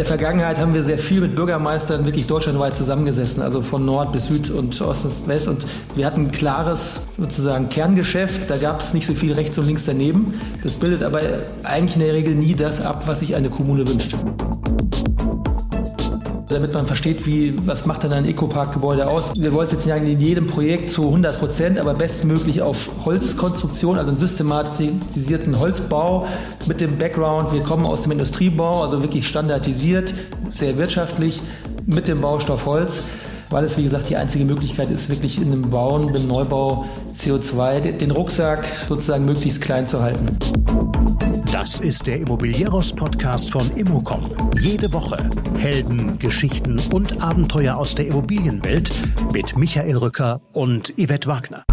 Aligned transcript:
der 0.00 0.06
Vergangenheit 0.06 0.58
haben 0.58 0.72
wir 0.72 0.82
sehr 0.82 0.96
viel 0.96 1.20
mit 1.20 1.36
Bürgermeistern 1.36 2.06
wirklich 2.06 2.26
deutschlandweit 2.26 2.74
zusammengesessen, 2.74 3.42
also 3.42 3.60
von 3.60 3.84
Nord 3.84 4.12
bis 4.12 4.28
Süd 4.28 4.48
und 4.48 4.80
Ost 4.80 5.02
bis 5.02 5.28
West. 5.28 5.46
Und 5.46 5.66
wir 5.94 6.06
hatten 6.06 6.22
ein 6.22 6.32
klares 6.32 7.06
sozusagen 7.18 7.68
Kerngeschäft. 7.68 8.48
Da 8.48 8.56
gab 8.56 8.80
es 8.80 8.94
nicht 8.94 9.06
so 9.06 9.12
viel 9.12 9.34
rechts 9.34 9.58
und 9.58 9.66
links 9.66 9.84
daneben. 9.84 10.40
Das 10.62 10.72
bildet 10.72 11.02
aber 11.02 11.20
eigentlich 11.64 11.96
in 11.96 12.00
der 12.00 12.14
Regel 12.14 12.34
nie 12.34 12.54
das 12.54 12.80
ab, 12.80 13.02
was 13.08 13.18
sich 13.18 13.36
eine 13.36 13.50
Kommune 13.50 13.86
wünscht 13.86 14.16
damit 16.50 16.72
man 16.72 16.86
versteht, 16.86 17.26
wie, 17.26 17.54
was 17.64 17.86
macht 17.86 18.04
dann 18.04 18.12
ein 18.12 18.24
Ecopark-Gebäude 18.24 19.08
aus. 19.08 19.32
Wir 19.36 19.52
wollen 19.52 19.66
es 19.66 19.72
jetzt 19.72 19.86
nicht 19.86 19.96
in 19.96 20.20
jedem 20.20 20.46
Projekt 20.46 20.90
zu 20.90 21.06
100 21.06 21.38
Prozent, 21.38 21.78
aber 21.78 21.94
bestmöglich 21.94 22.62
auf 22.62 22.90
Holzkonstruktion, 23.04 23.98
also 23.98 24.10
einen 24.10 24.18
systematisierten 24.18 25.58
Holzbau 25.58 26.26
mit 26.66 26.80
dem 26.80 26.98
Background. 26.98 27.52
Wir 27.52 27.62
kommen 27.62 27.86
aus 27.86 28.02
dem 28.02 28.12
Industriebau, 28.12 28.82
also 28.82 29.02
wirklich 29.02 29.28
standardisiert, 29.28 30.12
sehr 30.50 30.76
wirtschaftlich 30.76 31.40
mit 31.86 32.08
dem 32.08 32.20
Baustoff 32.20 32.66
Holz 32.66 33.02
weil 33.50 33.64
es, 33.64 33.76
wie 33.76 33.82
gesagt, 33.82 34.08
die 34.08 34.16
einzige 34.16 34.44
Möglichkeit 34.44 34.90
ist, 34.90 35.10
wirklich 35.10 35.36
in 35.38 35.52
einem 35.52 35.62
Bauen, 35.68 36.12
beim 36.12 36.26
Neubau 36.26 36.86
CO2, 37.14 37.80
den 37.80 38.12
Rucksack 38.12 38.64
sozusagen 38.88 39.24
möglichst 39.24 39.60
klein 39.60 39.86
zu 39.86 40.00
halten. 40.00 40.26
Das 41.52 41.80
ist 41.80 42.06
der 42.06 42.20
Immobilieros-Podcast 42.20 43.50
von 43.50 43.68
Immocom. 43.76 44.22
Jede 44.60 44.92
Woche 44.92 45.16
Helden, 45.58 46.16
Geschichten 46.18 46.80
und 46.92 47.20
Abenteuer 47.20 47.76
aus 47.76 47.96
der 47.96 48.06
Immobilienwelt 48.06 48.92
mit 49.32 49.56
Michael 49.58 49.96
Rücker 49.96 50.40
und 50.52 50.94
Yvette 50.96 51.26
Wagner. 51.26 51.64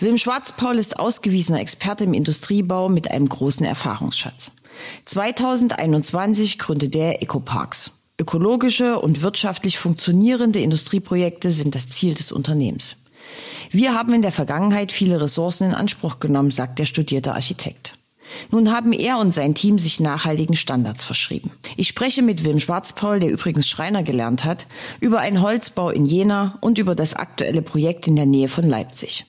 Wilm 0.00 0.16
Schwarzpaul 0.16 0.78
ist 0.78 0.98
ausgewiesener 0.98 1.60
Experte 1.60 2.04
im 2.04 2.14
Industriebau 2.14 2.88
mit 2.88 3.10
einem 3.10 3.28
großen 3.28 3.66
Erfahrungsschatz. 3.66 4.52
2021 5.04 6.58
gründete 6.58 6.98
er 6.98 7.22
Ecoparks. 7.22 7.90
Ökologische 8.20 8.98
und 8.98 9.22
wirtschaftlich 9.22 9.78
funktionierende 9.78 10.58
Industrieprojekte 10.58 11.52
sind 11.52 11.74
das 11.74 11.88
Ziel 11.88 12.14
des 12.14 12.32
Unternehmens. 12.32 12.96
Wir 13.70 13.94
haben 13.94 14.14
in 14.14 14.22
der 14.22 14.32
Vergangenheit 14.32 14.92
viele 14.92 15.20
Ressourcen 15.20 15.68
in 15.68 15.74
Anspruch 15.74 16.18
genommen, 16.18 16.50
sagt 16.50 16.78
der 16.78 16.86
studierte 16.86 17.34
Architekt. 17.34 17.94
Nun 18.50 18.72
haben 18.72 18.92
er 18.92 19.18
und 19.18 19.32
sein 19.32 19.54
Team 19.54 19.78
sich 19.78 20.00
nachhaltigen 20.00 20.56
Standards 20.56 21.04
verschrieben. 21.04 21.50
Ich 21.76 21.88
spreche 21.88 22.22
mit 22.22 22.44
Wilm 22.44 22.60
Schwarzpaul, 22.60 23.20
der 23.20 23.30
übrigens 23.30 23.68
Schreiner 23.68 24.02
gelernt 24.02 24.44
hat, 24.44 24.66
über 25.00 25.20
einen 25.20 25.40
Holzbau 25.40 25.90
in 25.90 26.04
Jena 26.04 26.58
und 26.60 26.78
über 26.78 26.94
das 26.94 27.14
aktuelle 27.14 27.62
Projekt 27.62 28.06
in 28.06 28.16
der 28.16 28.26
Nähe 28.26 28.48
von 28.48 28.68
Leipzig. 28.68 29.24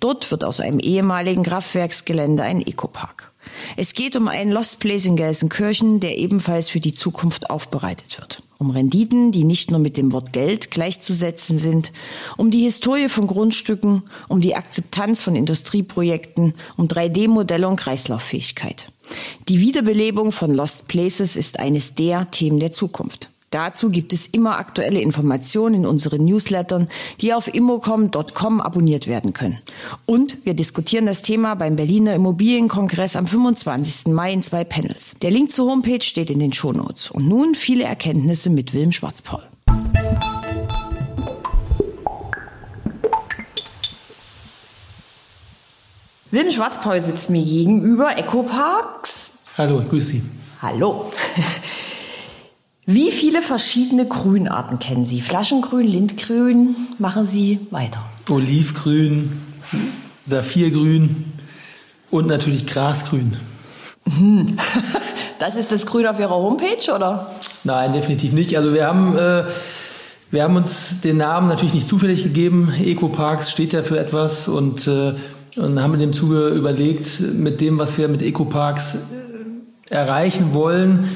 Dort 0.00 0.30
wird 0.30 0.44
aus 0.44 0.60
einem 0.60 0.78
ehemaligen 0.78 1.42
Kraftwerksgelände 1.42 2.42
ein 2.42 2.60
Ecopark. 2.60 3.32
Es 3.76 3.94
geht 3.94 4.16
um 4.16 4.28
einen 4.28 4.52
Lost 4.52 4.80
Place 4.80 5.06
in 5.06 5.16
Gelsenkirchen, 5.16 6.00
der 6.00 6.18
ebenfalls 6.18 6.70
für 6.70 6.80
die 6.80 6.92
Zukunft 6.92 7.50
aufbereitet 7.50 8.18
wird. 8.18 8.42
Um 8.58 8.70
Renditen, 8.70 9.32
die 9.32 9.44
nicht 9.44 9.70
nur 9.70 9.80
mit 9.80 9.96
dem 9.96 10.12
Wort 10.12 10.32
Geld 10.32 10.70
gleichzusetzen 10.70 11.58
sind, 11.58 11.92
um 12.36 12.50
die 12.50 12.62
Historie 12.62 13.08
von 13.08 13.26
Grundstücken, 13.26 14.02
um 14.28 14.40
die 14.40 14.54
Akzeptanz 14.54 15.22
von 15.22 15.34
Industrieprojekten, 15.34 16.54
um 16.76 16.86
3D-Modelle 16.86 17.68
und 17.68 17.76
Kreislauffähigkeit. 17.76 18.92
Die 19.48 19.60
Wiederbelebung 19.60 20.32
von 20.32 20.54
Lost 20.54 20.88
Places 20.88 21.36
ist 21.36 21.58
eines 21.58 21.94
der 21.94 22.30
Themen 22.30 22.60
der 22.60 22.72
Zukunft. 22.72 23.30
Dazu 23.54 23.88
gibt 23.88 24.12
es 24.12 24.26
immer 24.26 24.58
aktuelle 24.58 25.00
Informationen 25.00 25.76
in 25.76 25.86
unseren 25.86 26.24
Newslettern, 26.24 26.88
die 27.20 27.32
auf 27.32 27.46
immocom.com 27.46 28.60
abonniert 28.60 29.06
werden 29.06 29.32
können. 29.32 29.60
Und 30.06 30.44
wir 30.44 30.54
diskutieren 30.54 31.06
das 31.06 31.22
Thema 31.22 31.54
beim 31.54 31.76
Berliner 31.76 32.14
Immobilienkongress 32.14 33.14
am 33.14 33.28
25. 33.28 34.12
Mai 34.12 34.32
in 34.32 34.42
zwei 34.42 34.64
Panels. 34.64 35.14
Der 35.22 35.30
Link 35.30 35.52
zur 35.52 35.70
Homepage 35.70 36.02
steht 36.02 36.30
in 36.30 36.40
den 36.40 36.52
Shownotes. 36.52 37.12
Und 37.12 37.28
nun 37.28 37.54
viele 37.54 37.84
Erkenntnisse 37.84 38.50
mit 38.50 38.74
Wilm 38.74 38.90
Schwarzpaul. 38.90 39.44
Wilm 46.32 46.50
Schwarzpaul 46.50 47.00
sitzt 47.00 47.30
mir 47.30 47.44
gegenüber, 47.44 48.18
Ecoparks. 48.18 49.30
Hallo, 49.56 49.80
grüß 49.88 50.08
Sie. 50.08 50.22
Hallo. 50.60 51.12
Wie 52.86 53.12
viele 53.12 53.40
verschiedene 53.40 54.06
Grünarten 54.06 54.78
kennen 54.78 55.06
Sie? 55.06 55.22
Flaschengrün, 55.22 55.86
Lindgrün, 55.86 56.76
machen 56.98 57.26
Sie 57.26 57.60
weiter. 57.70 58.00
Olivgrün, 58.28 59.40
Saphirgrün 60.22 61.32
und 62.10 62.26
natürlich 62.26 62.66
Grasgrün. 62.66 63.36
Hm. 64.04 64.56
Das 65.40 65.56
ist 65.56 65.72
das 65.72 65.84
Grün 65.84 66.06
auf 66.06 66.18
Ihrer 66.18 66.30
Homepage, 66.30 66.94
oder? 66.94 67.28
Nein, 67.64 67.92
definitiv 67.92 68.32
nicht. 68.32 68.56
Also 68.56 68.72
wir 68.72 68.86
haben, 68.86 69.18
äh, 69.18 69.44
wir 70.30 70.42
haben 70.44 70.56
uns 70.56 71.00
den 71.00 71.16
Namen 71.16 71.48
natürlich 71.48 71.74
nicht 71.74 71.88
zufällig 71.88 72.22
gegeben. 72.22 72.72
Ecoparks 72.82 73.50
steht 73.50 73.72
ja 73.72 73.82
für 73.82 73.98
etwas 73.98 74.46
und, 74.46 74.86
äh, 74.86 75.14
und 75.56 75.82
haben 75.82 75.94
in 75.94 76.00
dem 76.00 76.12
Zuge 76.12 76.48
überlegt, 76.50 77.20
mit 77.20 77.60
dem, 77.60 77.78
was 77.78 77.98
wir 77.98 78.08
mit 78.08 78.22
Ecoparks 78.22 78.94
äh, 79.90 79.94
erreichen 79.94 80.54
wollen, 80.54 81.10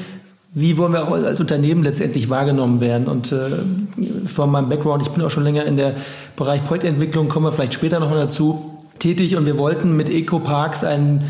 wie 0.51 0.77
wollen 0.77 0.93
wir 0.93 1.07
auch 1.07 1.11
als 1.11 1.39
Unternehmen 1.39 1.83
letztendlich 1.83 2.29
wahrgenommen 2.29 2.81
werden? 2.81 3.07
Und 3.07 3.31
äh, 3.31 3.49
von 4.25 4.49
meinem 4.49 4.69
Background, 4.69 5.03
ich 5.03 5.09
bin 5.09 5.23
auch 5.23 5.29
schon 5.29 5.43
länger 5.43 5.65
in 5.65 5.77
der 5.77 5.95
Bereich 6.35 6.63
Projektentwicklung, 6.65 7.29
kommen 7.29 7.45
wir 7.45 7.51
vielleicht 7.51 7.75
später 7.75 7.99
nochmal 7.99 8.19
dazu, 8.19 8.77
tätig 8.97 9.35
und 9.35 9.45
wir 9.45 9.57
wollten 9.57 9.95
mit 9.95 10.09
EcoParks 10.09 10.83
einen 10.83 11.23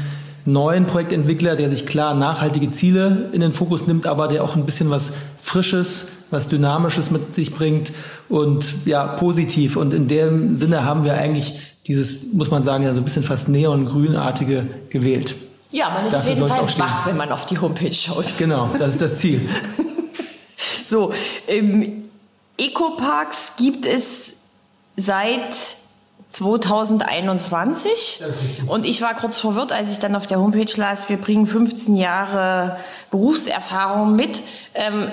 neuen 0.46 0.86
Projektentwickler, 0.86 1.56
der 1.56 1.70
sich 1.70 1.86
klar 1.86 2.14
nachhaltige 2.14 2.72
Ziele 2.72 3.30
in 3.34 3.42
den 3.42 3.52
Fokus 3.52 3.88
nimmt, 3.88 4.08
aber 4.08 4.28
der 4.28 4.44
auch 4.44 4.56
ein 4.56 4.66
bisschen 4.66 4.90
was 4.90 5.12
Frisches, 5.40 6.08
was 6.32 6.48
Dynamisches 6.48 7.12
mit 7.12 7.34
sich 7.34 7.54
bringt 7.54 7.92
und 8.30 8.86
ja, 8.86 9.06
positiv. 9.06 9.76
Und 9.76 9.94
in 9.94 10.08
dem 10.08 10.56
Sinne 10.56 10.86
haben 10.86 11.04
wir 11.04 11.16
eigentlich 11.16 11.76
dieses, 11.88 12.34
muss 12.34 12.52
man 12.52 12.64
sagen, 12.64 12.84
ja, 12.84 12.94
so 12.94 13.00
ein 13.00 13.04
bisschen 13.04 13.24
fast 13.24 13.50
neongrünartige 13.50 14.66
gewählt. 14.90 15.36
Ja, 15.72 15.90
man 15.92 16.06
ist 16.06 16.14
Dafür 16.14 16.32
auf 16.32 16.38
jeden 16.38 16.50
Fall 16.50 16.80
wach, 16.80 17.06
wenn 17.06 17.18
man 17.18 17.32
auf 17.32 17.46
die 17.46 17.60
Homepage 17.60 17.94
schaut. 17.94 18.38
Genau, 18.38 18.70
das 18.78 18.94
ist 18.94 19.02
das 19.02 19.20
Ziel. 19.20 19.48
so, 20.86 21.14
ähm, 21.48 22.10
Ecoparks 22.58 23.54
gibt 23.56 23.86
es 23.86 24.34
seit 24.98 25.54
2021. 26.30 28.22
Und 28.68 28.86
ich 28.86 29.02
war 29.02 29.16
kurz 29.16 29.40
verwirrt, 29.40 29.72
als 29.72 29.90
ich 29.90 30.00
dann 30.00 30.16
auf 30.16 30.28
der 30.28 30.40
Homepage 30.40 30.72
las, 30.76 31.10
wir 31.10 31.18
bringen 31.18 31.48
15 31.48 31.96
Jahre 31.96 32.78
Berufserfahrung 33.12 34.16
mit. 34.16 34.44
Ähm, 34.74 35.12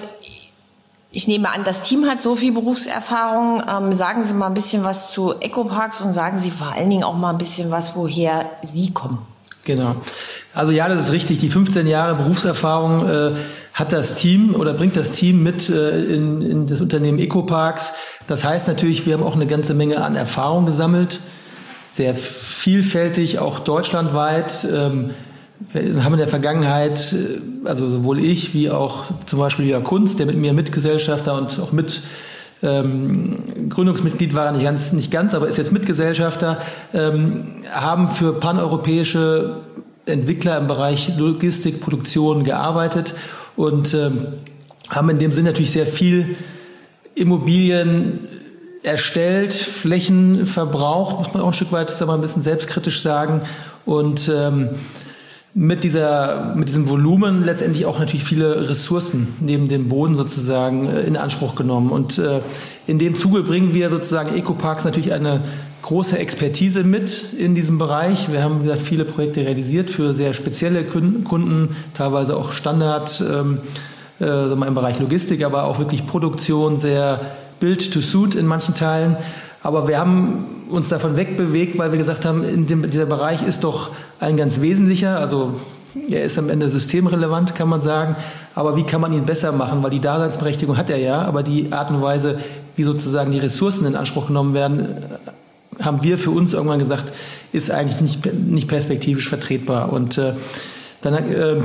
ich 1.12 1.26
nehme 1.28 1.50
an, 1.50 1.64
das 1.64 1.82
Team 1.82 2.06
hat 2.06 2.20
so 2.20 2.36
viel 2.36 2.52
Berufserfahrung. 2.52 3.62
Ähm, 3.68 3.92
sagen 3.94 4.24
Sie 4.24 4.34
mal 4.34 4.48
ein 4.48 4.54
bisschen 4.54 4.84
was 4.84 5.12
zu 5.12 5.34
Ecoparks 5.40 6.02
und 6.02 6.12
sagen 6.12 6.38
Sie 6.38 6.50
vor 6.50 6.72
allen 6.72 6.90
Dingen 6.90 7.04
auch 7.04 7.16
mal 7.16 7.30
ein 7.30 7.38
bisschen 7.38 7.70
was, 7.70 7.96
woher 7.96 8.50
Sie 8.62 8.92
kommen. 8.92 9.26
Genau. 9.64 9.96
Also 10.56 10.72
ja, 10.72 10.88
das 10.88 11.06
ist 11.06 11.12
richtig. 11.12 11.38
Die 11.38 11.50
15 11.50 11.86
Jahre 11.86 12.14
Berufserfahrung 12.14 13.06
äh, 13.06 13.32
hat 13.74 13.92
das 13.92 14.14
Team 14.14 14.54
oder 14.54 14.72
bringt 14.72 14.96
das 14.96 15.12
Team 15.12 15.42
mit 15.42 15.68
äh, 15.68 16.02
in, 16.04 16.40
in 16.40 16.66
das 16.66 16.80
Unternehmen 16.80 17.18
Ecoparks. 17.18 17.92
Das 18.26 18.42
heißt 18.42 18.66
natürlich, 18.66 19.04
wir 19.04 19.12
haben 19.12 19.22
auch 19.22 19.34
eine 19.34 19.46
ganze 19.46 19.74
Menge 19.74 20.02
an 20.02 20.16
Erfahrung 20.16 20.64
gesammelt, 20.64 21.20
sehr 21.90 22.14
vielfältig, 22.14 23.38
auch 23.38 23.58
deutschlandweit. 23.58 24.66
Ähm, 24.74 25.10
wir 25.72 26.02
haben 26.02 26.14
in 26.14 26.18
der 26.18 26.28
Vergangenheit, 26.28 27.12
äh, 27.12 27.68
also 27.68 27.90
sowohl 27.90 28.18
ich 28.18 28.54
wie 28.54 28.70
auch 28.70 29.04
zum 29.26 29.38
Beispiel 29.38 29.66
Jörg 29.66 29.84
Kunz, 29.84 30.16
der 30.16 30.24
mit 30.24 30.38
mir 30.38 30.54
Mitgesellschafter 30.54 31.36
und 31.36 31.60
auch 31.60 31.72
mit 31.72 32.00
ähm, 32.62 33.68
Gründungsmitglied 33.68 34.32
war 34.32 34.50
nicht 34.52 34.64
ganz, 34.64 34.94
nicht 34.94 35.10
ganz, 35.10 35.34
aber 35.34 35.48
ist 35.48 35.58
jetzt 35.58 35.72
Mitgesellschafter, 35.72 36.62
ähm, 36.94 37.62
haben 37.70 38.08
für 38.08 38.32
paneuropäische 38.32 39.65
Entwickler 40.06 40.58
im 40.58 40.66
Bereich 40.66 41.16
Logistik, 41.16 41.80
Produktion 41.80 42.44
gearbeitet 42.44 43.14
und 43.56 43.94
ähm, 43.94 44.26
haben 44.88 45.10
in 45.10 45.18
dem 45.18 45.32
Sinn 45.32 45.44
natürlich 45.44 45.72
sehr 45.72 45.86
viel 45.86 46.36
Immobilien 47.14 48.28
erstellt, 48.82 49.52
Flächen 49.52 50.46
verbraucht, 50.46 51.18
muss 51.18 51.34
man 51.34 51.42
auch 51.42 51.48
ein 51.48 51.52
Stück 51.52 51.72
weit 51.72 51.90
sagen 51.90 52.08
wir, 52.10 52.14
ein 52.14 52.20
bisschen 52.20 52.42
selbstkritisch 52.42 53.00
sagen. 53.02 53.42
Und 53.84 54.30
ähm, 54.32 54.70
mit, 55.54 55.84
dieser, 55.84 56.54
mit 56.54 56.68
diesem 56.68 56.88
Volumen 56.88 57.42
letztendlich 57.42 57.86
auch 57.86 57.98
natürlich 57.98 58.24
viele 58.24 58.68
Ressourcen 58.68 59.34
neben 59.40 59.68
dem 59.68 59.88
Boden 59.88 60.14
sozusagen 60.14 60.86
äh, 60.86 61.00
in 61.00 61.16
Anspruch 61.16 61.54
genommen. 61.54 61.90
Und 61.90 62.18
äh, 62.18 62.40
in 62.86 62.98
dem 62.98 63.16
Zuge 63.16 63.42
bringen 63.42 63.74
wir 63.74 63.90
sozusagen 63.90 64.36
Ecoparks 64.36 64.84
natürlich 64.84 65.12
eine 65.14 65.40
große 65.86 66.18
Expertise 66.18 66.82
mit 66.82 67.32
in 67.38 67.54
diesem 67.54 67.78
Bereich. 67.78 68.32
Wir 68.32 68.42
haben, 68.42 68.58
wie 68.58 68.64
gesagt, 68.64 68.82
viele 68.82 69.04
Projekte 69.04 69.42
realisiert 69.42 69.88
für 69.88 70.14
sehr 70.14 70.34
spezielle 70.34 70.82
Kunden, 70.82 71.76
teilweise 71.94 72.36
auch 72.36 72.50
Standard 72.50 73.22
ähm, 73.24 73.58
äh, 74.20 74.50
im 74.50 74.74
Bereich 74.74 74.98
Logistik, 74.98 75.44
aber 75.44 75.62
auch 75.62 75.78
wirklich 75.78 76.04
Produktion, 76.04 76.76
sehr 76.76 77.20
Build 77.60 77.92
to 77.92 78.00
Suit 78.00 78.34
in 78.34 78.46
manchen 78.46 78.74
Teilen. 78.74 79.16
Aber 79.62 79.86
wir 79.86 80.00
haben 80.00 80.46
uns 80.70 80.88
davon 80.88 81.16
wegbewegt, 81.16 81.78
weil 81.78 81.92
wir 81.92 82.00
gesagt 82.00 82.24
haben, 82.24 82.42
in 82.42 82.66
dem, 82.66 82.90
dieser 82.90 83.06
Bereich 83.06 83.46
ist 83.46 83.62
doch 83.62 83.90
ein 84.18 84.36
ganz 84.36 84.60
wesentlicher, 84.60 85.20
also 85.20 85.52
er 86.10 86.24
ist 86.24 86.36
am 86.36 86.50
Ende 86.50 86.68
systemrelevant, 86.68 87.54
kann 87.54 87.68
man 87.68 87.80
sagen. 87.80 88.16
Aber 88.56 88.76
wie 88.76 88.82
kann 88.82 89.00
man 89.00 89.12
ihn 89.12 89.24
besser 89.24 89.52
machen? 89.52 89.84
Weil 89.84 89.90
die 89.90 90.00
Daseinsberechtigung 90.00 90.76
hat 90.76 90.90
er 90.90 90.98
ja, 90.98 91.22
aber 91.22 91.44
die 91.44 91.72
Art 91.72 91.92
und 91.92 92.02
Weise, 92.02 92.40
wie 92.74 92.82
sozusagen 92.82 93.30
die 93.30 93.38
Ressourcen 93.38 93.86
in 93.86 93.94
Anspruch 93.94 94.26
genommen 94.26 94.52
werden, 94.52 94.88
haben 95.80 96.02
wir 96.02 96.18
für 96.18 96.30
uns 96.30 96.52
irgendwann 96.52 96.78
gesagt, 96.78 97.12
ist 97.52 97.70
eigentlich 97.70 98.00
nicht, 98.00 98.34
nicht 98.34 98.68
perspektivisch 98.68 99.28
vertretbar. 99.28 99.92
Und 99.92 100.18
äh, 100.18 100.32
dann 101.02 101.14
äh, 101.14 101.56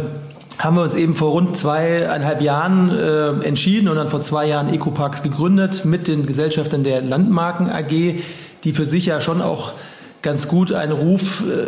haben 0.60 0.76
wir 0.76 0.84
uns 0.84 0.94
eben 0.94 1.16
vor 1.16 1.32
rund 1.32 1.58
zweieinhalb 1.58 2.42
Jahren 2.42 2.90
äh, 2.90 3.46
entschieden 3.46 3.88
und 3.88 3.96
dann 3.96 4.10
vor 4.10 4.22
zwei 4.22 4.48
Jahren 4.48 4.74
Ecoparks 4.74 5.24
gegründet 5.24 5.86
mit 5.86 6.08
den 6.08 6.26
Gesellschaftern 6.26 6.84
der 6.84 7.02
Landmarken 7.02 7.70
AG, 7.70 8.20
die 8.64 8.74
für 8.74 8.86
sich 8.86 9.08
ja 9.08 9.22
schon 9.22 9.42
auch 9.42 9.74
ganz 10.22 10.48
gut 10.48 10.72
einen 10.72 10.92
Ruf 10.92 11.42
äh, 11.42 11.68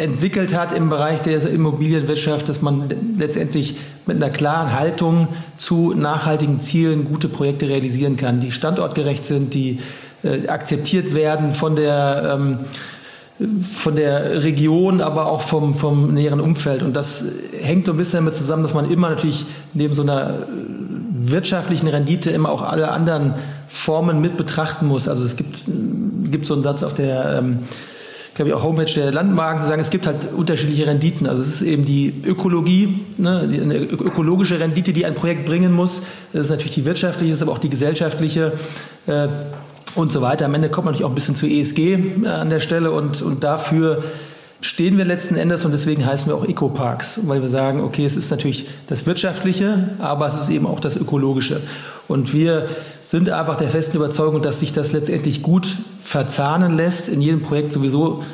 entwickelt 0.00 0.54
hat 0.54 0.72
im 0.72 0.90
Bereich 0.90 1.22
der 1.22 1.42
Immobilienwirtschaft, 1.48 2.48
dass 2.48 2.62
man 2.62 2.88
letztendlich 3.18 3.76
mit 4.06 4.22
einer 4.22 4.32
klaren 4.32 4.72
Haltung 4.72 5.28
zu 5.56 5.92
nachhaltigen 5.94 6.60
Zielen 6.60 7.04
gute 7.04 7.28
Projekte 7.28 7.68
realisieren 7.68 8.16
kann, 8.16 8.38
die 8.38 8.52
standortgerecht 8.52 9.26
sind, 9.26 9.54
die 9.54 9.80
äh, 10.22 10.48
akzeptiert 10.48 11.14
werden 11.14 11.52
von 11.52 11.76
der 11.76 12.38
ähm, 12.38 12.58
von 13.72 13.94
der 13.94 14.42
Region, 14.42 15.00
aber 15.00 15.26
auch 15.26 15.42
vom, 15.42 15.72
vom 15.72 16.12
näheren 16.12 16.40
Umfeld. 16.40 16.82
Und 16.82 16.96
das 16.96 17.24
hängt 17.60 17.86
so 17.86 17.92
ein 17.92 17.96
bisschen 17.96 18.18
damit 18.18 18.34
zusammen, 18.34 18.64
dass 18.64 18.74
man 18.74 18.90
immer 18.90 19.10
natürlich 19.10 19.44
neben 19.74 19.94
so 19.94 20.02
einer 20.02 20.30
äh, 20.30 20.32
wirtschaftlichen 21.14 21.86
Rendite 21.86 22.30
immer 22.30 22.50
auch 22.50 22.62
alle 22.62 22.90
anderen 22.90 23.34
Formen 23.68 24.20
mit 24.20 24.36
betrachten 24.36 24.86
muss. 24.86 25.06
Also 25.06 25.22
es 25.22 25.36
gibt, 25.36 25.62
gibt 26.24 26.46
so 26.46 26.54
einen 26.54 26.64
Satz 26.64 26.82
auf 26.82 26.94
der 26.94 27.38
ähm, 27.38 27.60
glaube 28.38 28.56
auch 28.56 28.62
Homepage 28.62 28.92
der 28.92 29.12
Landmarken 29.12 29.62
zu 29.62 29.68
sagen, 29.68 29.82
es 29.82 29.90
gibt 29.90 30.06
halt 30.06 30.32
unterschiedliche 30.32 30.86
Renditen. 30.86 31.26
Also 31.26 31.42
es 31.42 31.48
ist 31.48 31.62
eben 31.62 31.84
die 31.84 32.22
Ökologie, 32.24 33.00
ne, 33.16 33.48
die, 33.52 33.60
eine 33.60 33.78
ökologische 33.78 34.60
Rendite, 34.60 34.92
die 34.92 35.06
ein 35.06 35.14
Projekt 35.14 35.44
bringen 35.44 35.72
muss. 35.72 36.02
Das 36.32 36.44
ist 36.44 36.50
natürlich 36.50 36.74
die 36.74 36.84
wirtschaftliche, 36.84 37.34
ist 37.34 37.42
aber 37.42 37.52
auch 37.52 37.58
die 37.58 37.70
gesellschaftliche. 37.70 38.52
Äh, 39.06 39.28
und 39.98 40.12
so 40.12 40.22
weiter. 40.22 40.46
Am 40.46 40.54
Ende 40.54 40.68
kommt 40.68 40.84
man 40.84 40.92
natürlich 40.92 41.04
auch 41.04 41.10
ein 41.10 41.14
bisschen 41.14 41.34
zu 41.34 41.46
ESG 41.46 41.94
äh, 42.24 42.26
an 42.28 42.50
der 42.50 42.60
Stelle 42.60 42.92
und, 42.92 43.20
und 43.20 43.42
dafür 43.42 44.04
stehen 44.60 44.96
wir 44.96 45.04
letzten 45.04 45.36
Endes 45.36 45.64
und 45.64 45.72
deswegen 45.72 46.06
heißen 46.06 46.26
wir 46.26 46.34
auch 46.34 46.44
Ecoparks, 46.44 47.20
weil 47.24 47.42
wir 47.42 47.48
sagen, 47.48 47.80
okay, 47.82 48.04
es 48.06 48.16
ist 48.16 48.30
natürlich 48.30 48.66
das 48.86 49.06
Wirtschaftliche, 49.06 49.90
aber 49.98 50.26
es 50.28 50.34
ist 50.34 50.48
eben 50.48 50.66
auch 50.66 50.80
das 50.80 50.96
Ökologische. 50.96 51.60
Und 52.08 52.32
wir 52.32 52.68
sind 53.00 53.30
einfach 53.30 53.56
der 53.56 53.70
festen 53.70 53.98
Überzeugung, 53.98 54.40
dass 54.42 54.60
sich 54.60 54.72
das 54.72 54.92
letztendlich 54.92 55.42
gut 55.42 55.76
verzahnen 56.00 56.76
lässt, 56.76 57.08
in 57.08 57.20
jedem 57.20 57.42
Projekt 57.42 57.72
sowieso 57.72 58.24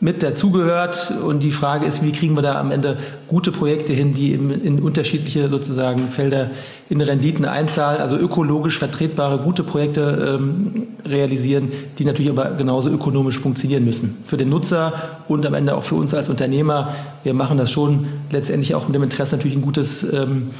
mit 0.00 0.22
dazugehört. 0.22 1.12
Und 1.24 1.42
die 1.42 1.50
Frage 1.50 1.86
ist, 1.86 2.02
wie 2.02 2.12
kriegen 2.12 2.34
wir 2.36 2.42
da 2.42 2.60
am 2.60 2.70
Ende 2.70 2.98
gute 3.26 3.50
Projekte 3.50 3.92
hin, 3.92 4.14
die 4.14 4.32
in, 4.32 4.80
unterschiedliche 4.80 5.48
sozusagen 5.48 6.08
Felder 6.08 6.50
in 6.88 7.00
Renditen 7.00 7.44
einzahlen, 7.44 8.00
also 8.00 8.16
ökologisch 8.16 8.78
vertretbare, 8.78 9.38
gute 9.38 9.64
Projekte 9.64 10.38
ähm, 10.38 10.86
realisieren, 11.06 11.72
die 11.98 12.04
natürlich 12.04 12.30
aber 12.30 12.52
genauso 12.52 12.88
ökonomisch 12.88 13.38
funktionieren 13.38 13.84
müssen. 13.84 14.18
Für 14.24 14.36
den 14.36 14.48
Nutzer 14.48 15.20
und 15.26 15.44
am 15.44 15.54
Ende 15.54 15.74
auch 15.74 15.82
für 15.82 15.96
uns 15.96 16.14
als 16.14 16.28
Unternehmer. 16.28 16.94
Wir 17.24 17.34
machen 17.34 17.58
das 17.58 17.70
schon 17.70 18.06
letztendlich 18.30 18.74
auch 18.74 18.86
mit 18.86 18.94
dem 18.94 19.02
Interesse 19.02 19.36
natürlich 19.36 19.56
ein 19.56 19.62
gutes 19.62 20.12
ähm, 20.12 20.50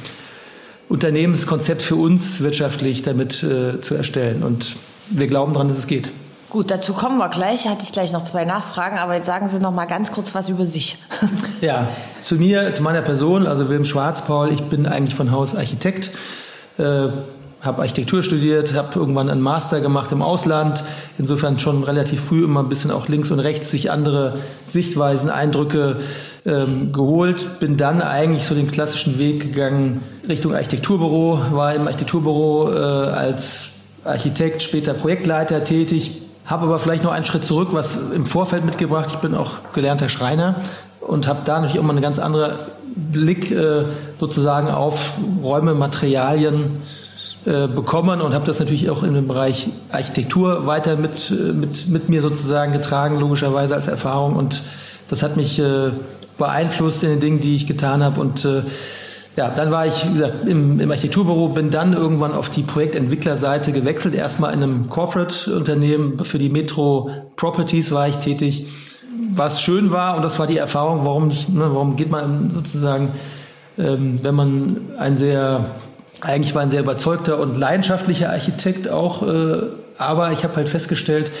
Unternehmenskonzept 0.89 1.81
für 1.81 1.95
uns 1.95 2.41
wirtschaftlich 2.41 3.03
damit 3.03 3.43
äh, 3.43 3.79
zu 3.79 3.95
erstellen. 3.95 4.43
Und 4.43 4.75
wir 5.09 5.27
glauben 5.27 5.53
daran, 5.53 5.67
dass 5.67 5.77
es 5.77 5.87
geht. 5.87 6.11
Gut, 6.49 6.71
dazu 6.71 6.93
kommen 6.93 7.19
wir 7.19 7.29
gleich. 7.29 7.67
Hatte 7.67 7.83
ich 7.83 7.91
gleich 7.91 8.11
noch 8.11 8.23
zwei 8.23 8.43
Nachfragen, 8.43 8.97
aber 8.97 9.13
jetzt 9.15 9.27
sagen 9.27 9.49
Sie 9.49 9.59
noch 9.59 9.71
mal 9.71 9.85
ganz 9.85 10.11
kurz 10.11 10.33
was 10.33 10.49
über 10.49 10.65
sich. 10.65 10.97
ja, 11.61 11.89
zu 12.23 12.35
mir, 12.35 12.73
zu 12.73 12.81
meiner 12.81 13.03
Person, 13.03 13.45
also 13.45 13.69
Wilm 13.69 13.85
Schwarzpaul. 13.85 14.51
Ich 14.51 14.63
bin 14.63 14.87
eigentlich 14.87 15.13
von 15.13 15.31
Haus 15.31 15.55
Architekt, 15.55 16.09
äh, 16.79 17.09
habe 17.61 17.81
Architektur 17.81 18.23
studiert, 18.23 18.73
habe 18.73 18.97
irgendwann 18.97 19.29
einen 19.29 19.41
Master 19.41 19.79
gemacht 19.79 20.11
im 20.11 20.23
Ausland. 20.23 20.83
Insofern 21.19 21.59
schon 21.59 21.83
relativ 21.83 22.23
früh 22.23 22.43
immer 22.43 22.61
ein 22.61 22.69
bisschen 22.69 22.89
auch 22.89 23.07
links 23.07 23.29
und 23.29 23.39
rechts 23.39 23.69
sich 23.69 23.91
andere 23.91 24.37
Sichtweisen, 24.65 25.29
Eindrücke 25.29 25.97
ähm, 26.47 26.93
geholt. 26.93 27.59
Bin 27.59 27.77
dann 27.77 28.01
eigentlich 28.01 28.45
so 28.45 28.55
den 28.55 28.71
klassischen 28.71 29.19
Weg 29.19 29.41
gegangen 29.41 30.01
Richtung 30.27 30.55
Architekturbüro, 30.55 31.41
war 31.51 31.75
im 31.75 31.85
Architekturbüro 31.85 32.71
äh, 32.73 32.75
als 32.75 33.65
Architekt, 34.03 34.63
später 34.63 34.95
Projektleiter 34.95 35.63
tätig, 35.63 36.23
habe 36.49 36.65
aber 36.65 36.79
vielleicht 36.79 37.03
noch 37.03 37.11
einen 37.11 37.25
Schritt 37.25 37.45
zurück, 37.45 37.69
was 37.71 37.95
im 38.13 38.25
Vorfeld 38.25 38.65
mitgebracht. 38.65 39.09
Ich 39.11 39.17
bin 39.17 39.35
auch 39.35 39.53
gelernter 39.73 40.09
Schreiner 40.09 40.55
und 40.99 41.27
habe 41.27 41.41
da 41.45 41.59
natürlich 41.59 41.79
auch 41.79 41.83
mal 41.83 41.93
einen 41.93 42.01
ganz 42.01 42.17
anderen 42.17 42.53
Blick 42.95 43.51
äh, 43.51 43.83
sozusagen 44.17 44.69
auf 44.69 45.13
Räume, 45.43 45.75
Materialien 45.75 46.81
äh, 47.45 47.67
bekommen 47.67 48.19
und 48.21 48.33
habe 48.33 48.45
das 48.45 48.59
natürlich 48.59 48.89
auch 48.89 49.03
in 49.03 49.13
dem 49.13 49.27
Bereich 49.27 49.69
Architektur 49.91 50.65
weiter 50.65 50.95
mit, 50.95 51.31
äh, 51.31 51.53
mit, 51.53 51.87
mit 51.87 52.09
mir 52.09 52.23
sozusagen 52.23 52.73
getragen, 52.73 53.19
logischerweise 53.19 53.75
als 53.75 53.87
Erfahrung. 53.87 54.35
Und 54.35 54.63
das 55.07 55.21
hat 55.21 55.37
mich 55.37 55.59
äh, 55.59 55.91
beeinflusst 56.39 57.03
in 57.03 57.09
den 57.11 57.19
Dingen, 57.19 57.39
die 57.41 57.55
ich 57.55 57.67
getan 57.67 58.03
habe 58.03 58.19
und 58.19 58.43
äh, 58.45 58.63
ja, 59.35 59.49
dann 59.49 59.71
war 59.71 59.85
ich, 59.85 60.05
wie 60.09 60.13
gesagt, 60.13 60.47
im, 60.47 60.79
im 60.79 60.91
Architekturbüro, 60.91 61.49
bin 61.49 61.69
dann 61.69 61.93
irgendwann 61.93 62.33
auf 62.33 62.49
die 62.49 62.63
Projektentwicklerseite 62.63 63.71
gewechselt. 63.71 64.15
Erstmal 64.15 64.53
in 64.53 64.63
einem 64.63 64.89
Corporate-Unternehmen 64.89 66.23
für 66.25 66.39
die 66.39 66.49
Metro 66.49 67.09
Properties 67.35 67.91
war 67.91 68.07
ich 68.07 68.17
tätig. 68.17 68.67
Was 69.31 69.61
schön 69.61 69.91
war, 69.91 70.17
und 70.17 70.23
das 70.23 70.39
war 70.39 70.47
die 70.47 70.57
Erfahrung, 70.57 71.05
warum, 71.05 71.29
ne, 71.29 71.35
warum 71.47 71.95
geht 71.95 72.09
man 72.09 72.51
sozusagen, 72.51 73.13
ähm, 73.77 74.19
wenn 74.23 74.35
man 74.35 74.81
ein 74.97 75.17
sehr, 75.17 75.65
eigentlich 76.21 76.55
war 76.55 76.63
ein 76.63 76.71
sehr 76.71 76.81
überzeugter 76.81 77.39
und 77.39 77.55
leidenschaftlicher 77.55 78.29
Architekt 78.29 78.89
auch, 78.89 79.23
äh, 79.23 79.61
aber 79.97 80.31
ich 80.31 80.43
habe 80.43 80.55
halt 80.55 80.69
festgestellt, 80.69 81.31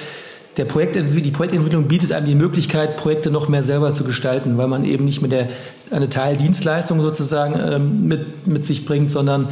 der 0.59 0.65
Projekt, 0.65 0.95
die 0.95 1.31
Projektentwicklung 1.31 1.87
bietet 1.87 2.11
einem 2.11 2.25
die 2.25 2.35
Möglichkeit, 2.35 2.97
Projekte 2.97 3.31
noch 3.31 3.47
mehr 3.47 3.63
selber 3.63 3.93
zu 3.93 4.03
gestalten, 4.03 4.57
weil 4.57 4.67
man 4.67 4.83
eben 4.83 5.05
nicht 5.05 5.21
mit 5.21 5.31
der, 5.31 5.47
eine 5.89 6.09
Teildienstleistung 6.09 7.01
sozusagen 7.01 7.57
ähm, 7.57 8.07
mit, 8.07 8.45
mit 8.45 8.65
sich 8.65 8.85
bringt, 8.85 9.09
sondern 9.09 9.47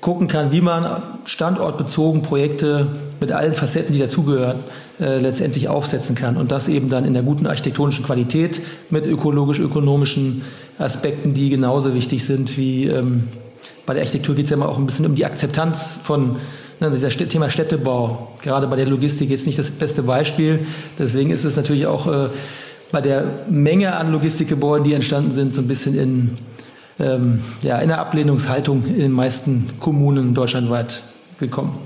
gucken 0.00 0.28
kann, 0.28 0.52
wie 0.52 0.62
man 0.62 1.02
standortbezogen 1.26 2.22
Projekte 2.22 2.86
mit 3.20 3.32
allen 3.32 3.54
Facetten, 3.54 3.92
die 3.92 3.98
dazugehören, 3.98 4.60
äh, 4.98 5.18
letztendlich 5.18 5.68
aufsetzen 5.68 6.14
kann. 6.14 6.38
Und 6.38 6.52
das 6.52 6.68
eben 6.68 6.88
dann 6.88 7.04
in 7.04 7.12
der 7.12 7.22
guten 7.22 7.46
architektonischen 7.46 8.04
Qualität 8.04 8.62
mit 8.88 9.04
ökologisch-ökonomischen 9.04 10.42
Aspekten, 10.78 11.34
die 11.34 11.50
genauso 11.50 11.94
wichtig 11.94 12.24
sind 12.24 12.56
wie 12.56 12.86
ähm, 12.86 13.28
bei 13.84 13.94
der 13.94 14.02
Architektur 14.02 14.34
geht 14.34 14.46
es 14.46 14.50
ja 14.50 14.56
immer 14.56 14.68
auch 14.68 14.78
ein 14.78 14.86
bisschen 14.86 15.06
um 15.06 15.14
die 15.14 15.24
Akzeptanz 15.24 15.96
von 16.02 16.36
na, 16.80 16.90
dieser 16.90 17.10
Thema 17.10 17.50
Städtebau, 17.50 18.34
gerade 18.42 18.66
bei 18.66 18.76
der 18.76 18.86
Logistik 18.86 19.30
jetzt 19.30 19.46
nicht 19.46 19.58
das 19.58 19.70
beste 19.70 20.02
Beispiel. 20.02 20.66
Deswegen 20.98 21.30
ist 21.30 21.44
es 21.44 21.56
natürlich 21.56 21.86
auch 21.86 22.06
äh, 22.06 22.28
bei 22.92 23.00
der 23.00 23.24
Menge 23.48 23.94
an 23.94 24.12
Logistikgebäuden, 24.12 24.84
die 24.84 24.94
entstanden 24.94 25.32
sind, 25.32 25.52
so 25.52 25.60
ein 25.60 25.68
bisschen 25.68 25.98
in, 25.98 26.38
ähm, 27.00 27.42
ja, 27.62 27.78
in 27.78 27.88
der 27.88 27.98
Ablehnungshaltung 27.98 28.84
in 28.84 28.98
den 28.98 29.12
meisten 29.12 29.70
Kommunen 29.80 30.34
deutschlandweit 30.34 31.02
gekommen. 31.38 31.78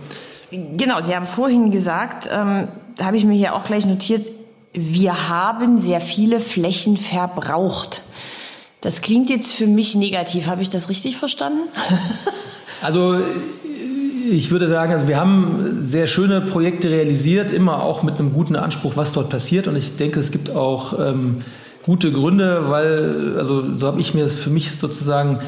Genau, 0.50 1.00
Sie 1.00 1.14
haben 1.14 1.26
vorhin 1.26 1.70
gesagt, 1.70 2.28
ähm, 2.32 2.68
da 2.96 3.06
habe 3.06 3.16
ich 3.16 3.24
mir 3.24 3.36
hier 3.36 3.54
auch 3.54 3.64
gleich 3.64 3.86
notiert, 3.86 4.30
wir 4.72 5.28
haben 5.28 5.78
sehr 5.78 6.00
viele 6.00 6.40
Flächen 6.40 6.96
verbraucht. 6.96 8.02
Das 8.80 9.02
klingt 9.02 9.28
jetzt 9.30 9.52
für 9.52 9.66
mich 9.66 9.94
negativ. 9.94 10.46
Habe 10.46 10.62
ich 10.62 10.70
das 10.70 10.88
richtig 10.88 11.16
verstanden? 11.16 11.68
also 12.82 13.20
ich 14.30 14.50
würde 14.50 14.68
sagen, 14.68 14.92
also 14.92 15.08
wir 15.08 15.18
haben 15.18 15.80
sehr 15.84 16.06
schöne 16.06 16.40
Projekte 16.40 16.88
realisiert, 16.90 17.52
immer 17.52 17.82
auch 17.82 18.02
mit 18.02 18.18
einem 18.18 18.32
guten 18.32 18.56
Anspruch, 18.56 18.92
was 18.96 19.12
dort 19.12 19.28
passiert. 19.28 19.68
Und 19.68 19.76
ich 19.76 19.96
denke, 19.96 20.20
es 20.20 20.30
gibt 20.30 20.50
auch 20.50 20.98
ähm, 20.98 21.38
gute 21.84 22.12
Gründe, 22.12 22.68
weil, 22.68 23.36
also 23.38 23.62
so 23.76 23.86
habe 23.86 24.00
ich 24.00 24.14
mir 24.14 24.24
das 24.24 24.34
für 24.34 24.50
mich 24.50 24.72
sozusagen 24.80 25.40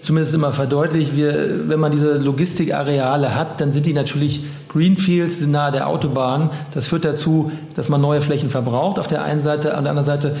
zumindest 0.00 0.34
immer 0.34 0.52
verdeutlicht, 0.52 1.16
wir, 1.16 1.68
wenn 1.68 1.80
man 1.80 1.90
diese 1.90 2.18
Logistikareale 2.18 3.34
hat, 3.34 3.60
dann 3.60 3.72
sind 3.72 3.86
die 3.86 3.92
natürlich 3.92 4.42
Greenfields, 4.68 5.40
sind 5.40 5.50
nahe 5.50 5.72
der 5.72 5.88
Autobahn. 5.88 6.50
Das 6.72 6.86
führt 6.86 7.04
dazu, 7.04 7.50
dass 7.74 7.88
man 7.88 8.00
neue 8.00 8.20
Flächen 8.20 8.50
verbraucht 8.50 8.98
auf 8.98 9.08
der 9.08 9.24
einen 9.24 9.40
Seite, 9.40 9.76
an 9.76 9.84
der 9.84 9.90
anderen 9.90 10.06
Seite 10.06 10.36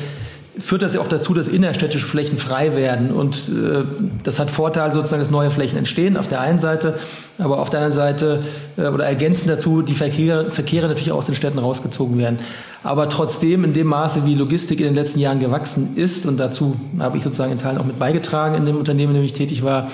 führt 0.58 0.82
das 0.82 0.94
ja 0.94 1.00
auch 1.00 1.08
dazu, 1.08 1.34
dass 1.34 1.48
innerstädtische 1.48 2.06
Flächen 2.06 2.38
frei 2.38 2.74
werden. 2.74 3.10
Und 3.10 3.48
äh, 3.48 3.84
das 4.22 4.38
hat 4.38 4.50
Vorteile 4.50 4.94
sozusagen, 4.94 5.20
dass 5.20 5.30
neue 5.30 5.50
Flächen 5.50 5.78
entstehen 5.78 6.16
auf 6.16 6.28
der 6.28 6.40
einen 6.40 6.58
Seite, 6.58 6.98
aber 7.38 7.58
auf 7.58 7.70
der 7.70 7.80
anderen 7.80 7.96
Seite 7.96 8.42
äh, 8.76 8.88
oder 8.88 9.04
ergänzend 9.04 9.50
dazu 9.50 9.82
die 9.82 9.94
Verkehre, 9.94 10.50
Verkehre 10.50 10.88
natürlich 10.88 11.12
auch 11.12 11.18
aus 11.18 11.26
den 11.26 11.34
Städten 11.34 11.58
rausgezogen 11.58 12.18
werden. 12.18 12.38
Aber 12.82 13.08
trotzdem 13.08 13.64
in 13.64 13.72
dem 13.72 13.88
Maße, 13.88 14.24
wie 14.24 14.34
Logistik 14.34 14.80
in 14.80 14.86
den 14.86 14.94
letzten 14.94 15.18
Jahren 15.18 15.40
gewachsen 15.40 15.96
ist, 15.96 16.24
und 16.24 16.38
dazu 16.38 16.76
habe 16.98 17.18
ich 17.18 17.24
sozusagen 17.24 17.52
in 17.52 17.58
Teilen 17.58 17.78
auch 17.78 17.84
mit 17.84 17.98
beigetragen 17.98 18.54
in 18.54 18.64
dem 18.64 18.76
Unternehmen, 18.76 19.14
in 19.14 19.20
dem 19.20 19.24
ich 19.24 19.34
tätig 19.34 19.62
war, 19.62 19.90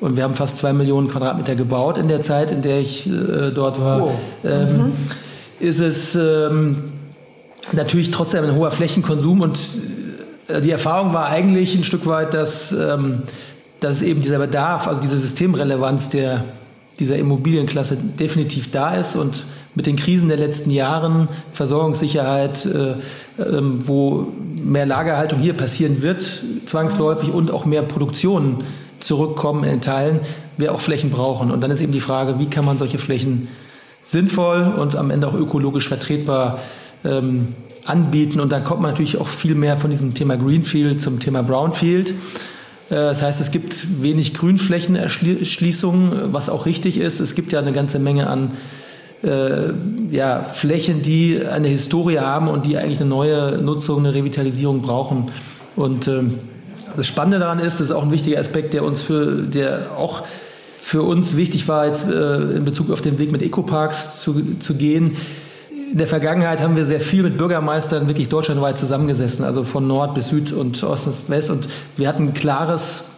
und 0.00 0.16
wir 0.16 0.24
haben 0.24 0.34
fast 0.34 0.58
zwei 0.58 0.72
Millionen 0.72 1.08
Quadratmeter 1.08 1.54
gebaut 1.54 1.96
in 1.96 2.08
der 2.08 2.20
Zeit, 2.20 2.50
in 2.50 2.60
der 2.60 2.80
ich 2.80 3.06
äh, 3.06 3.52
dort 3.54 3.80
war. 3.80 4.02
Oh. 4.02 4.12
Ähm, 4.44 4.76
mhm 4.76 4.92
ist 5.64 5.80
es 5.80 6.14
ähm, 6.14 6.93
natürlich 7.72 8.10
trotzdem 8.10 8.44
ein 8.44 8.54
hoher 8.54 8.70
Flächenkonsum 8.70 9.40
und 9.40 9.58
äh, 10.48 10.60
die 10.60 10.70
Erfahrung 10.70 11.12
war 11.12 11.26
eigentlich 11.26 11.74
ein 11.74 11.84
Stück 11.84 12.06
weit, 12.06 12.34
dass, 12.34 12.72
ähm, 12.72 13.22
dass 13.80 14.02
eben 14.02 14.20
dieser 14.20 14.38
Bedarf, 14.38 14.86
also 14.86 15.00
diese 15.00 15.18
Systemrelevanz 15.18 16.08
der, 16.10 16.44
dieser 16.98 17.16
Immobilienklasse 17.16 17.96
definitiv 17.96 18.70
da 18.70 18.94
ist 18.94 19.16
und 19.16 19.44
mit 19.74 19.86
den 19.86 19.96
Krisen 19.96 20.28
der 20.28 20.38
letzten 20.38 20.70
Jahren, 20.70 21.28
Versorgungssicherheit, 21.50 22.64
äh, 22.66 22.90
äh, 22.90 23.60
wo 23.86 24.28
mehr 24.54 24.86
Lagerhaltung 24.86 25.40
hier 25.40 25.54
passieren 25.54 26.00
wird, 26.02 26.42
zwangsläufig 26.66 27.30
und 27.30 27.50
auch 27.50 27.64
mehr 27.64 27.82
Produktion 27.82 28.62
zurückkommen 29.00 29.64
in 29.64 29.80
Teilen, 29.80 30.20
wir 30.56 30.72
auch 30.72 30.80
Flächen 30.80 31.10
brauchen. 31.10 31.50
Und 31.50 31.60
dann 31.60 31.70
ist 31.70 31.80
eben 31.80 31.92
die 31.92 32.00
Frage, 32.00 32.38
wie 32.38 32.46
kann 32.46 32.64
man 32.64 32.78
solche 32.78 32.98
Flächen 32.98 33.48
sinnvoll 34.02 34.72
und 34.78 34.96
am 34.96 35.10
Ende 35.10 35.26
auch 35.26 35.34
ökologisch 35.34 35.88
vertretbar 35.88 36.58
ähm, 37.04 37.48
anbieten. 37.84 38.40
Und 38.40 38.50
dann 38.52 38.64
kommt 38.64 38.80
man 38.82 38.92
natürlich 38.92 39.18
auch 39.20 39.28
viel 39.28 39.54
mehr 39.54 39.76
von 39.76 39.90
diesem 39.90 40.14
Thema 40.14 40.36
Greenfield 40.36 41.00
zum 41.00 41.20
Thema 41.20 41.42
Brownfield. 41.42 42.10
Äh, 42.10 42.14
das 42.94 43.22
heißt, 43.22 43.40
es 43.40 43.50
gibt 43.50 44.02
wenig 44.02 44.34
Grünflächenerschließungen, 44.34 46.32
was 46.32 46.48
auch 46.48 46.66
richtig 46.66 46.98
ist. 46.98 47.20
Es 47.20 47.34
gibt 47.34 47.52
ja 47.52 47.60
eine 47.60 47.72
ganze 47.72 47.98
Menge 47.98 48.28
an 48.28 48.52
äh, 49.22 49.72
ja, 50.10 50.42
Flächen, 50.42 51.02
die 51.02 51.40
eine 51.44 51.68
Historie 51.68 52.18
haben 52.18 52.48
und 52.48 52.66
die 52.66 52.76
eigentlich 52.76 53.00
eine 53.00 53.08
neue 53.08 53.62
Nutzung, 53.62 54.00
eine 54.00 54.14
Revitalisierung 54.14 54.82
brauchen. 54.82 55.30
Und 55.76 56.08
äh, 56.08 56.22
das 56.96 57.06
Spannende 57.06 57.38
daran 57.38 57.58
ist, 57.58 57.80
das 57.80 57.88
ist 57.88 57.90
auch 57.90 58.02
ein 58.02 58.12
wichtiger 58.12 58.38
Aspekt, 58.38 58.74
der 58.74 58.84
uns 58.84 59.02
für, 59.02 59.42
der 59.42 59.96
auch 59.96 60.22
für 60.78 61.02
uns 61.02 61.36
wichtig 61.36 61.66
war, 61.66 61.86
jetzt 61.86 62.08
äh, 62.08 62.56
in 62.56 62.64
Bezug 62.64 62.90
auf 62.90 63.00
den 63.00 63.18
Weg 63.18 63.32
mit 63.32 63.42
Ecoparks 63.42 64.20
zu, 64.20 64.58
zu 64.58 64.74
gehen. 64.74 65.16
In 65.94 65.98
der 65.98 66.08
Vergangenheit 66.08 66.60
haben 66.60 66.74
wir 66.74 66.86
sehr 66.86 67.00
viel 67.00 67.22
mit 67.22 67.38
Bürgermeistern 67.38 68.08
wirklich 68.08 68.28
deutschlandweit 68.28 68.76
zusammengesessen, 68.76 69.44
also 69.44 69.62
von 69.62 69.86
Nord 69.86 70.12
bis 70.16 70.26
Süd 70.26 70.50
und 70.50 70.82
Ost 70.82 71.04
bis 71.04 71.30
West. 71.30 71.50
Und 71.50 71.68
wir 71.96 72.08
hatten 72.08 72.24
ein 72.24 72.34
klares 72.34 73.10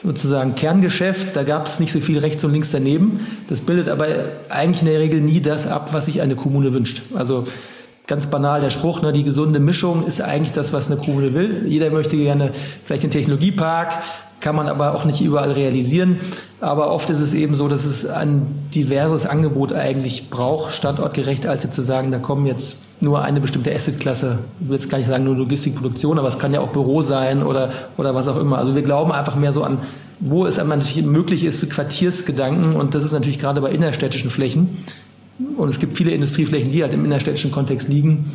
sozusagen 0.00 0.54
Kerngeschäft. 0.54 1.34
Da 1.34 1.42
gab 1.42 1.66
es 1.66 1.80
nicht 1.80 1.90
so 1.90 1.98
viel 1.98 2.20
rechts 2.20 2.44
und 2.44 2.52
links 2.52 2.70
daneben. 2.70 3.26
Das 3.48 3.62
bildet 3.62 3.88
aber 3.88 4.06
eigentlich 4.48 4.82
in 4.82 4.86
der 4.86 5.00
Regel 5.00 5.20
nie 5.20 5.40
das 5.40 5.66
ab, 5.66 5.88
was 5.90 6.04
sich 6.04 6.22
eine 6.22 6.36
Kommune 6.36 6.72
wünscht. 6.72 7.02
Also 7.16 7.46
ganz 8.06 8.26
banal 8.26 8.60
der 8.60 8.70
Spruch, 8.70 9.02
ne, 9.02 9.12
die 9.12 9.24
gesunde 9.24 9.58
Mischung 9.58 10.06
ist 10.06 10.20
eigentlich 10.20 10.52
das, 10.52 10.72
was 10.72 10.88
eine 10.88 11.00
Kommune 11.00 11.34
will. 11.34 11.64
Jeder 11.66 11.90
möchte 11.90 12.16
gerne 12.16 12.52
vielleicht 12.84 13.02
den 13.02 13.10
Technologiepark, 13.10 14.04
kann 14.40 14.54
man 14.54 14.68
aber 14.68 14.94
auch 14.94 15.04
nicht 15.04 15.20
überall 15.20 15.52
realisieren. 15.52 16.20
Aber 16.60 16.92
oft 16.92 17.10
ist 17.10 17.20
es 17.20 17.32
eben 17.34 17.54
so, 17.54 17.68
dass 17.68 17.84
es 17.84 18.06
ein 18.06 18.46
diverses 18.74 19.26
Angebot 19.26 19.72
eigentlich 19.72 20.30
braucht, 20.30 20.72
standortgerecht, 20.72 21.46
als 21.46 21.62
jetzt 21.62 21.74
zu 21.74 21.82
sagen, 21.82 22.10
da 22.10 22.18
kommen 22.18 22.46
jetzt 22.46 22.82
nur 23.00 23.22
eine 23.22 23.40
bestimmte 23.40 23.74
Assetklasse. 23.74 24.40
Ich 24.60 24.68
will 24.68 24.76
jetzt 24.76 24.90
gar 24.90 24.98
nicht 24.98 25.06
sagen 25.06 25.24
nur 25.24 25.36
Logistikproduktion, 25.36 26.18
aber 26.18 26.28
es 26.28 26.38
kann 26.38 26.52
ja 26.52 26.60
auch 26.60 26.68
Büro 26.68 27.02
sein 27.02 27.42
oder, 27.42 27.70
oder 27.96 28.14
was 28.14 28.26
auch 28.26 28.38
immer. 28.38 28.58
Also 28.58 28.74
wir 28.74 28.82
glauben 28.82 29.12
einfach 29.12 29.36
mehr 29.36 29.52
so 29.52 29.62
an, 29.62 29.78
wo 30.20 30.46
es 30.46 30.58
einmal 30.58 30.78
natürlich 30.78 31.04
möglich 31.04 31.44
ist, 31.44 31.70
Quartiersgedanken 31.70 32.74
und 32.74 32.94
das 32.94 33.04
ist 33.04 33.12
natürlich 33.12 33.38
gerade 33.38 33.60
bei 33.60 33.70
innerstädtischen 33.70 34.30
Flächen. 34.30 34.78
Und 35.56 35.68
es 35.68 35.78
gibt 35.78 35.96
viele 35.96 36.10
Industrieflächen, 36.10 36.72
die 36.72 36.82
halt 36.82 36.92
im 36.92 37.04
innerstädtischen 37.04 37.52
Kontext 37.52 37.88
liegen, 37.88 38.32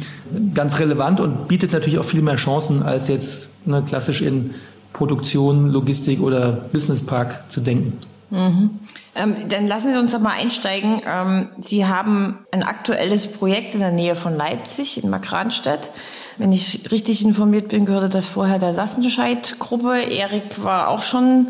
ganz 0.54 0.80
relevant 0.80 1.20
und 1.20 1.50
bietet 1.50 1.74
natürlich 1.74 2.00
auch 2.00 2.06
viel 2.06 2.22
mehr 2.22 2.38
Chancen, 2.38 2.82
als 2.84 3.10
jetzt 3.10 3.50
ne, 3.66 3.84
klassisch 3.86 4.22
in 4.22 4.52
Produktion, 4.94 5.70
Logistik 5.70 6.22
oder 6.22 6.52
Businesspark 6.52 7.50
zu 7.52 7.62
denken. 7.62 8.00
Mhm. 8.30 8.80
Ähm, 9.16 9.36
dann 9.50 9.68
lassen 9.68 9.94
Sie 9.94 10.00
uns 10.00 10.12
doch 10.12 10.20
mal 10.20 10.32
einsteigen. 10.32 11.02
Ähm, 11.06 11.50
Sie 11.60 11.86
haben 11.86 12.40
ein 12.52 12.64
aktuelles 12.64 13.28
Projekt 13.28 13.76
in 13.76 13.82
der 13.82 13.92
Nähe 13.92 14.16
von 14.16 14.36
Leipzig, 14.36 15.04
in 15.04 15.10
Markranstädt. 15.10 15.92
Wenn 16.38 16.52
ich 16.52 16.92
richtig 16.92 17.24
informiert 17.24 17.68
bin, 17.68 17.86
gehörte 17.86 18.10
das 18.10 18.26
vorher 18.26 18.58
der 18.58 18.74
Sassenscheid-Gruppe. 18.74 20.02
Erik 20.02 20.64
war 20.64 20.88
auch 20.88 21.04
schon 21.04 21.50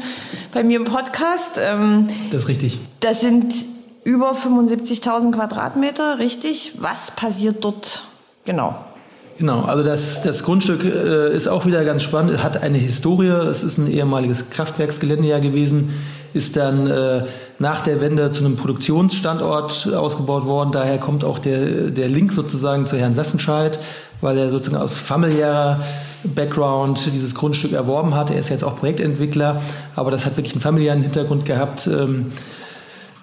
bei 0.52 0.64
mir 0.64 0.78
im 0.78 0.84
Podcast. 0.84 1.58
Ähm, 1.58 2.08
das 2.32 2.44
ist 2.44 2.48
richtig. 2.50 2.80
Das 3.00 3.22
sind 3.22 3.54
über 4.04 4.34
75.000 4.34 5.32
Quadratmeter, 5.32 6.20
richtig? 6.20 6.74
Was 6.80 7.12
passiert 7.12 7.64
dort 7.64 8.04
genau? 8.44 8.76
Genau, 9.40 9.62
also 9.62 9.84
das, 9.84 10.22
das 10.22 10.44
Grundstück 10.44 10.84
äh, 10.84 11.36
ist 11.36 11.48
auch 11.48 11.66
wieder 11.66 11.84
ganz 11.86 12.04
spannend, 12.04 12.44
hat 12.44 12.62
eine 12.62 12.78
Historie. 12.78 13.30
Es 13.30 13.64
ist 13.64 13.80
ein 13.80 13.92
ehemaliges 13.92 14.52
Kraftwerksgelände 14.52 15.28
ja 15.28 15.40
gewesen, 15.40 15.94
ist 16.34 16.56
dann 16.56 16.86
äh, 16.88 17.24
nach 17.58 17.82
der 17.82 18.00
Wende 18.00 18.30
zu 18.30 18.46
einem 18.46 18.58
Produktionsstandort 18.58 19.92
ausgebaut 19.94 20.46
worden. 20.46 20.72
Daher 20.72 21.00
kommt 21.00 21.24
auch 21.24 21.40
der, 21.40 21.90
der 21.90 22.10
Link 22.10 22.32
sozusagen 22.32 22.86
zu 22.86 22.96
Herrn 22.96 23.16
Sassenscheid, 23.16 23.80
weil 24.22 24.38
er 24.38 24.52
sozusagen 24.52 24.82
aus 24.82 25.00
familiärer 25.00 25.82
Background 26.24 27.10
dieses 27.12 27.34
Grundstück 27.34 27.74
erworben 27.74 28.14
hat. 28.14 28.30
Er 28.30 28.40
ist 28.40 28.50
jetzt 28.50 28.64
auch 28.64 28.78
Projektentwickler, 28.78 29.62
aber 29.96 30.12
das 30.12 30.28
hat 30.28 30.38
wirklich 30.38 30.54
einen 30.54 30.62
familiären 30.62 31.02
Hintergrund 31.02 31.46
gehabt. 31.46 31.88
Ähm, 31.88 32.32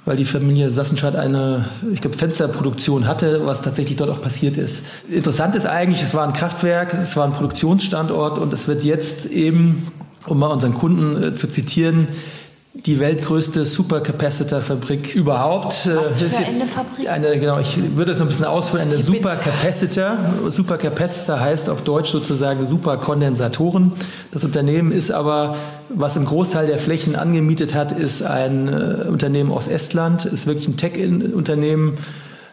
weil 0.04 0.16
die 0.16 0.24
Familie 0.24 0.70
Sassenscheid 0.70 1.14
eine, 1.14 1.66
ich 1.92 2.00
glaube, 2.00 2.16
Fensterproduktion 2.16 3.06
hatte, 3.06 3.44
was 3.44 3.62
tatsächlich 3.62 3.96
dort 3.96 4.10
auch 4.10 4.22
passiert 4.22 4.56
ist. 4.56 4.82
Interessant 5.08 5.54
ist 5.54 5.66
eigentlich, 5.66 6.02
es 6.02 6.14
war 6.14 6.26
ein 6.26 6.32
Kraftwerk, 6.32 6.94
es 6.94 7.16
war 7.16 7.26
ein 7.26 7.32
Produktionsstandort 7.32 8.38
und 8.38 8.52
es 8.52 8.66
wird 8.66 8.82
jetzt 8.82 9.26
eben, 9.26 9.92
um 10.26 10.38
mal 10.38 10.48
unseren 10.48 10.74
Kunden 10.74 11.22
äh, 11.22 11.34
zu 11.34 11.48
zitieren, 11.48 12.08
die 12.72 13.00
weltgrößte 13.00 13.66
Supercapacitor-Fabrik 13.66 15.16
überhaupt. 15.16 15.66
Was 15.66 15.84
das 15.84 16.22
ist 16.22 16.38
jetzt 16.38 16.60
eine 16.60 16.70
Fabrik? 16.70 17.10
Eine, 17.10 17.38
genau, 17.38 17.58
ich 17.58 17.76
würde 17.96 18.12
es 18.12 18.18
noch 18.18 18.26
ein 18.26 18.28
bisschen 18.28 18.44
ausführen. 18.44 18.82
Eine 18.82 19.02
Supercapacitor. 19.02 20.16
Supercapacitor 20.48 21.40
heißt 21.40 21.68
auf 21.68 21.82
Deutsch 21.82 22.10
sozusagen 22.10 22.68
Superkondensatoren. 22.68 23.92
Das 24.30 24.44
Unternehmen 24.44 24.92
ist 24.92 25.10
aber, 25.10 25.56
was 25.88 26.14
im 26.14 26.24
Großteil 26.24 26.68
der 26.68 26.78
Flächen 26.78 27.16
angemietet 27.16 27.74
hat, 27.74 27.90
ist 27.90 28.22
ein 28.22 28.68
äh, 28.68 29.08
Unternehmen 29.08 29.50
aus 29.50 29.66
Estland. 29.66 30.24
Ist 30.24 30.46
wirklich 30.46 30.68
ein 30.68 30.76
Tech-Unternehmen 30.76 31.98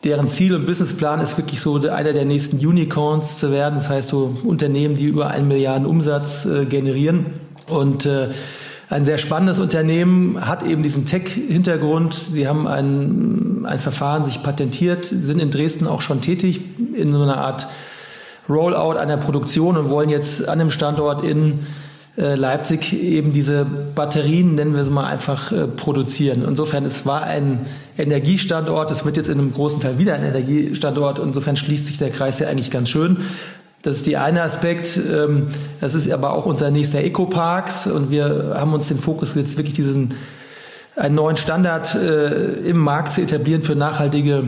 deren 0.04 0.28
Ziel 0.28 0.56
und 0.56 0.66
Businessplan 0.66 1.20
ist 1.22 1.38
wirklich 1.38 1.60
so 1.60 1.76
einer 1.76 2.14
der 2.14 2.26
nächsten 2.26 2.58
Unicorns 2.58 3.38
zu 3.38 3.52
werden. 3.52 3.76
Das 3.76 3.90
heißt 3.90 4.10
so 4.10 4.38
Unternehmen, 4.44 4.96
die 4.96 5.06
über 5.06 5.28
einen 5.28 5.48
Milliarden 5.48 5.86
Umsatz 5.86 6.46
äh, 6.46 6.66
generieren. 6.66 7.28
Und 7.70 8.06
äh, 8.06 8.30
ein 8.90 9.04
sehr 9.04 9.18
spannendes 9.18 9.60
Unternehmen, 9.60 10.48
hat 10.48 10.64
eben 10.64 10.82
diesen 10.82 11.06
Tech-Hintergrund. 11.06 12.14
Sie 12.14 12.48
haben 12.48 12.68
ein, 12.68 13.66
ein 13.66 13.80
Verfahren 13.80 14.26
sich 14.26 14.42
patentiert, 14.44 15.06
sind 15.06 15.40
in 15.40 15.52
Dresden 15.52 15.88
auch 15.88 16.02
schon 16.02 16.22
tätig 16.22 16.62
in 16.94 17.12
so 17.12 17.22
einer 17.22 17.38
Art 17.38 17.68
Rollout 18.48 18.98
einer 18.98 19.18
Produktion 19.18 19.76
und 19.76 19.90
wollen 19.90 20.10
jetzt 20.10 20.48
an 20.48 20.60
dem 20.60 20.72
Standort 20.72 21.24
in 21.24 21.60
äh, 22.18 22.36
Leipzig 22.36 22.94
eben 22.94 23.34
diese 23.34 23.66
Batterien, 23.66 24.56
nennen 24.56 24.74
wir 24.74 24.86
sie 24.86 24.90
mal 24.90 25.06
einfach, 25.06 25.52
äh, 25.52 25.68
produzieren. 25.68 26.46
Insofern, 26.48 26.86
es 26.86 27.06
war 27.06 27.24
ein 27.24 27.66
Energiestandort, 27.98 28.90
es 28.90 29.04
wird 29.04 29.18
jetzt 29.18 29.28
in 29.28 29.38
einem 29.38 29.54
großen 29.54 29.82
Teil 29.82 30.00
wieder 30.00 30.16
ein 30.16 30.24
Energiestandort. 30.24 31.20
Insofern 31.20 31.58
schließt 31.58 31.86
sich 31.86 31.98
der 31.98 32.10
Kreis 32.10 32.40
ja 32.40 32.48
eigentlich 32.48 32.72
ganz 32.72 32.90
schön. 32.90 33.18
Das 33.84 33.98
ist 33.98 34.08
die 34.08 34.18
eine 34.18 34.42
Aspekt. 34.42 34.98
Ähm, 34.98 35.48
das 35.80 35.94
ist 35.94 36.12
aber 36.12 36.34
auch 36.34 36.46
unser 36.46 36.72
nächster 36.72 37.00
Eco-Parks 37.00 37.88
und 37.88 38.10
wir 38.10 38.56
haben 38.56 38.74
uns 38.74 38.88
den 38.88 38.98
Fokus 38.98 39.36
jetzt 39.36 39.58
wirklich 39.58 39.76
diesen 39.76 40.16
einen 40.96 41.16
neuen 41.16 41.38
Standard 41.38 41.94
äh, 41.94 42.54
im 42.68 42.78
Markt 42.78 43.14
zu 43.14 43.22
etablieren 43.22 43.62
für 43.62 43.76
nachhaltige 43.76 44.46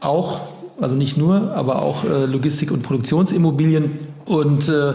auch, 0.00 0.42
also 0.80 0.94
nicht 0.94 1.16
nur, 1.16 1.52
aber 1.56 1.82
auch 1.82 2.04
äh, 2.04 2.26
Logistik- 2.26 2.70
und 2.70 2.82
Produktionsimmobilien. 2.82 3.98
Und 4.26 4.68
äh, 4.68 4.92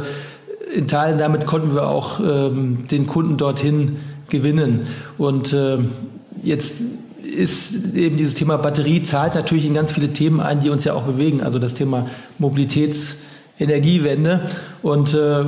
in 0.73 0.87
Teilen 0.87 1.17
damit 1.17 1.45
konnten 1.45 1.75
wir 1.75 1.89
auch 1.89 2.21
ähm, 2.21 2.85
den 2.89 3.05
Kunden 3.05 3.35
dorthin 3.35 3.97
gewinnen. 4.29 4.87
Und 5.17 5.55
jetzt 6.41 6.71
ist 7.21 7.93
eben 7.93 8.17
dieses 8.17 8.33
Thema 8.33 8.57
Batterie 8.57 9.03
zahlt 9.03 9.35
natürlich 9.35 9.67
in 9.67 9.75
ganz 9.75 9.91
viele 9.91 10.11
Themen 10.11 10.39
ein, 10.39 10.61
die 10.61 10.71
uns 10.71 10.85
ja 10.85 10.93
auch 10.93 11.03
bewegen. 11.03 11.43
Also 11.43 11.59
das 11.59 11.75
Thema 11.75 12.07
Mobilitäts- 12.39 13.17
Energiewende. 13.59 14.49
Und 14.81 15.13
äh, 15.13 15.43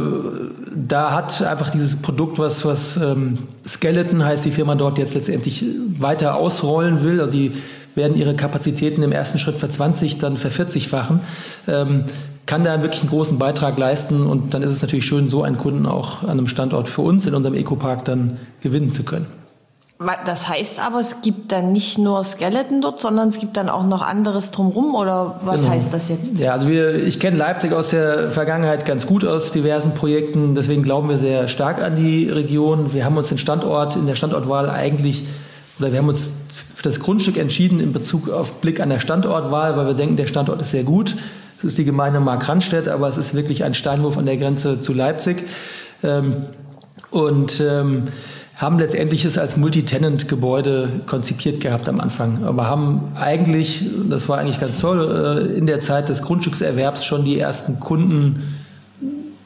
da 0.76 1.12
hat 1.12 1.42
einfach 1.42 1.70
dieses 1.72 2.02
Produkt, 2.02 2.38
was, 2.38 2.64
was 2.66 2.98
ähm, 2.98 3.40
Skeleton 3.66 4.24
heißt, 4.24 4.46
die 4.46 4.52
Firma 4.52 4.76
dort 4.76 4.98
jetzt 4.98 5.16
letztendlich 5.16 5.66
weiter 6.00 6.36
ausrollen 6.36 7.04
will. 7.04 7.20
Also 7.20 7.34
die 7.34 7.54
werden 7.96 8.16
ihre 8.16 8.36
Kapazitäten 8.36 9.02
im 9.04 9.12
ersten 9.12 9.40
Schritt 9.40 9.58
verzwanzig, 9.58 10.18
dann 10.18 10.38
vervierzigfachen. 10.38 11.22
Ähm, 11.68 12.06
kann 12.46 12.64
da 12.64 12.82
wirklich 12.84 13.02
einen 13.02 13.10
großen 13.10 13.40
Beitrag 13.40 13.78
leisten 13.78 14.28
und 14.28 14.54
dann 14.54 14.62
ist 14.62 14.70
es 14.70 14.82
natürlich 14.82 15.06
schön, 15.06 15.30
so 15.30 15.42
einen 15.42 15.58
Kunden 15.58 15.88
auch 15.88 16.22
an 16.24 16.32
einem 16.32 16.48
Standort 16.48 16.90
für 16.90 17.02
uns 17.02 17.26
in 17.26 17.34
unserem 17.34 17.56
Ecopark 17.56 18.06
dann 18.06 18.38
gewinnen 18.62 18.92
zu 18.92 19.04
können. 19.04 19.26
Das 19.98 20.50
heißt 20.50 20.80
aber, 20.80 21.00
es 21.00 21.22
gibt 21.22 21.54
dann 21.54 21.72
nicht 21.72 21.98
nur 21.98 22.22
Skeleton 22.22 22.82
dort, 22.82 23.00
sondern 23.00 23.30
es 23.30 23.40
gibt 23.40 23.56
dann 23.56 23.70
auch 23.70 23.86
noch 23.86 24.02
anderes 24.02 24.52
drumherum 24.52 24.94
oder 24.94 25.40
was 25.46 25.62
genau. 25.62 25.70
heißt 25.70 25.94
das 25.94 26.10
jetzt? 26.10 26.38
Ja, 26.38 26.52
also 26.52 26.68
wir, 26.68 26.96
ich 26.96 27.18
kenne 27.18 27.38
Leipzig 27.38 27.72
aus 27.72 27.92
der 27.92 28.30
Vergangenheit 28.30 28.86
ganz 28.86 29.08
gut 29.08 29.24
aus 29.24 29.54
diversen 29.54 29.94
Projekten, 29.94 30.54
deswegen 30.54 30.84
glauben 30.84 31.08
wir 31.08 31.18
sehr 31.18 31.48
stark 31.48 31.82
an 31.82 31.96
die 31.96 32.30
Region. 32.30 32.94
Wir 32.94 33.06
haben 33.06 33.16
uns 33.16 33.30
den 33.30 33.38
Standort 33.38 33.96
in 33.96 34.06
der 34.06 34.16
Standortwahl 34.16 34.70
eigentlich 34.70 35.24
oder 35.80 35.94
wir 35.94 36.00
haben 36.00 36.10
uns 36.10 36.32
für 36.74 36.84
das 36.84 37.00
Grundstück 37.00 37.38
entschieden 37.38 37.80
in 37.80 37.94
Bezug 37.94 38.30
auf 38.30 38.56
Blick 38.56 38.82
an 38.82 38.90
der 38.90 39.00
Standortwahl, 39.00 39.78
weil 39.78 39.88
wir 39.88 39.94
denken, 39.94 40.18
der 40.18 40.28
Standort 40.28 40.62
ist 40.62 40.72
sehr 40.72 40.84
gut. 40.84 41.16
Es 41.60 41.64
ist 41.64 41.78
die 41.78 41.86
Gemeinde 41.86 42.20
Markranstädt, 42.20 42.90
aber 42.90 43.08
es 43.08 43.18
ist 43.18 43.34
wirklich 43.34 43.64
ein 43.64 43.74
Steinwurf 43.74 44.18
an 44.18 44.26
der 44.26 44.36
Grenze 44.36 44.82
zu 44.82 44.94
Leipzig. 44.94 45.46
Ähm, 46.04 46.48
und 47.12 47.62
ähm, 47.62 48.10
haben 48.56 48.80
letztendlich 48.80 49.26
es 49.26 49.38
als 49.38 49.58
Multitenant-Gebäude 49.58 51.02
konzipiert 51.08 51.60
gehabt 51.60 51.90
am 51.90 52.00
Anfang. 52.00 52.46
Aber 52.46 52.68
haben 52.68 53.12
eigentlich, 53.16 53.86
das 54.10 54.30
war 54.30 54.38
eigentlich 54.38 54.60
ganz 54.60 54.80
toll, 54.80 55.48
äh, 55.54 55.58
in 55.58 55.68
der 55.68 55.82
Zeit 55.82 56.10
des 56.10 56.22
Grundstückserwerbs 56.22 57.04
schon 57.06 57.26
die 57.26 57.40
ersten 57.40 57.80
Kunden 57.80 58.44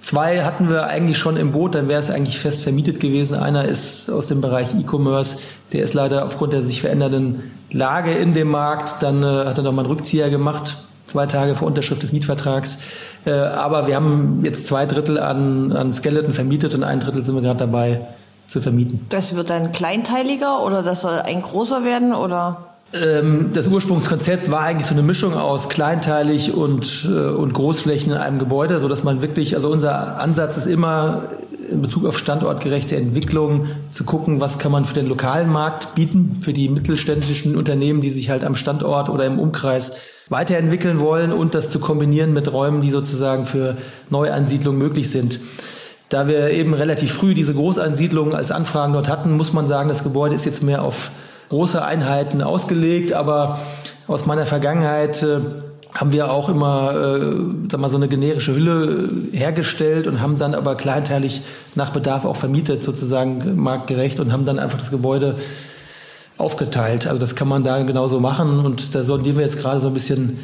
Zwei 0.01 0.43
hatten 0.43 0.69
wir 0.69 0.87
eigentlich 0.87 1.17
schon 1.17 1.35
im 1.35 1.51
Boot, 1.51 1.75
dann 1.75 1.87
wäre 1.87 1.99
es 1.99 2.09
eigentlich 2.09 2.39
fest 2.39 2.63
vermietet 2.63 2.99
gewesen. 2.99 3.35
Einer 3.35 3.65
ist 3.65 4.09
aus 4.09 4.27
dem 4.27 4.41
Bereich 4.41 4.73
E-Commerce, 4.73 5.37
der 5.73 5.83
ist 5.83 5.93
leider 5.93 6.25
aufgrund 6.25 6.53
der 6.53 6.63
sich 6.63 6.81
verändernden 6.81 7.51
Lage 7.71 8.11
in 8.11 8.33
dem 8.33 8.49
Markt, 8.49 9.03
dann 9.03 9.21
äh, 9.23 9.25
hat 9.25 9.57
er 9.57 9.63
nochmal 9.63 9.85
einen 9.85 9.93
Rückzieher 9.93 10.29
gemacht, 10.29 10.77
zwei 11.05 11.25
Tage 11.25 11.55
vor 11.55 11.67
Unterschrift 11.67 12.01
des 12.01 12.13
Mietvertrags. 12.13 12.79
Äh, 13.25 13.31
aber 13.31 13.87
wir 13.87 13.95
haben 13.95 14.39
jetzt 14.43 14.67
zwei 14.67 14.85
Drittel 14.85 15.19
an, 15.19 15.73
an 15.73 15.91
Skeleton 15.91 16.33
vermietet 16.33 16.73
und 16.73 16.83
ein 16.83 17.01
Drittel 17.01 17.23
sind 17.23 17.35
wir 17.35 17.41
gerade 17.41 17.59
dabei 17.59 18.01
zu 18.49 18.61
vermieten. 18.61 19.05
Das 19.09 19.35
wird 19.35 19.49
dann 19.49 19.71
kleinteiliger 19.71 20.65
oder 20.65 20.83
das 20.83 21.01
soll 21.01 21.19
ein 21.19 21.41
großer 21.41 21.85
werden 21.85 22.13
oder? 22.13 22.65
Ähm, 22.91 23.51
das 23.53 23.67
Ursprungskonzept 23.67 24.49
war 24.49 24.61
eigentlich 24.61 24.87
so 24.87 24.95
eine 24.95 25.03
Mischung 25.03 25.35
aus 25.35 25.69
kleinteilig 25.69 26.53
und, 26.53 27.07
äh, 27.07 27.29
und 27.29 27.53
Großflächen 27.53 28.11
in 28.11 28.17
einem 28.17 28.39
Gebäude, 28.39 28.79
so 28.79 28.87
dass 28.87 29.03
man 29.03 29.21
wirklich, 29.21 29.55
also 29.55 29.69
unser 29.69 30.19
Ansatz 30.19 30.57
ist 30.57 30.65
immer 30.65 31.23
in 31.69 31.83
Bezug 31.83 32.05
auf 32.05 32.17
standortgerechte 32.17 32.95
Entwicklung 32.95 33.67
zu 33.91 34.03
gucken, 34.03 34.41
was 34.41 34.57
kann 34.57 34.71
man 34.71 34.85
für 34.85 34.95
den 34.95 35.07
lokalen 35.07 35.51
Markt 35.51 35.93
bieten, 35.93 36.37
für 36.41 36.51
die 36.51 36.67
mittelständischen 36.67 37.55
Unternehmen, 37.55 38.01
die 38.01 38.09
sich 38.09 38.31
halt 38.31 38.43
am 38.43 38.55
Standort 38.55 39.09
oder 39.09 39.25
im 39.25 39.37
Umkreis 39.37 39.91
weiterentwickeln 40.29 40.99
wollen 40.99 41.31
und 41.31 41.53
das 41.53 41.69
zu 41.69 41.79
kombinieren 41.79 42.33
mit 42.33 42.51
Räumen, 42.51 42.81
die 42.81 42.89
sozusagen 42.89 43.45
für 43.45 43.77
Neuansiedlung 44.09 44.77
möglich 44.77 45.11
sind. 45.11 45.39
Da 46.09 46.27
wir 46.27 46.49
eben 46.49 46.73
relativ 46.73 47.13
früh 47.13 47.35
diese 47.35 47.53
Großansiedlungen 47.53 48.33
als 48.33 48.51
Anfragen 48.51 48.93
dort 48.93 49.07
hatten, 49.07 49.31
muss 49.37 49.53
man 49.53 49.67
sagen, 49.67 49.89
das 49.89 50.03
Gebäude 50.03 50.35
ist 50.35 50.45
jetzt 50.45 50.63
mehr 50.63 50.81
auf 50.83 51.11
große 51.49 51.83
Einheiten 51.83 52.41
ausgelegt, 52.41 53.13
aber 53.13 53.59
aus 54.07 54.25
meiner 54.25 54.47
Vergangenheit 54.47 55.21
äh, 55.21 55.39
haben 55.93 56.11
wir 56.11 56.31
auch 56.31 56.49
immer 56.49 56.93
äh, 56.93 57.35
sag 57.69 57.79
mal, 57.79 57.89
so 57.89 57.97
eine 57.97 58.07
generische 58.07 58.55
Hülle 58.55 59.09
hergestellt 59.31 60.07
und 60.07 60.19
haben 60.19 60.37
dann 60.37 60.55
aber 60.55 60.75
kleinteilig 60.75 61.41
nach 61.75 61.91
Bedarf 61.91 62.25
auch 62.25 62.35
vermietet, 62.35 62.83
sozusagen 62.83 63.55
marktgerecht 63.55 64.19
und 64.19 64.31
haben 64.31 64.45
dann 64.45 64.59
einfach 64.59 64.79
das 64.79 64.91
Gebäude 64.91 65.35
aufgeteilt. 66.37 67.05
Also 67.05 67.19
das 67.19 67.35
kann 67.35 67.47
man 67.47 67.63
da 67.63 67.81
genauso 67.83 68.19
machen 68.19 68.59
und 68.65 68.95
da 68.95 69.03
sondieren 69.03 69.37
wir 69.37 69.43
jetzt 69.43 69.57
gerade 69.57 69.79
so 69.79 69.87
ein 69.87 69.93
bisschen 69.93 70.39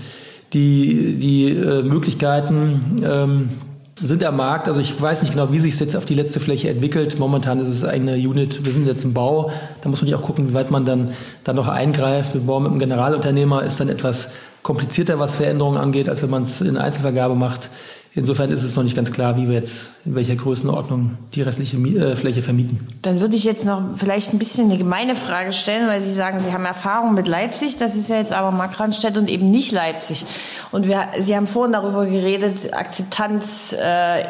die, 0.53 1.15
die 1.17 1.49
äh, 1.49 1.83
Möglichkeiten. 1.83 3.01
Ähm, 3.03 3.49
sind 3.99 4.23
am 4.23 4.37
Markt. 4.37 4.67
Also 4.67 4.79
ich 4.81 4.99
weiß 4.99 5.21
nicht 5.21 5.33
genau, 5.33 5.51
wie 5.51 5.59
sich 5.59 5.73
es 5.73 5.79
jetzt 5.79 5.95
auf 5.95 6.05
die 6.05 6.15
letzte 6.15 6.39
Fläche 6.39 6.69
entwickelt. 6.69 7.17
Momentan 7.19 7.59
ist 7.59 7.69
es 7.69 7.83
eine 7.83 8.15
Unit, 8.15 8.65
wir 8.65 8.73
sind 8.73 8.87
jetzt 8.87 9.03
im 9.03 9.13
Bau. 9.13 9.51
Da 9.81 9.89
muss 9.89 10.01
man 10.01 10.09
ja 10.09 10.17
auch 10.17 10.21
gucken, 10.21 10.49
wie 10.49 10.53
weit 10.53 10.71
man 10.71 10.85
dann, 10.85 11.11
dann 11.43 11.55
noch 11.55 11.67
eingreift. 11.67 12.33
Wir 12.33 12.41
bauen 12.41 12.63
mit 12.63 12.71
einem 12.71 12.79
Generalunternehmer, 12.79 13.63
ist 13.63 13.79
dann 13.79 13.89
etwas 13.89 14.29
komplizierter, 14.63 15.19
was 15.19 15.35
Veränderungen 15.35 15.77
angeht, 15.77 16.09
als 16.09 16.21
wenn 16.21 16.29
man 16.29 16.43
es 16.43 16.59
in 16.59 16.77
Einzelvergabe 16.77 17.35
macht. 17.35 17.69
Insofern 18.17 18.49
ist 18.51 18.63
es 18.63 18.77
noch 18.77 18.83
nicht 18.83 18.95
ganz 18.95 19.11
klar, 19.11 19.35
wie 19.35 19.49
wir 19.49 19.55
jetzt 19.55 19.87
in 20.05 20.15
welcher 20.15 20.37
Größenordnung 20.37 21.17
die 21.33 21.41
restliche 21.41 21.75
äh, 21.75 22.15
Fläche 22.15 22.41
vermieten. 22.41 22.79
Dann 23.01 23.19
würde 23.19 23.35
ich 23.35 23.43
jetzt 23.43 23.65
noch 23.65 23.81
vielleicht 23.95 24.31
ein 24.31 24.39
bisschen 24.39 24.69
eine 24.69 24.77
gemeine 24.77 25.15
Frage 25.15 25.51
stellen, 25.51 25.89
weil 25.89 26.01
Sie 26.01 26.13
sagen, 26.13 26.39
Sie 26.39 26.53
haben 26.53 26.63
Erfahrung 26.63 27.13
mit 27.13 27.27
Leipzig. 27.27 27.75
Das 27.75 27.93
ist 27.93 28.09
ja 28.09 28.15
jetzt 28.15 28.31
aber 28.31 28.51
Markranstädt 28.51 29.17
und 29.17 29.29
eben 29.29 29.51
nicht 29.51 29.73
Leipzig. 29.73 30.25
Und 30.71 30.87
wir, 30.87 31.09
Sie 31.19 31.35
haben 31.35 31.45
vorhin 31.45 31.73
darüber 31.73 32.05
geredet, 32.05 32.73
Akzeptanz 32.73 33.73
äh, 33.73 34.23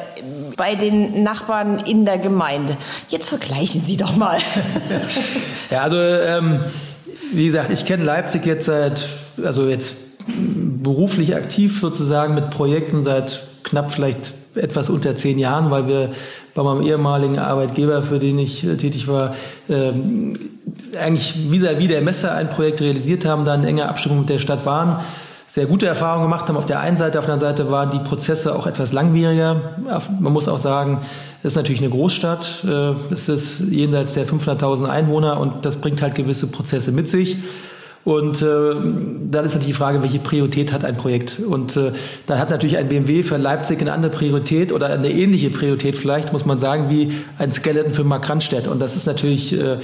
bei 0.57 0.73
den 0.73 1.21
Nachbarn 1.21 1.77
in 1.77 2.05
der 2.05 2.17
Gemeinde. 2.17 2.77
Jetzt 3.09 3.29
vergleichen 3.29 3.81
Sie 3.81 3.97
doch 3.97 4.15
mal. 4.15 4.39
ja, 5.69 5.83
also 5.83 5.97
ähm, 5.97 6.61
wie 7.31 7.45
gesagt, 7.45 7.71
ich 7.71 7.85
kenne 7.85 8.03
Leipzig 8.03 8.47
jetzt 8.47 8.65
seit, 8.65 9.07
also 9.43 9.67
jetzt 9.67 9.93
beruflich 10.27 11.35
aktiv 11.35 11.79
sozusagen 11.79 12.33
mit 12.33 12.49
Projekten 12.49 13.03
seit 13.03 13.41
knapp 13.65 13.91
vielleicht 13.91 14.33
etwas 14.55 14.89
unter 14.89 15.15
zehn 15.15 15.37
Jahren, 15.37 15.69
weil 15.69 15.87
wir 15.87 16.09
bei 16.53 16.63
meinem 16.63 16.81
ehemaligen 16.81 17.39
Arbeitgeber, 17.39 18.01
für 18.03 18.19
den 18.19 18.39
ich 18.39 18.63
äh, 18.63 18.77
tätig 18.77 19.07
war, 19.07 19.35
ähm, 19.69 20.39
eigentlich 20.99 21.35
vis-à-vis 21.35 21.89
der 21.89 22.01
Messe 22.01 22.31
ein 22.31 22.49
Projekt 22.49 22.81
realisiert 22.81 23.25
haben, 23.25 23.43
dann 23.43 23.63
in 23.63 23.69
enger 23.69 23.89
Abstimmung 23.89 24.19
mit 24.19 24.29
der 24.29 24.39
Stadt 24.39 24.65
waren, 24.65 25.01
sehr 25.47 25.67
gute 25.67 25.87
Erfahrungen 25.87 26.25
gemacht 26.25 26.47
haben 26.47 26.57
auf 26.57 26.65
der 26.65 26.81
einen 26.81 26.97
Seite, 26.97 27.19
auf 27.19 27.25
der 27.25 27.35
anderen 27.35 27.55
Seite 27.55 27.71
waren 27.71 27.89
die 27.89 27.99
Prozesse 27.99 28.55
auch 28.55 28.67
etwas 28.67 28.91
langwieriger. 28.91 29.75
Man 30.19 30.33
muss 30.33 30.49
auch 30.49 30.59
sagen, 30.59 30.99
es 31.43 31.49
ist 31.51 31.55
natürlich 31.55 31.81
eine 31.81 31.91
Großstadt, 31.91 32.65
äh, 32.65 33.13
es 33.13 33.29
ist 33.29 33.61
jenseits 33.69 34.13
der 34.13 34.27
500.000 34.27 34.85
Einwohner 34.85 35.39
und 35.39 35.65
das 35.65 35.77
bringt 35.77 36.01
halt 36.01 36.15
gewisse 36.15 36.47
Prozesse 36.47 36.91
mit 36.91 37.07
sich. 37.07 37.37
Und 38.05 38.43
äh, 38.43 38.45
dann 38.45 39.45
ist 39.45 39.53
natürlich 39.53 39.65
die 39.65 39.73
Frage, 39.73 40.03
welche 40.03 40.19
Priorität 40.19 40.71
hat 40.71 40.85
ein 40.85 40.95
Projekt? 40.95 41.39
Und 41.39 41.75
äh, 41.75 41.91
dann 42.27 42.37
hat 42.37 42.51
natürlich 42.51 42.77
ein 42.77 42.87
BMW 42.87 43.23
für 43.23 43.37
Leipzig 43.37 43.81
eine 43.81 43.93
andere 43.93 44.11
Priorität 44.11 44.71
oder 44.71 44.89
eine 44.89 45.09
ähnliche 45.09 45.49
Priorität 45.49 45.97
vielleicht, 45.97 46.31
muss 46.31 46.45
man 46.45 46.59
sagen, 46.59 46.85
wie 46.89 47.11
ein 47.39 47.51
Skeleton 47.51 47.93
für 47.93 48.03
Markranstädt. 48.03 48.67
Und 48.67 48.79
das 48.79 48.95
ist 48.95 49.07
natürlich 49.07 49.59
äh, 49.59 49.77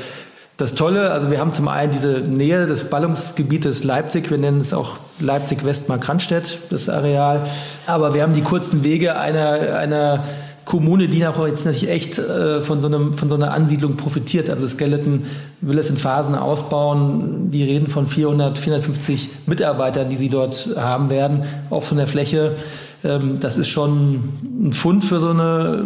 das 0.58 0.76
Tolle. 0.76 1.12
Also 1.12 1.32
wir 1.32 1.40
haben 1.40 1.52
zum 1.52 1.68
einen 1.68 1.92
diese 1.92 2.20
Nähe 2.20 2.68
des 2.68 2.84
Ballungsgebietes 2.84 3.84
Leipzig. 3.84 4.30
Wir 4.30 4.38
nennen 4.38 4.62
es 4.62 4.72
auch 4.72 4.98
Leipzig-West-Markranstädt, 5.20 6.60
das 6.70 6.90
Areal. 6.90 7.42
Aber 7.88 8.14
wir 8.14 8.22
haben 8.22 8.34
die 8.34 8.44
kurzen 8.44 8.84
Wege 8.84 9.18
einer, 9.18 9.76
einer 9.76 10.24
Kommune, 10.72 11.10
die 11.10 11.28
auch 11.28 11.46
jetzt 11.46 11.66
natürlich 11.66 11.90
echt 11.90 12.18
äh, 12.18 12.62
von, 12.62 12.80
so 12.80 12.88
einem, 12.88 13.14
von 13.14 13.28
so 13.28 13.36
einer 13.36 13.54
Ansiedlung 13.54 13.98
profitiert. 13.98 14.50
Also 14.50 14.70
Skeleton 14.70 15.26
will 15.60 15.78
es 15.78 15.90
in 15.90 15.98
Phasen 15.98 16.34
ausbauen. 16.34 17.52
Die 17.52 17.66
reden 17.66 17.88
von 17.88 18.08
400, 18.08 18.58
450 18.58 19.28
Mitarbeitern, 19.48 20.08
die 20.10 20.16
sie 20.16 20.30
dort 20.30 20.70
haben 20.78 21.10
werden, 21.10 21.44
auf 21.70 21.88
so 21.90 21.94
einer 21.94 22.08
Fläche. 22.08 22.56
Ähm, 23.04 23.40
das 23.42 23.58
ist 23.58 23.68
schon 23.68 24.24
ein 24.62 24.72
Fund 24.72 25.04
für 25.04 25.20
so 25.20 25.32
eine 25.32 25.84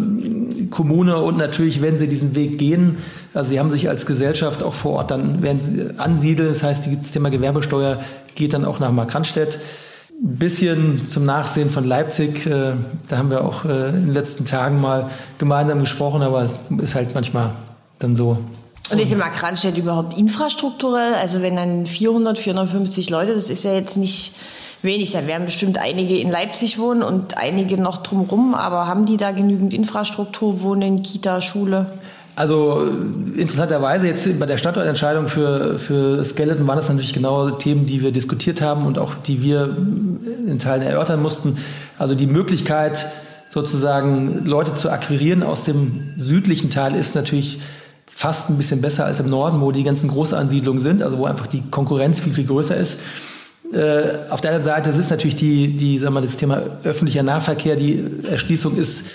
Kommune 0.69 1.17
und 1.17 1.36
natürlich, 1.36 1.82
wenn 1.82 1.98
sie 1.98 2.08
diesen 2.08 2.36
Weg 2.36 2.60
gehen, 2.60 3.00
also 3.34 3.50
sie 3.50 3.60
haben 3.60 3.71
sich 3.71 3.89
als 3.89 4.06
Gesellschaft 4.06 4.62
auch 4.62 4.76
vor 4.76 4.98
Ort, 4.98 5.10
dann 5.10 5.41
werden 5.41 5.60
sie 5.60 6.00
ansiedeln. 6.00 6.50
Das 6.50 6.62
heißt, 6.62 6.88
das 7.02 7.12
Thema 7.12 7.32
Gewerbesteuer 7.32 8.02
geht 8.36 8.54
dann 8.54 8.65
auch 8.65 8.80
nach 8.80 8.91
Markranstädt. 8.91 9.58
Ein 10.23 10.38
bisschen 10.38 11.06
zum 11.06 11.25
Nachsehen 11.25 11.69
von 11.69 11.84
Leipzig. 11.86 12.45
Äh, 12.45 12.73
da 13.10 13.17
haben 13.17 13.30
wir 13.30 13.43
auch 13.43 13.65
äh, 13.65 13.89
in 13.89 14.06
den 14.06 14.13
letzten 14.13 14.45
Tagen 14.45 14.80
mal 14.80 15.10
gemeinsam 15.38 15.82
gesprochen, 15.82 16.21
aber 16.21 16.41
es 16.41 16.69
ist 16.82 16.95
halt 16.95 17.13
manchmal 17.13 17.51
dann 17.99 18.15
so. 18.15 18.38
Und 18.91 18.99
ist 18.99 19.12
im 19.12 19.19
Markranstädt 19.19 19.78
überhaupt 19.78 20.17
infrastrukturell? 20.17 21.15
Also 21.15 21.41
wenn 21.41 21.56
dann 21.56 21.86
400, 21.86 22.39
450 22.39 23.10
Leute, 23.10 23.36
das 23.36 23.49
ist 23.49 23.63
ja 23.63 23.73
jetzt 23.73 23.97
nicht 23.97 24.34
wenig. 24.84 25.12
Da 25.12 25.28
werden 25.28 25.45
bestimmt 25.45 25.78
einige 25.78 26.17
in 26.17 26.32
Leipzig 26.32 26.78
wohnen 26.78 27.04
und 27.04 27.36
einige 27.38 27.78
noch 27.78 27.97
drumherum. 27.97 28.54
Aber 28.56 28.88
haben 28.88 29.06
die 29.06 29.17
da 29.17 29.32
genügend 29.32 29.73
Infrastruktur, 29.73 30.62
Wohnen, 30.62 31.04
Kita, 31.04 31.41
Schule? 31.41 31.91
Also 32.36 32.89
interessanterweise 33.38 34.08
jetzt 34.08 34.39
bei 34.39 34.45
der 34.45 34.58
Standortentscheidung 34.58 35.30
für, 35.30 35.80
für 35.80 36.24
Skeleton 36.26 36.67
waren 36.67 36.78
das 36.78 36.89
natürlich 36.89 37.13
genau 37.13 37.50
Themen, 37.52 37.86
die 37.86 38.02
wir 38.02 38.12
diskutiert 38.12 38.62
haben 38.62 38.86
und 38.86 39.00
auch 39.00 39.15
die 39.15 39.41
wir 39.41 39.76
in 40.45 40.60
Teilen 40.60 40.82
erörtern 40.82 41.21
mussten. 41.21 41.58
Also 41.98 42.13
die 42.13 42.28
Möglichkeit 42.28 43.08
sozusagen 43.48 44.43
Leute 44.43 44.76
zu 44.76 44.89
akquirieren 44.89 45.43
aus 45.43 45.63
dem 45.63 46.13
südlichen 46.17 46.69
Teil 46.69 46.93
ist 46.93 47.15
natürlich 47.15 47.60
fast 48.08 48.50
ein 48.50 48.58
bisschen 48.58 48.82
besser 48.82 49.06
als 49.06 49.21
im 49.21 49.30
Norden, 49.30 49.62
wo 49.62 49.71
die 49.71 49.84
ganzen 49.84 50.10
Großansiedlungen 50.10 50.82
sind, 50.82 51.04
also 51.04 51.17
wo 51.17 51.26
einfach 51.26 51.48
die 51.48 51.63
Konkurrenz 51.71 52.19
viel, 52.19 52.34
viel 52.34 52.48
größer 52.48 52.76
ist. 52.76 53.00
Äh, 53.74 54.30
auf 54.30 54.41
der 54.41 54.52
anderen 54.52 54.63
Seite 54.63 54.89
ist 54.89 55.10
natürlich 55.10 55.36
die, 55.38 55.76
die, 55.76 56.00
sagen 56.00 56.13
wir 56.13 56.21
mal, 56.21 56.24
das 56.24 56.38
Thema 56.38 56.63
öffentlicher 56.84 57.24
Nahverkehr, 57.24 57.78
die 57.78 58.06
Erschließung 58.30 58.76
ist 58.78 59.06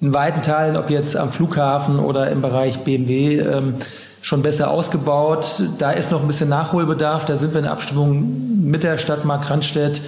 in 0.00 0.14
weiten 0.14 0.42
Teilen, 0.42 0.76
ob 0.76 0.90
jetzt 0.90 1.16
am 1.16 1.30
Flughafen 1.30 1.98
oder 1.98 2.30
im 2.30 2.40
Bereich 2.40 2.78
BMW, 2.80 3.38
ähm, 3.38 3.74
schon 4.22 4.42
besser 4.42 4.70
ausgebaut. 4.70 5.62
Da 5.78 5.90
ist 5.90 6.10
noch 6.10 6.22
ein 6.22 6.26
bisschen 6.26 6.48
Nachholbedarf. 6.48 7.24
Da 7.24 7.36
sind 7.36 7.52
wir 7.52 7.60
in 7.60 7.66
Abstimmung 7.66 8.60
mit 8.64 8.82
der 8.82 8.98
Stadt 8.98 9.24
Markranstädt, 9.24 10.00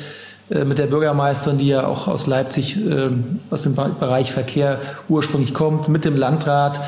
äh, 0.51 0.65
mit 0.65 0.79
der 0.79 0.87
Bürgermeisterin, 0.87 1.59
die 1.59 1.69
ja 1.69 1.87
auch 1.87 2.09
aus 2.09 2.27
Leipzig, 2.27 2.77
äh, 2.77 3.11
aus 3.51 3.63
dem 3.63 3.75
Bereich 3.75 4.33
Verkehr 4.33 4.81
ursprünglich 5.09 5.55
kommt, 5.55 5.89
mit 5.89 6.05
dem 6.05 6.17
Landrat. 6.17 6.81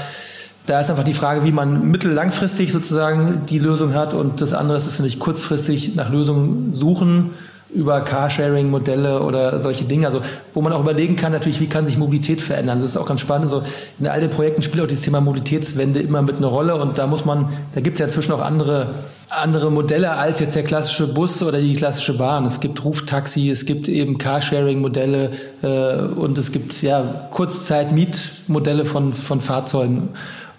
Da 0.66 0.80
ist 0.80 0.88
einfach 0.88 1.04
die 1.04 1.14
Frage, 1.14 1.44
wie 1.44 1.52
man 1.52 1.90
mittellangfristig 1.90 2.72
sozusagen 2.72 3.44
die 3.46 3.58
Lösung 3.58 3.94
hat. 3.94 4.14
Und 4.14 4.40
das 4.40 4.54
andere 4.54 4.78
ist, 4.78 4.98
wir 4.98 5.04
nicht 5.04 5.18
kurzfristig 5.18 5.94
nach 5.94 6.08
Lösungen 6.08 6.72
suchen 6.72 7.32
über 7.74 8.00
Carsharing-Modelle 8.00 9.22
oder 9.22 9.58
solche 9.60 9.84
Dinge, 9.84 10.06
also 10.06 10.20
wo 10.52 10.62
man 10.62 10.72
auch 10.72 10.80
überlegen 10.80 11.16
kann, 11.16 11.32
natürlich, 11.32 11.60
wie 11.60 11.68
kann 11.68 11.86
sich 11.86 11.98
Mobilität 11.98 12.40
verändern. 12.40 12.80
Das 12.80 12.90
ist 12.90 12.96
auch 12.96 13.06
ganz 13.06 13.20
spannend. 13.20 13.52
Also 13.52 13.66
in 13.98 14.06
all 14.06 14.20
den 14.20 14.30
Projekten 14.30 14.62
spielt 14.62 14.82
auch 14.82 14.88
dieses 14.88 15.04
Thema 15.04 15.20
Mobilitätswende 15.20 16.00
immer 16.00 16.22
mit 16.22 16.36
einer 16.36 16.46
Rolle 16.46 16.76
und 16.76 16.98
da 16.98 17.06
muss 17.06 17.24
man, 17.24 17.48
da 17.74 17.80
gibt 17.80 17.96
es 17.96 18.00
ja 18.00 18.06
inzwischen 18.06 18.32
auch 18.32 18.42
andere 18.42 18.88
andere 19.30 19.70
Modelle 19.70 20.12
als 20.12 20.40
jetzt 20.40 20.54
der 20.54 20.62
klassische 20.62 21.12
Bus 21.12 21.42
oder 21.42 21.58
die 21.58 21.74
klassische 21.74 22.16
Bahn. 22.16 22.46
Es 22.46 22.60
gibt 22.60 22.84
Ruftaxi, 22.84 23.50
es 23.50 23.66
gibt 23.66 23.88
eben 23.88 24.18
Carsharing-Modelle 24.18 25.30
äh, 25.62 25.96
und 26.14 26.38
es 26.38 26.52
gibt 26.52 26.80
ja 26.82 27.28
Kurzzeit-Mietmodelle 27.32 28.84
von, 28.84 29.12
von 29.12 29.40
Fahrzeugen. 29.40 30.10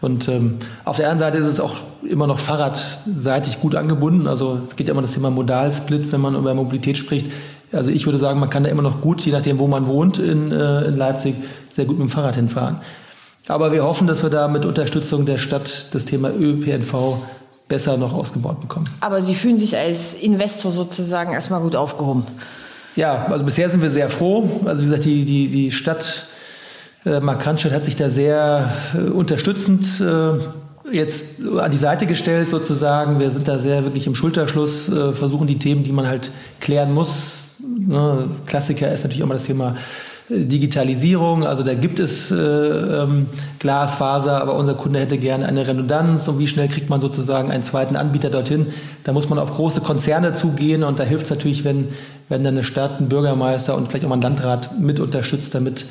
Und 0.02 0.28
ähm, 0.28 0.58
auf 0.84 0.98
der 0.98 1.10
anderen 1.10 1.32
Seite 1.32 1.44
ist 1.44 1.54
es 1.54 1.60
auch 1.60 1.76
immer 2.08 2.28
noch 2.28 2.40
fahrradseitig 2.40 3.62
gut 3.62 3.76
angebunden. 3.76 4.28
Also 4.28 4.60
es 4.68 4.76
geht 4.76 4.88
ja 4.88 4.94
immer 4.94 5.02
das 5.02 5.14
Thema 5.14 5.30
Modalsplit, 5.30 6.12
wenn 6.12 6.22
man 6.22 6.36
über 6.36 6.54
Mobilität 6.54 6.98
spricht. 6.98 7.28
Also 7.72 7.90
ich 7.90 8.06
würde 8.06 8.20
sagen, 8.20 8.40
man 8.40 8.50
kann 8.50 8.64
da 8.64 8.70
immer 8.70 8.82
noch 8.82 9.02
gut, 9.02 9.22
je 9.22 9.32
nachdem, 9.32 9.60
wo 9.60 9.68
man 9.68 9.88
wohnt 9.88 10.18
in, 10.18 10.52
äh, 10.52 10.86
in 10.86 10.98
Leipzig, 10.98 11.36
sehr 11.72 11.86
gut 11.86 11.98
mit 11.98 12.08
dem 12.08 12.12
Fahrrad 12.12 12.36
hinfahren. 12.36 12.78
Aber 13.48 13.72
wir 13.72 13.84
hoffen, 13.84 14.08
dass 14.08 14.24
wir 14.24 14.30
da 14.30 14.48
mit 14.48 14.66
Unterstützung 14.66 15.26
der 15.26 15.38
Stadt 15.38 15.94
das 15.94 16.06
Thema 16.06 16.30
ÖPNV 16.30 17.18
besser 17.68 17.98
noch 17.98 18.14
ausgebaut 18.14 18.62
bekommen. 18.62 18.88
Aber 19.02 19.22
Sie 19.22 19.36
fühlen 19.36 19.58
sich 19.58 19.78
als 19.78 20.14
Investor 20.14 20.72
sozusagen 20.72 21.34
erstmal 21.34 21.62
gut 21.62 21.76
aufgehoben. 21.76 22.26
Ja, 22.96 23.26
also 23.26 23.44
bisher 23.44 23.70
sind 23.70 23.82
wir 23.82 23.90
sehr 23.90 24.10
froh. 24.10 24.62
Also 24.66 24.82
wie 24.82 24.86
gesagt, 24.86 25.06
die, 25.06 25.26
die, 25.26 25.48
die 25.48 25.72
Stadt 25.72 26.28
äh, 27.06 27.20
Markranstadt 27.20 27.74
hat 27.74 27.86
sich 27.86 27.96
da 27.96 28.10
sehr 28.10 28.74
äh, 28.94 29.10
unterstützend 29.10 29.86
äh, 30.00 30.40
jetzt 30.92 31.24
an 31.60 31.72
die 31.72 31.78
Seite 31.78 32.06
gestellt 32.06 32.50
sozusagen. 32.50 33.20
Wir 33.20 33.32
sind 33.32 33.48
da 33.48 33.60
sehr 33.60 33.84
wirklich 33.84 34.08
im 34.08 34.16
Schulterschluss, 34.16 34.90
äh, 34.90 35.14
versuchen 35.14 35.48
die 35.48 35.60
Themen, 35.60 35.84
die 35.84 35.92
man 35.92 36.08
halt 36.08 36.32
klären 36.60 36.94
muss. 36.94 37.38
Ne? 37.60 38.30
Klassiker 38.46 38.92
ist 38.92 39.04
natürlich 39.04 39.24
immer 39.24 39.34
das 39.36 39.46
Thema 39.46 39.76
Digitalisierung, 40.28 41.46
also 41.46 41.62
da 41.62 41.76
gibt 41.76 42.00
es 42.00 42.32
äh, 42.32 42.36
ähm, 42.36 43.28
Glasfaser, 43.60 44.42
aber 44.42 44.56
unser 44.56 44.74
Kunde 44.74 45.00
hätte 45.00 45.20
gerne 45.20 45.46
eine 45.46 45.68
Redundanz 45.68 46.28
und 46.28 46.40
wie 46.40 46.48
schnell 46.48 46.68
kriegt 46.68 46.90
man 46.90 47.00
sozusagen 47.00 47.52
einen 47.52 47.64
zweiten 47.64 47.96
Anbieter 47.96 48.32
dorthin? 48.32 48.68
Da 49.04 49.14
muss 49.14 49.30
man 49.30 49.38
auf 49.38 49.54
große 49.54 49.82
Konzerne 49.82 50.34
zugehen 50.34 50.84
und 50.84 51.00
da 51.00 51.04
hilft 51.04 51.26
es 51.26 51.30
natürlich, 51.30 51.64
wenn, 51.64 51.90
wenn 52.28 52.44
dann 52.44 52.56
eine 52.56 52.64
Stadt, 52.64 53.00
ein 53.00 53.08
Bürgermeister 53.08 53.76
und 53.76 53.88
vielleicht 53.88 54.04
auch 54.06 54.10
mal 54.10 54.16
ein 54.16 54.22
Landrat 54.22 54.80
mit 54.80 55.00
unterstützt, 55.00 55.54
damit 55.54 55.86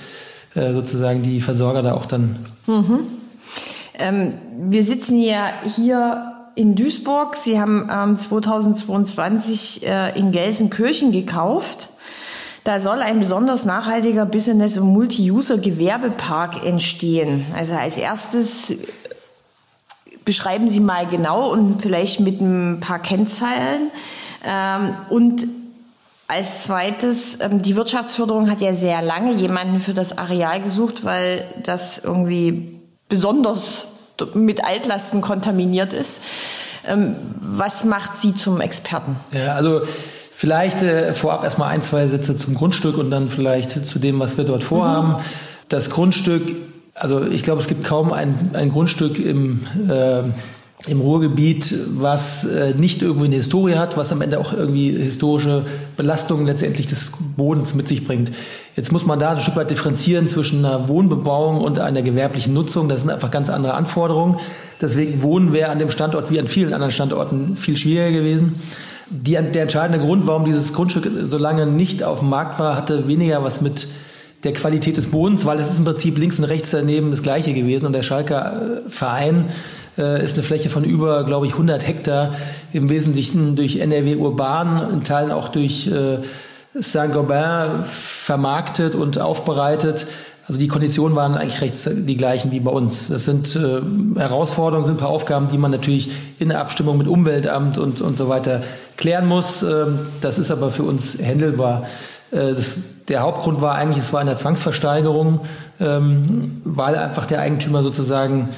äh, 0.57 0.73
sozusagen 0.73 1.23
die 1.23 1.41
Versorger 1.41 1.83
da 1.83 1.95
auch 1.95 2.07
dann. 2.07 2.47
Mhm. 2.67 3.24
Ähm, 3.99 4.35
wir 4.71 4.83
sitzen 4.83 5.21
ja 5.21 5.53
hier 5.65 6.35
in 6.55 6.75
Duisburg. 6.75 7.37
Sie 7.37 7.61
haben 7.61 7.89
ähm, 7.93 8.19
2022 8.19 9.87
äh, 9.87 10.19
in 10.19 10.33
Gelsenkirchen 10.33 11.13
gekauft. 11.13 11.89
Da 12.65 12.81
soll 12.81 13.03
ein 13.03 13.19
besonders 13.19 13.65
nachhaltiger 13.65 14.25
Business- 14.25 14.79
und 14.79 14.87
Multi-User-Gewerbepark 14.87 16.65
entstehen. 16.65 17.45
Also 17.55 17.75
als 17.75 17.99
erstes 17.99 18.75
beschreiben 20.25 20.71
Sie 20.71 20.81
mal 20.81 21.07
genau 21.07 21.51
und 21.53 21.83
vielleicht 21.83 22.21
mit 22.21 22.41
ein 22.41 22.81
paar 22.81 23.01
Kennzahlen. 23.01 23.91
Ähm, 24.45 24.95
und 25.11 25.47
als 26.27 26.63
zweites, 26.63 27.39
ähm, 27.41 27.61
die 27.61 27.77
Wirtschaftsförderung 27.77 28.51
hat 28.51 28.63
ja 28.63 28.75
sehr 28.75 29.03
lange 29.03 29.33
jemanden 29.35 29.81
für 29.81 29.93
das 29.93 30.17
Areal 30.17 30.63
gesucht, 30.63 31.05
weil 31.05 31.45
das 31.65 31.99
irgendwie 31.99 32.74
besonders 33.15 33.87
mit 34.35 34.65
Altlasten 34.65 35.21
kontaminiert 35.21 35.93
ist. 35.93 36.21
Ähm, 36.87 37.15
was 37.41 37.85
macht 37.85 38.17
Sie 38.17 38.35
zum 38.35 38.61
Experten? 38.61 39.17
Ja, 39.33 39.55
also 39.55 39.83
Vielleicht 40.37 40.83
äh, 40.83 41.15
vorab 41.15 41.45
erstmal 41.45 41.71
ein, 41.71 41.81
zwei 41.81 42.09
Sätze 42.09 42.37
zum 42.37 42.55
Grundstück 42.55 42.99
und 42.99 43.11
dann 43.13 43.29
vielleicht 43.29 43.87
zu 43.87 44.01
dem, 44.01 44.19
was 44.19 44.37
wir 44.37 44.45
dort 44.45 44.65
vorhaben. 44.65 45.13
Mhm. 45.13 45.17
Das 45.69 45.91
Grundstück, 45.91 46.43
also 46.93 47.25
ich 47.25 47.45
glaube, 47.45 47.61
es 47.61 47.69
gibt 47.69 47.85
kaum 47.85 48.13
ein, 48.13 48.51
ein 48.53 48.73
Grundstück 48.73 49.19
im, 49.19 49.61
äh, 49.89 50.25
im 50.87 51.01
Ruhrgebiet, 51.01 51.75
was 51.99 52.45
äh, 52.45 52.75
nicht 52.75 53.01
irgendwie 53.01 53.27
eine 53.27 53.37
Historie 53.37 53.77
hat, 53.77 53.97
was 53.97 54.13
am 54.13 54.21
Ende 54.21 54.39
auch 54.39 54.53
irgendwie 54.53 54.91
historische 54.91 55.65
Belastungen 55.97 56.45
letztendlich 56.45 56.87
des 56.87 57.09
Bodens 57.37 57.75
mit 57.75 57.89
sich 57.89 58.07
bringt. 58.07 58.31
Jetzt 58.77 58.93
muss 58.93 59.07
man 59.07 59.19
da 59.19 59.33
ein 59.33 59.41
Stück 59.41 59.57
weit 59.57 59.71
differenzieren 59.71 60.29
zwischen 60.29 60.65
einer 60.65 60.89
Wohnbebauung 60.89 61.61
und 61.61 61.79
einer 61.79 62.03
gewerblichen 62.03 62.53
Nutzung. 62.53 62.89
Das 62.89 63.01
sind 63.01 63.11
einfach 63.11 63.31
ganz 63.31 63.49
andere 63.49 63.75
Anforderungen. 63.75 64.37
Deswegen 64.81 65.23
Wohnen 65.23 65.55
wäre 65.55 65.71
an 65.71 65.79
dem 65.79 65.91
Standort 65.91 66.31
wie 66.31 66.39
an 66.39 66.49
vielen 66.49 66.75
anderen 66.75 66.93
Standorten 66.93 67.57
viel 67.57 67.79
schwieriger 67.79 68.19
gewesen. 68.19 68.57
Die, 69.09 69.33
der 69.33 69.63
entscheidende 69.63 70.05
Grund, 70.05 70.27
warum 70.27 70.45
dieses 70.45 70.75
Grundstück 70.75 71.09
so 71.25 71.39
lange 71.39 71.67
nicht 71.67 72.03
auf 72.03 72.19
dem 72.19 72.29
Markt 72.29 72.59
war, 72.59 72.77
hatte 72.77 73.09
weniger 73.09 73.43
was 73.43 73.63
mit 73.63 73.87
der 74.43 74.53
Qualität 74.53 74.99
des 74.99 75.07
Bodens, 75.07 75.47
weil 75.47 75.59
es 75.59 75.71
ist 75.71 75.79
im 75.79 75.85
Prinzip 75.85 76.19
links 76.19 76.39
und 76.39 76.45
rechts 76.45 76.71
daneben 76.71 77.11
das 77.11 77.23
gleiche 77.23 77.55
gewesen. 77.55 77.87
Und 77.87 77.95
der 77.95 78.03
Schalker 78.03 78.83
äh, 78.87 78.91
Verein 78.91 79.47
äh, 79.99 80.25
ist 80.25 80.35
eine 80.35 80.43
Fläche 80.43 80.71
von 80.71 80.85
über, 80.85 81.25
glaube 81.25 81.47
ich, 81.47 81.53
100 81.53 81.87
Hektar, 81.87 82.35
im 82.73 82.89
Wesentlichen 82.89 83.57
durch 83.57 83.81
NRW 83.81 84.17
Urban, 84.17 84.91
in 84.93 85.05
Teilen 85.05 85.31
auch 85.31 85.49
durch 85.49 85.87
äh, 85.87 86.19
Saint-Gobain 86.75 87.85
vermarktet 87.85 88.95
und 88.95 89.21
aufbereitet. 89.21 90.07
Also 90.47 90.59
die 90.59 90.69
Konditionen 90.69 91.17
waren 91.17 91.37
eigentlich 91.37 91.63
recht 91.63 91.75
die 91.87 92.17
gleichen 92.17 92.51
wie 92.53 92.61
bei 92.61 92.71
uns. 92.71 93.09
Das 93.09 93.25
sind 93.25 93.57
äh, 93.57 93.81
Herausforderungen, 94.19 94.85
sind 94.85 94.97
ein 94.97 95.01
paar 95.01 95.09
Aufgaben, 95.09 95.49
die 95.51 95.57
man 95.57 95.71
natürlich 95.71 96.11
in 96.39 96.53
Abstimmung 96.53 96.99
mit 96.99 97.09
Umweltamt 97.09 97.79
und, 97.79 98.03
und 98.03 98.17
so 98.17 98.29
weiter 98.29 98.63
klären 98.97 99.27
muss. 99.27 99.63
Ähm, 99.63 100.01
das 100.21 100.39
ist 100.39 100.51
aber 100.51 100.71
für 100.71 100.83
uns 100.83 101.19
händelbar. 101.19 101.85
Äh, 102.31 102.53
das, 102.55 102.73
der 103.09 103.21
Hauptgrund 103.21 103.63
war 103.63 103.75
eigentlich, 103.75 104.05
es 104.05 104.13
war 104.13 104.21
eine 104.21 104.37
Zwangsversteigerung, 104.37 105.41
ähm, 105.81 106.61
weil 106.65 106.97
einfach 106.97 107.25
der 107.25 107.41
Eigentümer 107.41 107.83
sozusagen 107.83 108.51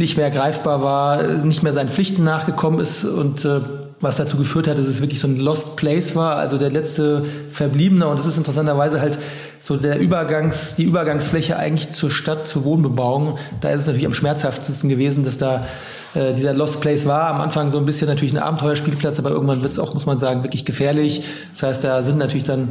nicht 0.00 0.16
mehr 0.16 0.30
greifbar 0.30 0.82
war, 0.82 1.22
nicht 1.22 1.62
mehr 1.62 1.72
seinen 1.72 1.90
Pflichten 1.90 2.24
nachgekommen 2.24 2.80
ist 2.80 3.04
und 3.04 3.44
äh, 3.44 3.60
was 4.00 4.16
dazu 4.16 4.36
geführt 4.38 4.66
hat, 4.66 4.78
dass 4.78 4.86
es 4.86 5.00
wirklich 5.00 5.20
so 5.20 5.28
ein 5.28 5.36
Lost 5.36 5.76
Place 5.76 6.16
war, 6.16 6.36
also 6.36 6.56
der 6.56 6.70
letzte 6.70 7.22
Verbliebene. 7.52 8.08
Und 8.08 8.18
das 8.18 8.26
ist 8.26 8.38
interessanterweise 8.38 9.00
halt 9.00 9.18
so 9.60 9.76
der 9.76 9.98
Übergangs, 9.98 10.74
die 10.74 10.84
Übergangsfläche 10.84 11.58
eigentlich 11.58 11.90
zur 11.90 12.10
Stadt, 12.10 12.48
zur 12.48 12.64
Wohnbebauung. 12.64 13.38
Da 13.60 13.68
ist 13.68 13.82
es 13.82 13.86
natürlich 13.86 14.06
am 14.06 14.14
schmerzhaftesten 14.14 14.88
gewesen, 14.88 15.22
dass 15.22 15.36
da 15.36 15.66
äh, 16.14 16.32
dieser 16.32 16.54
Lost 16.54 16.80
Place 16.80 17.04
war. 17.04 17.28
Am 17.28 17.42
Anfang 17.42 17.70
so 17.72 17.78
ein 17.78 17.84
bisschen 17.84 18.08
natürlich 18.08 18.32
ein 18.32 18.38
Abenteuerspielplatz, 18.38 19.18
aber 19.18 19.30
irgendwann 19.30 19.62
wird 19.62 19.72
es 19.72 19.78
auch, 19.78 19.92
muss 19.92 20.06
man 20.06 20.16
sagen, 20.16 20.42
wirklich 20.42 20.64
gefährlich. 20.64 21.22
Das 21.52 21.62
heißt, 21.62 21.84
da 21.84 22.02
sind 22.02 22.16
natürlich 22.16 22.44
dann 22.44 22.70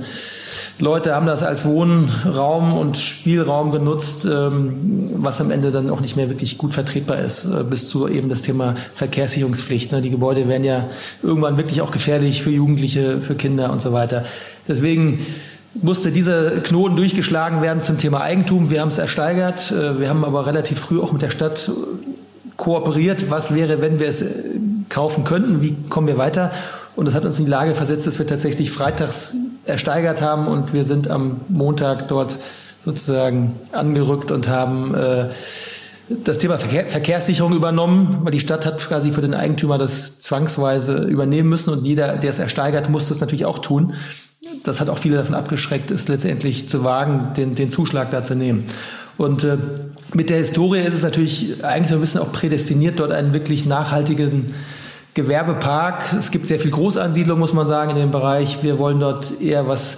Leute 0.80 1.13
haben 1.13 1.26
das 1.26 1.43
als 1.43 1.65
Wohnraum 1.65 2.78
und 2.78 2.98
Spielraum 2.98 3.72
genutzt, 3.72 4.26
ähm, 4.26 5.10
was 5.17 5.41
am 5.41 5.52
Ende 5.52 5.72
dann 5.72 5.89
auch 5.89 6.02
nicht 6.02 6.15
mehr 6.15 6.30
wirklich 6.30 6.58
gut 6.58 6.74
vertretbar 6.74 7.19
ist, 7.19 7.45
äh, 7.45 7.63
bis 7.63 7.88
zu 7.88 8.08
eben 8.08 8.30
das 8.30 8.41
Thema 8.41 8.76
Verkehrssicherungspflicht. 8.95 9.91
Ne? 9.91 10.02
Die 10.02 10.10
Gebäude 10.10 10.48
werden 10.48 10.63
ja 10.63 10.88
irgendwann 11.24 11.58
wirklich 11.58 11.82
auch 11.82 11.91
gefährlich 11.91 12.43
für 12.43 12.52
Jugendliche, 12.52 13.22
für 13.22 13.36
Kinder 13.36 13.72
und 13.72 13.82
so 13.82 13.93
weiter. 13.93 14.24
Deswegen 14.67 15.26
musste 15.74 16.12
dieser 16.12 16.52
Knoten 16.62 16.95
durchgeschlagen 16.95 17.62
werden 17.62 17.84
zum 17.84 17.98
Thema 17.98 18.22
Eigentum. 18.22 18.69
Wir 18.69 18.82
haben 18.82 18.89
es 18.89 18.98
ersteigert. 18.98 19.72
Äh, 19.72 20.00
wir 20.00 20.10
haben 20.10 20.24
aber 20.24 20.45
relativ 20.45 20.80
früh 20.80 21.00
auch 21.00 21.12
mit 21.12 21.22
der 21.22 21.32
Stadt 21.32 21.72
kooperiert. 22.58 23.30
Was 23.30 23.54
wäre, 23.54 23.82
wenn 23.82 24.00
wir 24.00 24.08
es 24.08 24.24
kaufen 24.89 25.24
könnten? 25.24 25.62
Wie 25.62 25.76
kommen 25.89 26.08
wir 26.08 26.17
weiter? 26.17 26.52
Und 26.95 27.06
das 27.06 27.15
hat 27.15 27.24
uns 27.24 27.39
in 27.39 27.45
die 27.45 27.52
Lage 27.52 27.76
versetzt, 27.76 28.08
dass 28.08 28.19
wir 28.19 28.28
tatsächlich 28.28 28.72
freitags 28.72 29.34
ersteigert 29.69 30.21
haben 30.21 30.47
und 30.47 30.73
wir 30.73 30.86
sind 30.86 31.10
am 31.10 31.41
Montag 31.47 32.08
dort 32.08 32.38
sozusagen 32.79 33.60
angerückt 33.71 34.32
und 34.32 34.47
haben 34.47 34.95
äh, 34.95 35.29
das 36.10 36.39
Thema 36.39 36.58
Verkehr, 36.58 36.88
Verkehrssicherung 36.88 37.53
übernommen, 37.53 38.19
weil 38.23 38.32
die 38.32 38.39
Stadt 38.39 38.65
hat 38.65 38.88
quasi 38.88 39.12
für 39.12 39.21
den 39.21 39.34
Eigentümer 39.34 39.77
das 39.77 40.19
zwangsweise 40.19 41.03
übernehmen 41.03 41.49
müssen 41.49 41.71
und 41.71 41.86
jeder, 41.86 42.17
der 42.17 42.32
es 42.32 42.39
ersteigert, 42.39 42.89
muss 42.89 43.10
das 43.10 43.21
natürlich 43.21 43.45
auch 43.45 43.60
tun. 43.60 43.93
Das 44.63 44.82
hat 44.82 44.89
auch 44.89 44.97
viele 44.97 45.17
davon 45.17 45.36
abgeschreckt, 45.36 45.91
es 45.91 46.08
letztendlich 46.08 46.67
zu 46.67 46.84
wagen, 46.84 47.34
den, 47.38 47.55
den 47.55 47.69
Zuschlag 47.69 48.12
da 48.12 48.23
zu 48.23 48.36
nehmen. 48.36 48.65
Und 49.17 49.43
äh, 49.43 49.58
mit 50.13 50.29
der 50.29 50.38
Historie 50.38 50.79
ist 50.79 50.95
es 50.95 51.03
natürlich 51.03 51.63
eigentlich 51.63 51.89
so 51.89 51.95
ein 51.95 52.01
bisschen 52.01 52.21
auch 52.21 52.32
prädestiniert, 52.32 52.99
dort 52.99 53.12
einen 53.12 53.34
wirklich 53.34 53.65
nachhaltigen 53.65 54.53
Gewerbepark. 55.13 56.13
Es 56.17 56.32
gibt 56.32 56.48
sehr 56.48 56.60
viel 56.60 56.72
Großansiedlung, 56.72 57.39
muss 57.39 57.54
man 57.54 57.67
sagen, 57.67 57.91
in 57.91 57.98
dem 57.98 58.12
Bereich. 58.12 58.63
Wir 58.63 58.80
wollen 58.80 59.00
dort 59.00 59.41
eher 59.41 59.67
was 59.67 59.98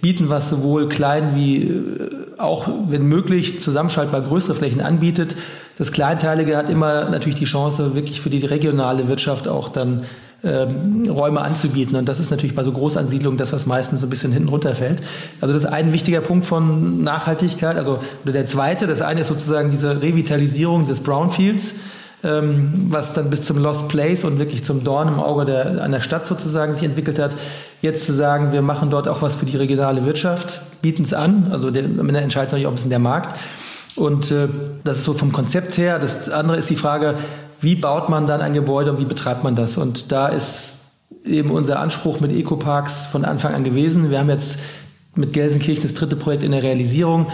bieten, 0.00 0.28
was 0.28 0.50
sowohl 0.50 0.88
klein 0.88 1.34
wie 1.34 1.64
äh, 1.64 2.10
auch, 2.38 2.68
wenn 2.88 3.06
möglich, 3.06 3.60
zusammenschaltbar 3.60 4.22
größere 4.22 4.54
Flächen 4.54 4.80
anbietet. 4.80 5.36
Das 5.78 5.92
Kleinteilige 5.92 6.56
hat 6.56 6.68
immer 6.68 7.08
natürlich 7.08 7.38
die 7.38 7.44
Chance, 7.44 7.94
wirklich 7.94 8.20
für 8.20 8.30
die 8.30 8.44
regionale 8.44 9.08
Wirtschaft 9.08 9.48
auch 9.48 9.68
dann 9.68 10.02
ähm, 10.44 11.04
Räume 11.08 11.40
anzubieten. 11.40 11.96
Und 11.96 12.08
das 12.08 12.18
ist 12.18 12.30
natürlich 12.30 12.56
bei 12.56 12.64
so 12.64 12.72
Großansiedlungen 12.72 13.38
das, 13.38 13.52
was 13.52 13.64
meistens 13.64 14.00
so 14.00 14.06
ein 14.06 14.10
bisschen 14.10 14.32
hinten 14.32 14.48
runterfällt. 14.48 15.00
Also 15.40 15.54
das 15.54 15.64
ist 15.64 15.68
ein 15.68 15.92
wichtiger 15.92 16.20
Punkt 16.20 16.46
von 16.46 17.02
Nachhaltigkeit. 17.02 17.76
Also 17.76 18.00
oder 18.24 18.32
der 18.32 18.46
zweite, 18.46 18.86
das 18.88 19.02
eine 19.02 19.20
ist 19.20 19.28
sozusagen 19.28 19.70
diese 19.70 20.02
Revitalisierung 20.02 20.88
des 20.88 21.00
Brownfields 21.00 21.74
ähm, 22.24 22.86
was 22.88 23.14
dann 23.14 23.30
bis 23.30 23.42
zum 23.42 23.58
Lost 23.58 23.88
Place 23.88 24.24
und 24.24 24.38
wirklich 24.38 24.64
zum 24.64 24.84
Dorn 24.84 25.08
im 25.08 25.20
Auge 25.20 25.44
der, 25.44 25.82
einer 25.82 26.00
Stadt 26.00 26.26
sozusagen 26.26 26.74
sich 26.74 26.84
entwickelt 26.84 27.18
hat. 27.18 27.34
Jetzt 27.80 28.06
zu 28.06 28.12
sagen, 28.12 28.52
wir 28.52 28.62
machen 28.62 28.90
dort 28.90 29.08
auch 29.08 29.22
was 29.22 29.34
für 29.34 29.46
die 29.46 29.56
regionale 29.56 30.04
Wirtschaft, 30.04 30.60
bieten 30.82 31.02
es 31.02 31.12
an, 31.12 31.48
also 31.50 31.70
der, 31.70 31.84
am 31.84 32.08
entscheidet 32.08 32.50
natürlich 32.50 32.66
auch 32.66 32.70
ein 32.70 32.76
bisschen 32.76 32.90
der 32.90 32.98
Markt. 32.98 33.38
Und 33.94 34.30
äh, 34.30 34.48
das 34.84 34.98
ist 34.98 35.04
so 35.04 35.14
vom 35.14 35.32
Konzept 35.32 35.76
her. 35.76 35.98
Das 35.98 36.28
andere 36.28 36.56
ist 36.56 36.70
die 36.70 36.76
Frage, 36.76 37.14
wie 37.60 37.76
baut 37.76 38.08
man 38.08 38.26
dann 38.26 38.40
ein 38.40 38.54
Gebäude 38.54 38.92
und 38.92 38.98
wie 38.98 39.04
betreibt 39.04 39.44
man 39.44 39.54
das? 39.54 39.76
Und 39.76 40.12
da 40.12 40.28
ist 40.28 40.80
eben 41.24 41.50
unser 41.50 41.78
Anspruch 41.78 42.20
mit 42.20 42.32
Ecoparks 42.32 43.06
von 43.06 43.24
Anfang 43.24 43.54
an 43.54 43.64
gewesen. 43.64 44.10
Wir 44.10 44.18
haben 44.18 44.30
jetzt 44.30 44.58
mit 45.14 45.32
Gelsenkirchen 45.32 45.82
das 45.82 45.94
dritte 45.94 46.16
Projekt 46.16 46.42
in 46.42 46.52
der 46.52 46.62
Realisierung. 46.62 47.26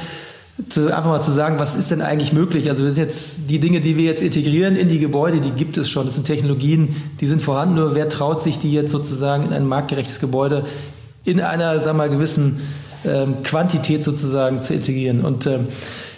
Zu, 0.69 0.87
einfach 0.87 1.11
mal 1.11 1.21
zu 1.21 1.31
sagen, 1.31 1.61
was 1.61 1.77
ist 1.77 1.93
denn 1.93 2.03
eigentlich 2.03 2.33
möglich? 2.33 2.69
Also 2.69 2.85
das 2.85 2.97
sind 2.97 3.05
jetzt 3.05 3.51
die 3.51 3.61
Dinge, 3.61 3.81
die 3.81 3.97
wir 3.97 4.05
jetzt 4.05 4.21
integrieren 4.21 4.75
in 4.75 4.89
die 4.89 4.99
Gebäude, 4.99 5.41
die 5.41 5.53
gibt 5.53 5.77
es 5.77 5.89
schon. 5.89 6.07
Das 6.07 6.17
sind 6.17 6.27
Technologien, 6.27 6.97
die 7.21 7.27
sind 7.29 7.41
vorhanden. 7.41 7.77
Nur 7.77 7.95
wer 7.95 8.09
traut 8.09 8.43
sich, 8.43 8.59
die 8.59 8.73
jetzt 8.73 8.91
sozusagen 8.91 9.45
in 9.45 9.53
ein 9.53 9.67
marktgerechtes 9.67 10.19
Gebäude 10.19 10.65
in 11.25 11.41
einer, 11.41 11.77
sagen 11.77 11.87
wir 11.87 11.95
mal, 11.95 12.11
gewissen 12.11 12.61
ähm, 13.05 13.43
Quantität 13.45 14.03
sozusagen 14.03 14.61
zu 14.61 14.75
integrieren? 14.75 15.25
Und 15.25 15.47
ähm, 15.47 15.69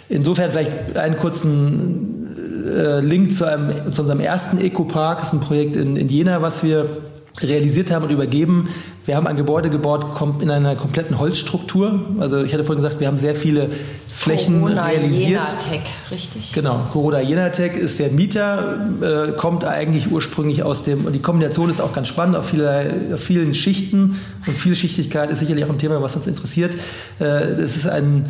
insofern 0.09 0.51
vielleicht 0.51 0.97
einen 0.97 1.17
kurzen 1.17 2.65
äh, 2.67 2.99
Link 2.99 3.33
zu, 3.33 3.45
einem, 3.45 3.93
zu 3.93 4.01
unserem 4.01 4.21
ersten 4.21 4.57
Eco-Park. 4.59 5.19
Das 5.19 5.27
ist 5.27 5.33
ein 5.33 5.41
Projekt 5.41 5.75
in, 5.75 5.95
in 5.95 6.09
Jena, 6.09 6.41
was 6.41 6.63
wir 6.63 6.89
realisiert 7.39 7.91
haben 7.91 8.03
und 8.05 8.11
übergeben. 8.11 8.69
Wir 9.05 9.15
haben 9.15 9.25
ein 9.25 9.37
Gebäude 9.37 9.69
gebaut 9.69 10.05
in 10.41 10.51
einer 10.51 10.75
kompletten 10.75 11.17
Holzstruktur. 11.17 12.05
Also 12.19 12.43
ich 12.43 12.53
hatte 12.53 12.63
vorhin 12.63 12.83
gesagt, 12.83 12.99
wir 12.99 13.07
haben 13.07 13.17
sehr 13.17 13.35
viele 13.35 13.69
Flächen 14.13 14.61
Corona 14.61 14.85
realisiert. 14.85 15.29
Jenatec, 15.29 15.81
richtig. 16.11 16.53
Genau, 16.53 16.87
Corona 16.91 17.21
Jenatec 17.21 17.75
ist 17.77 17.99
der 17.99 18.11
Mieter, 18.11 18.89
äh, 19.01 19.31
kommt 19.31 19.63
eigentlich 19.63 20.11
ursprünglich 20.11 20.63
aus 20.63 20.83
dem, 20.83 21.05
und 21.05 21.13
die 21.13 21.21
Kombination 21.21 21.69
ist 21.69 21.79
auch 21.79 21.93
ganz 21.93 22.09
spannend 22.09 22.35
auf, 22.35 22.49
viele, 22.49 22.93
auf 23.13 23.21
vielen 23.21 23.53
Schichten 23.53 24.19
und 24.45 24.57
Vielschichtigkeit 24.57 25.31
ist 25.31 25.39
sicherlich 25.39 25.65
auch 25.65 25.69
ein 25.69 25.79
Thema, 25.79 26.01
was 26.01 26.15
uns 26.15 26.27
interessiert. 26.27 26.75
Äh, 27.19 27.23
es 27.23 27.77
ist 27.77 27.87
ein 27.87 28.25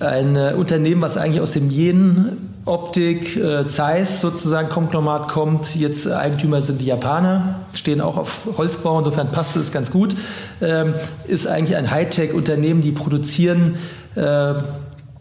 ein 0.00 0.34
äh, 0.34 0.54
Unternehmen, 0.56 1.02
was 1.02 1.16
eigentlich 1.16 1.40
aus 1.40 1.52
dem 1.52 1.70
Jen 1.70 2.49
Optik, 2.70 3.36
äh, 3.36 3.66
Zeiss 3.66 4.20
sozusagen 4.20 4.68
Konglomerat 4.68 5.28
kommt. 5.28 5.74
Jetzt 5.74 6.10
Eigentümer 6.10 6.62
sind 6.62 6.80
die 6.80 6.86
Japaner, 6.86 7.56
stehen 7.72 8.00
auch 8.00 8.16
auf 8.16 8.46
Holzbau, 8.56 8.98
insofern 8.98 9.30
passt 9.30 9.56
es 9.56 9.72
ganz 9.72 9.90
gut. 9.90 10.14
Ähm, 10.62 10.94
ist 11.26 11.46
eigentlich 11.46 11.76
ein 11.76 11.90
Hightech-Unternehmen, 11.90 12.80
die 12.80 12.92
produzieren 12.92 13.76
äh, 14.14 14.54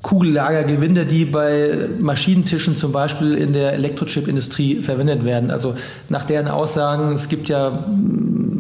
Kugellagergewinde, 0.02 1.06
die 1.06 1.26
bei 1.26 1.72
Maschinentischen 2.00 2.78
zum 2.78 2.92
Beispiel 2.92 3.34
in 3.34 3.52
der 3.52 3.74
Elektrochip-Industrie 3.74 4.82
verwendet 4.82 5.26
werden. 5.26 5.52
Also 5.52 5.76
nach 6.08 6.24
deren 6.24 6.48
Aussagen, 6.48 7.14
es 7.16 7.28
gibt 7.28 7.50
ja 7.50 7.84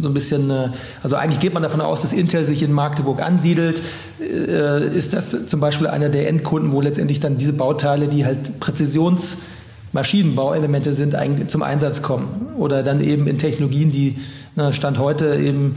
so 0.01 0.07
ein 0.07 0.13
bisschen, 0.13 0.49
äh, 0.49 0.69
also 1.03 1.15
eigentlich 1.15 1.39
geht 1.39 1.53
man 1.53 1.63
davon 1.63 1.81
aus, 1.81 2.01
dass 2.01 2.13
Intel 2.13 2.45
sich 2.45 2.63
in 2.63 2.71
Magdeburg 2.71 3.21
ansiedelt. 3.21 3.81
Äh, 4.19 4.87
ist 4.87 5.13
das 5.13 5.47
zum 5.47 5.59
Beispiel 5.59 5.87
einer 5.87 6.09
der 6.09 6.27
Endkunden, 6.27 6.71
wo 6.71 6.81
letztendlich 6.81 7.19
dann 7.19 7.37
diese 7.37 7.53
Bauteile, 7.53 8.07
die 8.07 8.25
halt 8.25 8.59
Präzisions 8.59 9.37
Maschinenbauelemente 9.91 10.93
sind, 10.93 11.15
zum 11.47 11.63
Einsatz 11.63 12.03
kommen. 12.03 12.53
Oder 12.57 12.83
dann 12.83 13.01
eben 13.01 13.25
in 13.25 13.39
Technologien, 13.39 13.91
die 13.91 14.17
Stand 14.71 14.99
heute 14.99 15.35
eben 15.35 15.75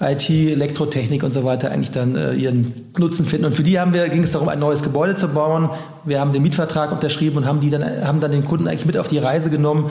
IT, 0.00 0.30
Elektrotechnik 0.30 1.24
und 1.24 1.32
so 1.32 1.44
weiter 1.44 1.72
eigentlich 1.72 1.90
dann 1.90 2.14
äh, 2.14 2.32
ihren 2.34 2.90
Nutzen 2.96 3.26
finden. 3.26 3.46
Und 3.46 3.54
für 3.54 3.64
die 3.64 3.80
haben 3.80 3.92
wir, 3.92 4.08
ging 4.08 4.22
es 4.22 4.30
darum, 4.30 4.48
ein 4.48 4.60
neues 4.60 4.82
Gebäude 4.82 5.16
zu 5.16 5.28
bauen. 5.28 5.70
Wir 6.04 6.20
haben 6.20 6.32
den 6.32 6.42
Mietvertrag 6.42 6.92
unterschrieben 6.92 7.38
und 7.38 7.46
haben, 7.46 7.60
die 7.60 7.70
dann, 7.70 7.82
haben 8.04 8.20
dann 8.20 8.30
den 8.30 8.44
Kunden 8.44 8.68
eigentlich 8.68 8.86
mit 8.86 8.96
auf 8.96 9.08
die 9.08 9.18
Reise 9.18 9.50
genommen 9.50 9.90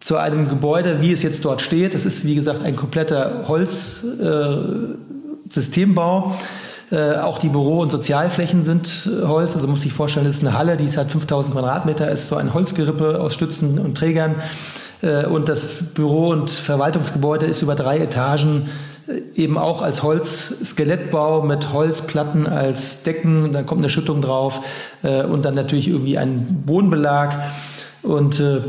zu 0.00 0.16
einem 0.16 0.48
Gebäude, 0.48 1.02
wie 1.02 1.12
es 1.12 1.22
jetzt 1.22 1.44
dort 1.44 1.60
steht. 1.60 1.94
Es 1.94 2.06
ist, 2.06 2.24
wie 2.24 2.34
gesagt, 2.34 2.64
ein 2.64 2.74
kompletter 2.74 3.44
Holzsystembau. 3.48 6.34
Äh, 6.90 6.96
äh, 6.96 7.18
auch 7.18 7.38
die 7.38 7.50
Büro- 7.50 7.82
und 7.82 7.90
Sozialflächen 7.90 8.64
sind 8.64 9.06
äh, 9.06 9.26
Holz. 9.26 9.54
Also 9.54 9.68
muss 9.68 9.84
ich 9.84 9.92
vorstellen, 9.92 10.26
es 10.26 10.38
ist 10.38 10.44
eine 10.44 10.58
Halle, 10.58 10.76
die 10.76 10.86
ist 10.86 10.96
halt 10.96 11.08
5000 11.10 11.54
Quadratmeter, 11.54 12.10
ist 12.10 12.30
so 12.30 12.36
ein 12.36 12.52
Holzgerippe 12.52 13.20
aus 13.20 13.32
Stützen 13.34 13.78
und 13.78 13.96
Trägern. 13.96 14.34
Äh, 15.02 15.26
und 15.26 15.48
das 15.48 15.62
Büro- 15.94 16.30
und 16.30 16.50
Verwaltungsgebäude 16.50 17.46
ist 17.46 17.62
über 17.62 17.76
drei 17.76 17.98
Etagen 17.98 18.68
eben 19.34 19.58
auch 19.58 19.82
als 19.82 20.02
Holzskelettbau 20.02 21.42
mit 21.42 21.72
Holzplatten 21.72 22.46
als 22.46 23.02
Decken, 23.02 23.52
dann 23.52 23.66
kommt 23.66 23.80
eine 23.80 23.90
Schüttung 23.90 24.22
drauf 24.22 24.60
äh, 25.02 25.24
und 25.24 25.44
dann 25.44 25.54
natürlich 25.54 25.88
irgendwie 25.88 26.18
ein 26.18 26.62
Bodenbelag 26.64 27.34
und 28.02 28.40
äh, 28.40 28.60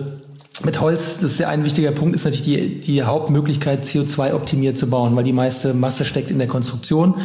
mit 0.65 0.80
Holz, 0.80 1.19
das 1.21 1.34
ist 1.34 1.39
ja 1.39 1.50
ein 1.50 1.65
wichtiger 1.65 1.91
Punkt, 1.91 2.15
ist 2.15 2.26
natürlich 2.26 2.45
die, 2.45 2.82
die 2.82 3.04
Hauptmöglichkeit, 3.04 3.84
CO2-optimiert 3.84 4.78
zu 4.78 4.88
bauen, 4.88 5.15
weil 5.15 5.24
die 5.24 5.34
meiste 5.34 5.74
Masse 5.74 6.06
steckt 6.06 6.32
in 6.32 6.39
der 6.39 6.47
Konstruktion. 6.47 7.15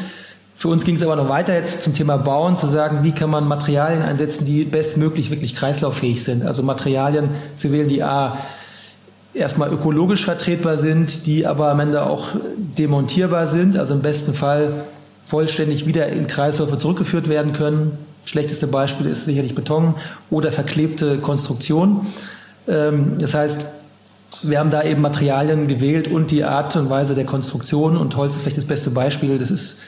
Für 0.54 0.68
uns 0.68 0.84
ging 0.84 0.96
es 0.96 1.02
aber 1.02 1.16
noch 1.16 1.28
weiter 1.28 1.54
jetzt 1.54 1.82
zum 1.82 1.92
Thema 1.92 2.16
Bauen, 2.16 2.56
zu 2.56 2.66
sagen, 2.66 3.00
wie 3.02 3.12
kann 3.12 3.28
man 3.28 3.46
Materialien 3.46 4.02
einsetzen, 4.02 4.46
die 4.46 4.64
bestmöglich 4.64 5.30
wirklich 5.30 5.54
kreislauffähig 5.54 6.24
sind. 6.24 6.44
Also 6.44 6.62
Materialien 6.62 7.28
zu 7.56 7.72
wählen, 7.72 7.88
die 7.88 8.02
A, 8.02 8.38
erstmal 9.34 9.70
ökologisch 9.70 10.24
vertretbar 10.24 10.78
sind, 10.78 11.26
die 11.26 11.46
aber 11.46 11.70
am 11.70 11.80
Ende 11.80 12.06
auch 12.06 12.28
demontierbar 12.56 13.46
sind, 13.48 13.76
also 13.76 13.92
im 13.94 14.00
besten 14.00 14.32
Fall 14.32 14.86
vollständig 15.26 15.86
wieder 15.86 16.06
in 16.08 16.26
Kreisläufe 16.26 16.78
zurückgeführt 16.78 17.28
werden 17.28 17.52
können. 17.52 17.98
Schlechteste 18.24 18.66
Beispiel 18.66 19.06
ist 19.06 19.26
sicherlich 19.26 19.54
Beton 19.54 19.94
oder 20.30 20.52
verklebte 20.52 21.18
Konstruktion. 21.18 22.06
Ähm, 22.68 23.18
das 23.18 23.34
heißt, 23.34 23.66
wir 24.42 24.58
haben 24.58 24.70
da 24.70 24.82
eben 24.82 25.00
Materialien 25.00 25.66
gewählt 25.66 26.08
und 26.08 26.30
die 26.30 26.44
Art 26.44 26.76
und 26.76 26.90
Weise 26.90 27.14
der 27.14 27.24
Konstruktion 27.24 27.96
und 27.96 28.16
Holz 28.16 28.34
ist 28.34 28.42
vielleicht 28.42 28.58
das 28.58 28.64
beste 28.64 28.90
Beispiel. 28.90 29.38
Das 29.38 29.50
ist 29.50 29.78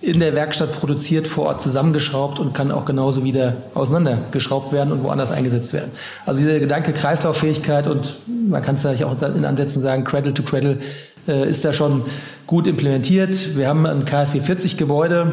in 0.00 0.20
der 0.20 0.34
Werkstatt 0.34 0.72
produziert, 0.78 1.26
vor 1.26 1.46
Ort 1.46 1.60
zusammengeschraubt 1.60 2.38
und 2.38 2.54
kann 2.54 2.70
auch 2.70 2.84
genauso 2.84 3.24
wieder 3.24 3.56
auseinandergeschraubt 3.74 4.72
werden 4.72 4.92
und 4.92 5.02
woanders 5.02 5.32
eingesetzt 5.32 5.72
werden. 5.72 5.90
Also 6.24 6.40
dieser 6.40 6.60
Gedanke 6.60 6.92
Kreislauffähigkeit 6.92 7.88
und 7.88 8.14
man 8.26 8.62
kann 8.62 8.76
es 8.76 8.84
ja 8.84 9.06
auch 9.06 9.20
in 9.34 9.44
Ansätzen 9.44 9.82
sagen, 9.82 10.04
Cradle 10.04 10.34
to 10.34 10.42
Cradle 10.44 10.78
äh, 11.26 11.50
ist 11.50 11.64
da 11.64 11.72
schon 11.72 12.04
gut 12.46 12.66
implementiert. 12.66 13.56
Wir 13.56 13.66
haben 13.66 13.86
ein 13.86 14.04
KfW 14.04 14.40
40 14.40 14.76
Gebäude, 14.76 15.32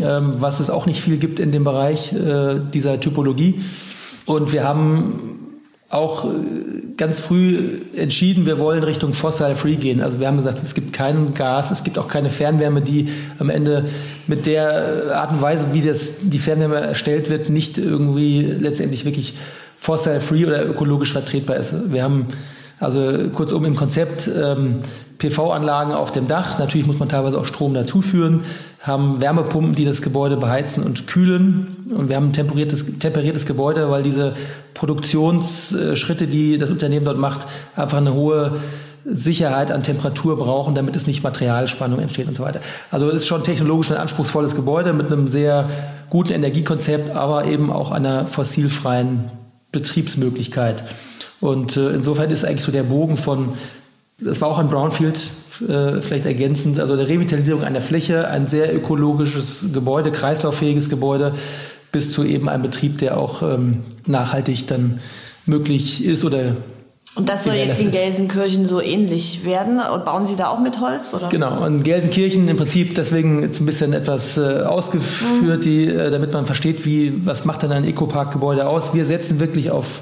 ähm, 0.00 0.34
was 0.38 0.58
es 0.60 0.70
auch 0.70 0.86
nicht 0.86 1.02
viel 1.02 1.18
gibt 1.18 1.38
in 1.38 1.52
dem 1.52 1.64
Bereich 1.64 2.12
äh, 2.12 2.60
dieser 2.72 3.00
Typologie. 3.00 3.62
Und 4.24 4.52
wir 4.52 4.64
haben 4.64 5.37
auch 5.90 6.26
äh, 6.26 6.28
ganz 6.96 7.20
früh 7.20 7.80
entschieden, 7.96 8.46
wir 8.46 8.58
wollen 8.58 8.82
Richtung 8.82 9.14
Fossil 9.14 9.54
Free 9.56 9.76
gehen. 9.76 10.02
Also 10.02 10.20
wir 10.20 10.26
haben 10.26 10.36
gesagt, 10.36 10.60
es 10.62 10.74
gibt 10.74 10.92
kein 10.92 11.34
Gas, 11.34 11.70
es 11.70 11.84
gibt 11.84 11.98
auch 11.98 12.08
keine 12.08 12.30
Fernwärme, 12.30 12.82
die 12.82 13.08
am 13.38 13.48
Ende 13.48 13.86
mit 14.26 14.46
der 14.46 15.14
Art 15.14 15.32
und 15.32 15.40
Weise, 15.40 15.66
wie 15.72 15.80
das, 15.80 16.12
die 16.20 16.38
Fernwärme 16.38 16.76
erstellt 16.76 17.30
wird, 17.30 17.48
nicht 17.48 17.78
irgendwie 17.78 18.42
letztendlich 18.42 19.04
wirklich 19.04 19.34
Fossil 19.76 20.20
Free 20.20 20.44
oder 20.44 20.66
ökologisch 20.66 21.12
vertretbar 21.12 21.56
ist. 21.56 21.72
Wir 21.90 22.02
haben 22.02 22.26
also 22.80 23.28
kurzum 23.34 23.64
im 23.64 23.76
Konzept 23.76 24.28
ähm, 24.28 24.80
PV-Anlagen 25.18 25.92
auf 25.92 26.12
dem 26.12 26.28
Dach. 26.28 26.58
Natürlich 26.58 26.86
muss 26.86 26.98
man 26.98 27.08
teilweise 27.08 27.38
auch 27.38 27.44
Strom 27.44 27.74
dazuführen. 27.74 28.42
Haben 28.80 29.20
Wärmepumpen, 29.20 29.74
die 29.74 29.84
das 29.84 30.02
Gebäude 30.02 30.36
beheizen 30.36 30.82
und 30.84 31.06
kühlen. 31.06 31.76
Und 31.94 32.08
wir 32.08 32.16
haben 32.16 32.28
ein 32.28 32.32
temperiertes, 32.32 32.98
temperiertes 32.98 33.44
Gebäude, 33.46 33.90
weil 33.90 34.02
diese 34.02 34.34
Produktionsschritte, 34.74 36.28
die 36.28 36.58
das 36.58 36.70
Unternehmen 36.70 37.04
dort 37.04 37.18
macht, 37.18 37.46
einfach 37.74 37.98
eine 37.98 38.14
hohe 38.14 38.58
Sicherheit 39.04 39.72
an 39.72 39.82
Temperatur 39.82 40.36
brauchen, 40.36 40.74
damit 40.74 40.94
es 40.94 41.06
nicht 41.06 41.22
Materialspannung 41.22 41.98
entsteht 41.98 42.28
und 42.28 42.36
so 42.36 42.42
weiter. 42.42 42.60
Also 42.90 43.08
es 43.08 43.16
ist 43.16 43.26
schon 43.26 43.42
technologisch 43.42 43.90
ein 43.90 43.96
anspruchsvolles 43.96 44.54
Gebäude 44.54 44.92
mit 44.92 45.06
einem 45.06 45.28
sehr 45.28 45.68
guten 46.10 46.32
Energiekonzept, 46.32 47.10
aber 47.16 47.46
eben 47.46 47.72
auch 47.72 47.90
einer 47.90 48.26
fossilfreien 48.26 49.30
Betriebsmöglichkeit. 49.72 50.84
Und 51.40 51.76
äh, 51.76 51.90
insofern 51.90 52.30
ist 52.30 52.44
eigentlich 52.44 52.62
so 52.62 52.72
der 52.72 52.82
Bogen 52.82 53.16
von, 53.16 53.54
das 54.20 54.40
war 54.40 54.48
auch 54.48 54.58
ein 54.58 54.70
Brownfield, 54.70 55.30
äh, 55.68 56.00
vielleicht 56.00 56.26
ergänzend, 56.26 56.80
also 56.80 56.96
der 56.96 57.08
Revitalisierung 57.08 57.62
einer 57.62 57.80
Fläche, 57.80 58.28
ein 58.28 58.48
sehr 58.48 58.74
ökologisches 58.74 59.72
Gebäude, 59.72 60.10
kreislauffähiges 60.10 60.88
Gebäude, 60.88 61.34
bis 61.92 62.10
zu 62.12 62.24
eben 62.24 62.48
einem 62.48 62.62
Betrieb, 62.62 62.98
der 62.98 63.16
auch 63.16 63.42
ähm, 63.42 63.82
nachhaltig 64.06 64.66
dann 64.66 65.00
möglich 65.46 66.04
ist 66.04 66.24
oder 66.24 66.56
und 67.18 67.28
das 67.28 67.42
soll 67.42 67.54
jetzt 67.54 67.80
in 67.80 67.90
Gelsenkirchen 67.90 68.66
so 68.66 68.80
ähnlich 68.80 69.44
werden? 69.44 69.80
Und 69.80 70.04
bauen 70.04 70.24
Sie 70.24 70.36
da 70.36 70.50
auch 70.50 70.60
mit 70.60 70.80
Holz? 70.80 71.12
Oder? 71.12 71.28
Genau, 71.30 71.66
in 71.66 71.82
Gelsenkirchen 71.82 72.46
im 72.46 72.56
Prinzip 72.56 72.94
deswegen 72.94 73.42
jetzt 73.42 73.60
ein 73.60 73.66
bisschen 73.66 73.92
etwas 73.92 74.38
äh, 74.38 74.62
ausgeführt, 74.62 75.58
mhm. 75.58 75.62
die, 75.62 75.88
äh, 75.88 76.10
damit 76.12 76.32
man 76.32 76.46
versteht, 76.46 76.86
wie, 76.86 77.26
was 77.26 77.44
macht 77.44 77.64
denn 77.64 77.72
ein 77.72 77.84
Ecopark-Gebäude 77.84 78.68
aus. 78.68 78.94
Wir 78.94 79.04
setzen 79.04 79.40
wirklich 79.40 79.72
auf 79.72 80.00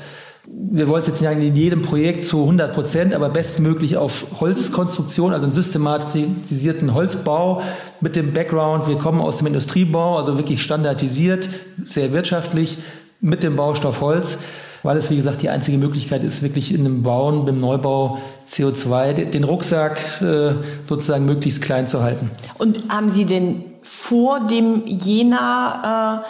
wir 0.48 0.86
wollen 0.88 1.00
es 1.00 1.08
jetzt 1.08 1.20
nicht 1.20 1.28
sagen, 1.28 1.42
in 1.42 1.56
jedem 1.56 1.82
Projekt 1.82 2.24
zu 2.24 2.42
100 2.42 2.72
Prozent, 2.72 3.14
aber 3.14 3.30
bestmöglich 3.30 3.96
auf 3.96 4.26
Holzkonstruktion, 4.38 5.32
also 5.32 5.44
einen 5.44 5.54
systematisierten 5.54 6.94
Holzbau 6.94 7.62
mit 8.00 8.14
dem 8.14 8.32
Background. 8.32 8.86
Wir 8.86 8.96
kommen 8.96 9.20
aus 9.20 9.38
dem 9.38 9.48
Industriebau, 9.48 10.16
also 10.16 10.36
wirklich 10.36 10.62
standardisiert, 10.62 11.48
sehr 11.84 12.12
wirtschaftlich 12.12 12.78
mit 13.20 13.42
dem 13.42 13.56
Baustoff 13.56 14.00
Holz. 14.00 14.38
Weil 14.86 14.96
es, 14.96 15.10
wie 15.10 15.16
gesagt, 15.16 15.42
die 15.42 15.50
einzige 15.50 15.76
Möglichkeit 15.76 16.22
ist, 16.22 16.42
wirklich 16.42 16.72
in 16.72 16.80
einem 16.80 17.02
Bauen, 17.02 17.44
beim 17.44 17.58
Neubau 17.58 18.18
CO2, 18.48 19.26
den 19.26 19.44
Rucksack 19.44 20.22
äh, 20.22 20.54
sozusagen 20.88 21.26
möglichst 21.26 21.60
klein 21.60 21.86
zu 21.86 22.02
halten. 22.02 22.30
Und 22.56 22.80
haben 22.88 23.10
Sie 23.10 23.26
denn 23.26 23.64
vor 23.82 24.40
dem 24.40 24.86
Jena-Haus 24.86 26.24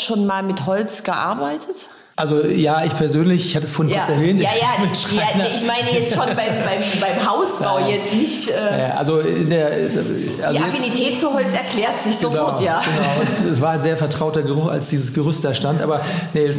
schon 0.00 0.26
mal 0.26 0.42
mit 0.42 0.66
Holz 0.66 1.02
gearbeitet? 1.02 1.88
Also 2.18 2.46
ja, 2.46 2.82
ich 2.82 2.96
persönlich, 2.96 3.44
ich 3.44 3.56
hatte 3.56 3.66
es 3.66 3.72
vorhin 3.72 3.94
ja. 3.94 4.00
kurz 4.00 4.16
erwähnt. 4.16 4.40
Ja, 4.40 4.48
ja, 4.58 4.82
ja, 5.38 5.46
ich 5.54 5.66
meine 5.66 5.98
jetzt 5.98 6.14
schon 6.14 6.24
beim, 6.24 6.36
beim, 6.36 6.82
beim 6.98 7.30
Hausbau, 7.30 7.78
ja. 7.78 7.88
jetzt 7.88 8.14
nicht. 8.14 8.48
Äh, 8.48 8.90
also 8.96 9.20
der, 9.20 9.66
also 9.66 10.58
die 10.58 10.58
Affinität 10.58 11.10
jetzt, 11.10 11.20
zu 11.20 11.34
Holz 11.34 11.52
erklärt 11.52 12.02
sich 12.02 12.18
genau, 12.18 12.32
sofort, 12.32 12.62
ja. 12.62 12.80
Genau, 12.80 13.52
es 13.52 13.60
war 13.60 13.72
ein 13.72 13.82
sehr 13.82 13.98
vertrauter 13.98 14.42
Geruch, 14.42 14.70
als 14.70 14.88
dieses 14.88 15.12
Gerüst 15.12 15.44
da 15.44 15.52
stand. 15.52 15.82
Aber 15.82 16.00
nee, 16.32 16.54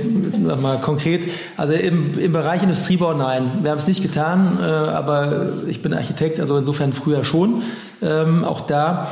mal 0.61 0.77
konkret, 0.79 1.27
also 1.57 1.73
im, 1.73 2.15
im 2.19 2.33
Bereich 2.33 2.61
Industriebau 2.61 3.13
nein, 3.13 3.49
wir 3.63 3.71
haben 3.71 3.79
es 3.79 3.87
nicht 3.87 4.03
getan, 4.03 4.59
äh, 4.61 4.63
aber 4.63 5.53
ich 5.65 5.81
bin 5.81 5.91
Architekt, 5.91 6.39
also 6.39 6.55
insofern 6.57 6.93
früher 6.93 7.25
schon, 7.25 7.63
ähm, 8.03 8.45
auch 8.45 8.61
da. 8.61 9.07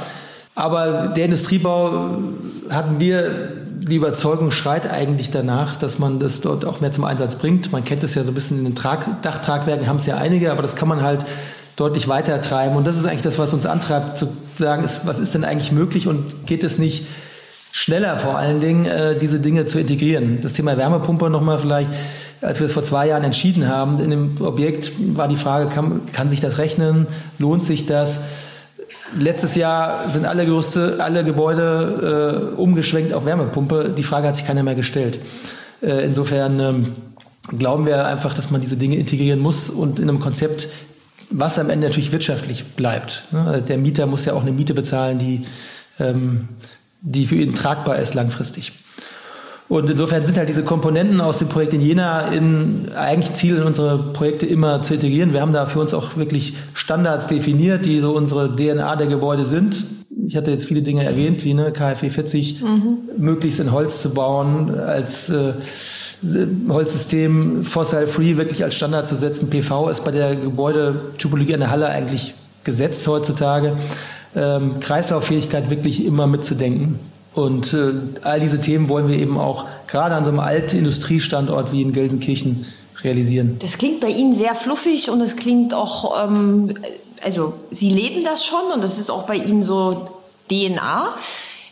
Aber 0.53 1.07
der 1.07 1.25
Industriebau 1.25 2.09
hatten 2.69 2.99
wir 2.99 3.64
die 3.81 3.95
Überzeugung 3.95 4.51
schreit 4.51 4.89
eigentlich 4.89 5.31
danach, 5.31 5.75
dass 5.75 5.99
man 5.99 6.19
das 6.19 6.41
dort 6.41 6.65
auch 6.65 6.81
mehr 6.81 6.91
zum 6.91 7.03
Einsatz 7.03 7.35
bringt. 7.35 7.71
Man 7.71 7.83
kennt 7.83 8.03
es 8.03 8.15
ja 8.15 8.23
so 8.23 8.29
ein 8.29 8.33
bisschen 8.33 8.59
in 8.59 8.63
den 8.63 8.75
Trag 8.75 9.21
Dachtragwerken, 9.21 9.87
haben 9.87 9.97
es 9.97 10.05
ja 10.05 10.17
einige, 10.17 10.51
aber 10.51 10.61
das 10.61 10.75
kann 10.75 10.87
man 10.87 11.01
halt 11.01 11.25
deutlich 11.75 12.07
weiter 12.07 12.41
treiben. 12.41 12.75
Und 12.75 12.87
das 12.87 12.97
ist 12.97 13.05
eigentlich 13.05 13.21
das, 13.21 13.37
was 13.37 13.53
uns 13.53 13.65
antreibt, 13.65 14.17
zu 14.17 14.29
sagen, 14.57 14.83
ist, 14.83 15.05
was 15.05 15.19
ist 15.19 15.33
denn 15.35 15.43
eigentlich 15.43 15.71
möglich 15.71 16.07
und 16.07 16.45
geht 16.45 16.63
es 16.63 16.77
nicht 16.77 17.05
schneller 17.71 18.17
vor 18.17 18.37
allen 18.37 18.61
Dingen, 18.61 18.85
äh, 18.85 19.19
diese 19.19 19.39
Dinge 19.39 19.65
zu 19.65 19.79
integrieren. 19.79 20.39
Das 20.41 20.53
Thema 20.53 20.77
Wärmepumpe 20.77 21.29
nochmal 21.29 21.59
vielleicht, 21.59 21.89
als 22.41 22.59
wir 22.59 22.67
es 22.67 22.73
vor 22.73 22.83
zwei 22.83 23.07
Jahren 23.07 23.25
entschieden 23.25 23.67
haben, 23.67 23.99
in 23.99 24.09
dem 24.09 24.41
Objekt 24.41 24.93
war 25.17 25.27
die 25.27 25.35
Frage, 25.35 25.67
kann, 25.67 26.03
kann 26.13 26.29
sich 26.29 26.39
das 26.39 26.57
rechnen, 26.57 27.07
lohnt 27.37 27.65
sich 27.65 27.85
das? 27.85 28.19
Letztes 29.13 29.55
Jahr 29.55 30.09
sind 30.09 30.25
alle 30.25 30.45
Gerüste, 30.45 30.97
alle 30.99 31.23
Gebäude 31.23 32.51
äh, 32.55 32.59
umgeschwenkt 32.59 33.13
auf 33.13 33.25
Wärmepumpe. 33.25 33.93
Die 33.95 34.03
Frage 34.03 34.27
hat 34.27 34.35
sich 34.35 34.45
keiner 34.47 34.63
mehr 34.63 34.75
gestellt. 34.75 35.19
Äh, 35.81 36.05
insofern 36.05 36.59
ähm, 36.59 36.95
glauben 37.57 37.85
wir 37.85 38.05
einfach, 38.05 38.33
dass 38.33 38.49
man 38.49 38.61
diese 38.61 38.77
Dinge 38.77 38.95
integrieren 38.95 39.39
muss 39.39 39.69
und 39.69 39.99
in 39.99 40.09
einem 40.09 40.19
Konzept, 40.19 40.67
was 41.29 41.59
am 41.59 41.69
Ende 41.69 41.87
natürlich 41.87 42.11
wirtschaftlich 42.11 42.65
bleibt. 42.75 43.25
Ne? 43.31 43.63
Der 43.67 43.77
Mieter 43.77 44.05
muss 44.07 44.25
ja 44.25 44.33
auch 44.33 44.41
eine 44.41 44.51
Miete 44.51 44.73
bezahlen, 44.73 45.19
die, 45.19 45.43
ähm, 45.99 46.49
die 47.01 47.27
für 47.27 47.35
ihn 47.35 47.53
tragbar 47.53 47.97
ist 47.97 48.15
langfristig. 48.15 48.73
Und 49.75 49.89
insofern 49.89 50.25
sind 50.25 50.37
halt 50.37 50.47
diese 50.47 50.63
Komponenten 50.63 51.19
aus 51.19 51.39
dem 51.39 51.49
Projekt 51.49 51.73
in 51.73 51.81
Jena 51.81 52.29
in 52.29 52.93
eigentlich 52.95 53.33
Ziel 53.33 53.57
in 53.57 53.63
unsere 53.63 54.13
Projekte 54.13 54.45
immer 54.45 54.81
zu 54.81 54.93
integrieren. 54.93 55.33
Wir 55.33 55.41
haben 55.41 55.51
da 55.51 55.65
für 55.65 55.81
uns 55.81 55.93
auch 55.93 56.15
wirklich 56.15 56.53
Standards 56.73 57.27
definiert, 57.27 57.85
die 57.85 57.99
so 57.99 58.15
unsere 58.15 58.55
DNA 58.55 58.95
der 58.95 59.07
Gebäude 59.07 59.43
sind. 59.43 59.85
Ich 60.25 60.37
hatte 60.37 60.49
jetzt 60.51 60.63
viele 60.63 60.81
Dinge 60.81 61.03
erwähnt, 61.03 61.43
wie 61.43 61.53
ne, 61.53 61.73
KfW 61.73 62.09
40, 62.09 62.61
mhm. 62.61 62.97
möglichst 63.17 63.59
in 63.59 63.73
Holz 63.73 64.01
zu 64.01 64.13
bauen, 64.13 64.73
als 64.73 65.29
äh, 65.29 65.51
Holzsystem 66.69 67.65
fossil-free 67.65 68.37
wirklich 68.37 68.63
als 68.63 68.75
Standard 68.75 69.09
zu 69.09 69.17
setzen. 69.17 69.49
PV 69.49 69.89
ist 69.89 70.05
bei 70.05 70.11
der 70.11 70.37
Gebäudetypologie 70.37 71.51
in 71.51 71.59
der 71.59 71.69
Halle 71.69 71.89
eigentlich 71.89 72.33
gesetzt 72.63 73.05
heutzutage. 73.09 73.73
Ähm, 74.37 74.79
Kreislauffähigkeit 74.79 75.69
wirklich 75.69 76.05
immer 76.05 76.27
mitzudenken. 76.27 76.97
Und 77.35 77.73
äh, 77.73 77.91
all 78.23 78.39
diese 78.39 78.61
Themen 78.61 78.87
wollen 78.89 79.07
wir 79.07 79.17
eben 79.17 79.37
auch 79.37 79.65
gerade 79.87 80.15
an 80.15 80.23
so 80.23 80.29
einem 80.29 80.39
alten 80.39 80.77
Industriestandort 80.77 81.71
wie 81.71 81.81
in 81.81 81.91
Gelsenkirchen 81.91 82.65
realisieren. 83.03 83.57
Das 83.59 83.77
klingt 83.77 83.99
bei 83.99 84.07
Ihnen 84.07 84.33
sehr 84.35 84.55
fluffig 84.55 85.09
und 85.09 85.21
es 85.21 85.35
klingt 85.35 85.73
auch, 85.73 86.25
ähm, 86.25 86.73
also 87.23 87.53
Sie 87.71 87.89
leben 87.89 88.23
das 88.23 88.45
schon 88.45 88.71
und 88.73 88.83
das 88.83 88.97
ist 88.97 89.11
auch 89.11 89.23
bei 89.23 89.35
Ihnen 89.35 89.63
so 89.63 90.09
DNA. 90.49 91.09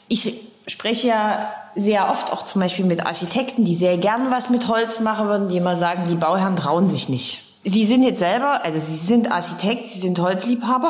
Ich 0.09 0.33
spreche 0.67 1.07
ja 1.07 1.53
sehr 1.75 2.09
oft 2.09 2.31
auch 2.31 2.45
zum 2.45 2.61
Beispiel 2.61 2.85
mit 2.85 3.05
Architekten, 3.05 3.65
die 3.65 3.75
sehr 3.75 3.97
gern 3.97 4.31
was 4.31 4.49
mit 4.49 4.67
Holz 4.67 4.99
machen 4.99 5.27
würden, 5.27 5.49
die 5.49 5.57
immer 5.57 5.77
sagen, 5.77 6.03
die 6.09 6.15
Bauherren 6.15 6.55
trauen 6.55 6.87
sich 6.87 7.09
nicht. 7.09 7.52
Sie 7.65 7.85
sind 7.85 8.03
jetzt 8.03 8.19
selber, 8.19 8.65
also 8.65 8.77
Sie 8.77 8.97
sind 8.97 9.31
Architekt, 9.31 9.87
Sie 9.87 9.99
sind 9.99 10.19
Holzliebhaber. 10.19 10.89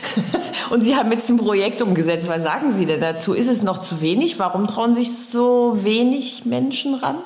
Und 0.70 0.84
Sie 0.84 0.96
haben 0.96 1.12
jetzt 1.12 1.28
ein 1.30 1.36
Projekt 1.36 1.80
umgesetzt. 1.80 2.28
Was 2.28 2.42
sagen 2.42 2.74
Sie 2.76 2.86
denn 2.86 3.00
dazu? 3.00 3.34
Ist 3.34 3.48
es 3.48 3.62
noch 3.62 3.78
zu 3.78 4.00
wenig? 4.00 4.38
Warum 4.38 4.66
trauen 4.66 4.94
sich 4.94 5.12
so 5.12 5.78
wenig 5.82 6.44
Menschen 6.44 6.94
ran? 6.94 7.16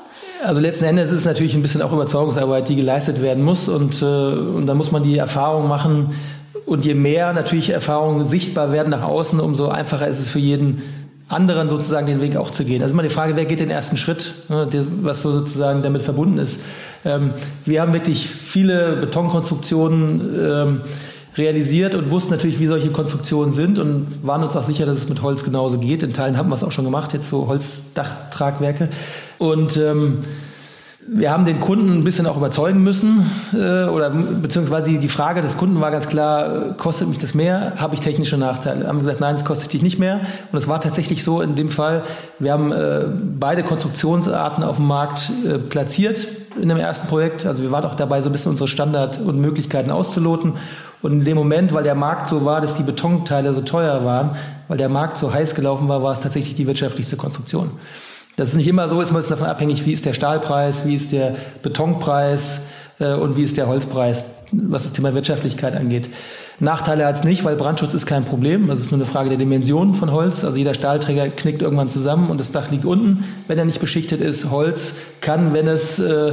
Also 0.44 0.60
letzten 0.60 0.84
Endes 0.84 1.10
ist 1.10 1.20
es 1.20 1.24
natürlich 1.24 1.54
ein 1.54 1.62
bisschen 1.62 1.80
auch 1.80 1.92
Überzeugungsarbeit, 1.92 2.68
die 2.68 2.76
geleistet 2.76 3.22
werden 3.22 3.42
muss. 3.42 3.68
Und, 3.68 4.02
äh, 4.02 4.04
und 4.04 4.66
da 4.66 4.74
muss 4.74 4.92
man 4.92 5.02
die 5.02 5.16
Erfahrung 5.16 5.68
machen. 5.68 6.14
Und 6.66 6.84
je 6.84 6.94
mehr 6.94 7.32
natürlich 7.32 7.70
Erfahrungen 7.70 8.26
sichtbar 8.26 8.72
werden 8.72 8.90
nach 8.90 9.02
außen, 9.02 9.40
umso 9.40 9.68
einfacher 9.68 10.06
ist 10.06 10.18
es 10.18 10.28
für 10.28 10.40
jeden 10.40 10.82
anderen 11.28 11.68
sozusagen 11.68 12.06
den 12.06 12.20
Weg 12.20 12.36
auch 12.36 12.50
zu 12.50 12.64
gehen. 12.64 12.82
Also 12.82 12.92
immer 12.92 13.02
die 13.02 13.08
Frage, 13.08 13.34
wer 13.36 13.46
geht 13.46 13.60
den 13.60 13.70
ersten 13.70 13.96
Schritt, 13.96 14.32
ne, 14.48 14.68
was 15.02 15.22
so 15.22 15.32
sozusagen 15.32 15.82
damit 15.82 16.02
verbunden 16.02 16.38
ist. 16.38 16.60
Ähm, 17.04 17.32
wir 17.64 17.80
haben 17.80 17.92
wirklich 17.92 18.28
viele 18.28 18.96
Betonkonstruktionen 18.96 20.20
ähm, 20.40 20.80
realisiert 21.36 21.94
und 21.94 22.10
wussten 22.10 22.30
natürlich, 22.30 22.60
wie 22.60 22.66
solche 22.66 22.90
Konstruktionen 22.90 23.52
sind 23.52 23.78
und 23.78 24.24
waren 24.24 24.42
uns 24.42 24.56
auch 24.56 24.64
sicher, 24.64 24.86
dass 24.86 24.98
es 24.98 25.08
mit 25.08 25.20
Holz 25.22 25.44
genauso 25.44 25.78
geht. 25.78 26.02
In 26.02 26.12
Teilen 26.12 26.36
haben 26.36 26.48
wir 26.48 26.54
es 26.54 26.64
auch 26.64 26.72
schon 26.72 26.84
gemacht, 26.84 27.12
jetzt 27.12 27.28
so 27.28 27.48
Holzdachtragwerke. 27.48 28.88
Und 29.38 29.76
ähm, 29.76 30.24
wir 31.08 31.30
haben 31.30 31.44
den 31.44 31.60
Kunden 31.60 31.92
ein 31.92 32.04
bisschen 32.04 32.26
auch 32.26 32.36
überzeugen 32.36 32.82
müssen, 32.82 33.30
äh, 33.52 33.84
oder 33.84 34.10
beziehungsweise 34.10 34.98
die 34.98 35.08
Frage 35.08 35.40
des 35.40 35.56
Kunden 35.56 35.80
war 35.80 35.90
ganz 35.90 36.08
klar, 36.08 36.74
kostet 36.76 37.08
mich 37.08 37.18
das 37.18 37.34
mehr? 37.34 37.74
Habe 37.76 37.94
ich 37.94 38.00
technische 38.00 38.36
Nachteile? 38.36 38.88
Haben 38.88 38.98
wir 38.98 39.02
gesagt, 39.02 39.20
nein, 39.20 39.36
es 39.36 39.44
kostet 39.44 39.72
dich 39.72 39.82
nicht 39.82 39.98
mehr. 39.98 40.20
Und 40.50 40.58
es 40.58 40.68
war 40.68 40.80
tatsächlich 40.80 41.22
so 41.22 41.40
in 41.40 41.54
dem 41.54 41.68
Fall, 41.68 42.02
wir 42.38 42.52
haben 42.52 42.72
äh, 42.72 43.04
beide 43.38 43.62
Konstruktionsarten 43.62 44.64
auf 44.64 44.76
dem 44.76 44.86
Markt 44.86 45.30
äh, 45.44 45.58
platziert 45.58 46.26
in 46.60 46.68
dem 46.68 46.78
ersten 46.78 47.08
Projekt. 47.08 47.46
Also 47.46 47.62
wir 47.62 47.70
waren 47.70 47.84
auch 47.84 47.94
dabei, 47.94 48.20
so 48.22 48.28
ein 48.28 48.32
bisschen 48.32 48.50
unsere 48.50 48.68
Standard 48.68 49.20
und 49.20 49.40
Möglichkeiten 49.40 49.90
auszuloten. 49.90 50.54
Und 51.02 51.12
in 51.12 51.24
dem 51.24 51.36
Moment, 51.36 51.72
weil 51.72 51.84
der 51.84 51.94
Markt 51.94 52.26
so 52.26 52.44
war, 52.44 52.60
dass 52.60 52.74
die 52.74 52.82
Betonteile 52.82 53.52
so 53.52 53.60
teuer 53.60 54.04
waren, 54.04 54.30
weil 54.66 54.78
der 54.78 54.88
Markt 54.88 55.18
so 55.18 55.32
heiß 55.32 55.54
gelaufen 55.54 55.88
war, 55.88 56.02
war 56.02 56.12
es 56.12 56.20
tatsächlich 56.20 56.54
die 56.56 56.66
wirtschaftlichste 56.66 57.16
Konstruktion. 57.16 57.70
Das 58.36 58.50
ist 58.50 58.56
nicht 58.56 58.68
immer 58.68 58.88
so, 58.88 59.00
ist 59.00 59.12
man 59.12 59.26
davon 59.26 59.46
abhängig, 59.46 59.86
wie 59.86 59.92
ist 59.92 60.04
der 60.04 60.12
Stahlpreis, 60.12 60.84
wie 60.84 60.94
ist 60.94 61.12
der 61.12 61.34
Betonpreis 61.62 62.62
äh, 63.00 63.14
und 63.14 63.34
wie 63.34 63.42
ist 63.42 63.56
der 63.56 63.66
Holzpreis, 63.66 64.26
was 64.52 64.82
das 64.82 64.92
Thema 64.92 65.14
Wirtschaftlichkeit 65.14 65.74
angeht. 65.74 66.10
Nachteile 66.58 67.06
hat 67.06 67.16
es 67.16 67.24
nicht, 67.24 67.44
weil 67.44 67.56
Brandschutz 67.56 67.94
ist 67.94 68.06
kein 68.06 68.24
Problem. 68.24 68.68
Das 68.68 68.80
ist 68.80 68.90
nur 68.90 69.00
eine 69.00 69.10
Frage 69.10 69.30
der 69.30 69.38
Dimension 69.38 69.94
von 69.94 70.12
Holz. 70.12 70.44
Also 70.44 70.56
jeder 70.56 70.74
Stahlträger 70.74 71.28
knickt 71.28 71.62
irgendwann 71.62 71.90
zusammen 71.90 72.30
und 72.30 72.38
das 72.38 72.52
Dach 72.52 72.70
liegt 72.70 72.84
unten, 72.84 73.24
wenn 73.46 73.58
er 73.58 73.64
nicht 73.64 73.80
beschichtet 73.80 74.20
ist. 74.20 74.50
Holz 74.50 74.94
kann, 75.20 75.52
wenn 75.54 75.66
es 75.66 75.98
äh, 75.98 76.32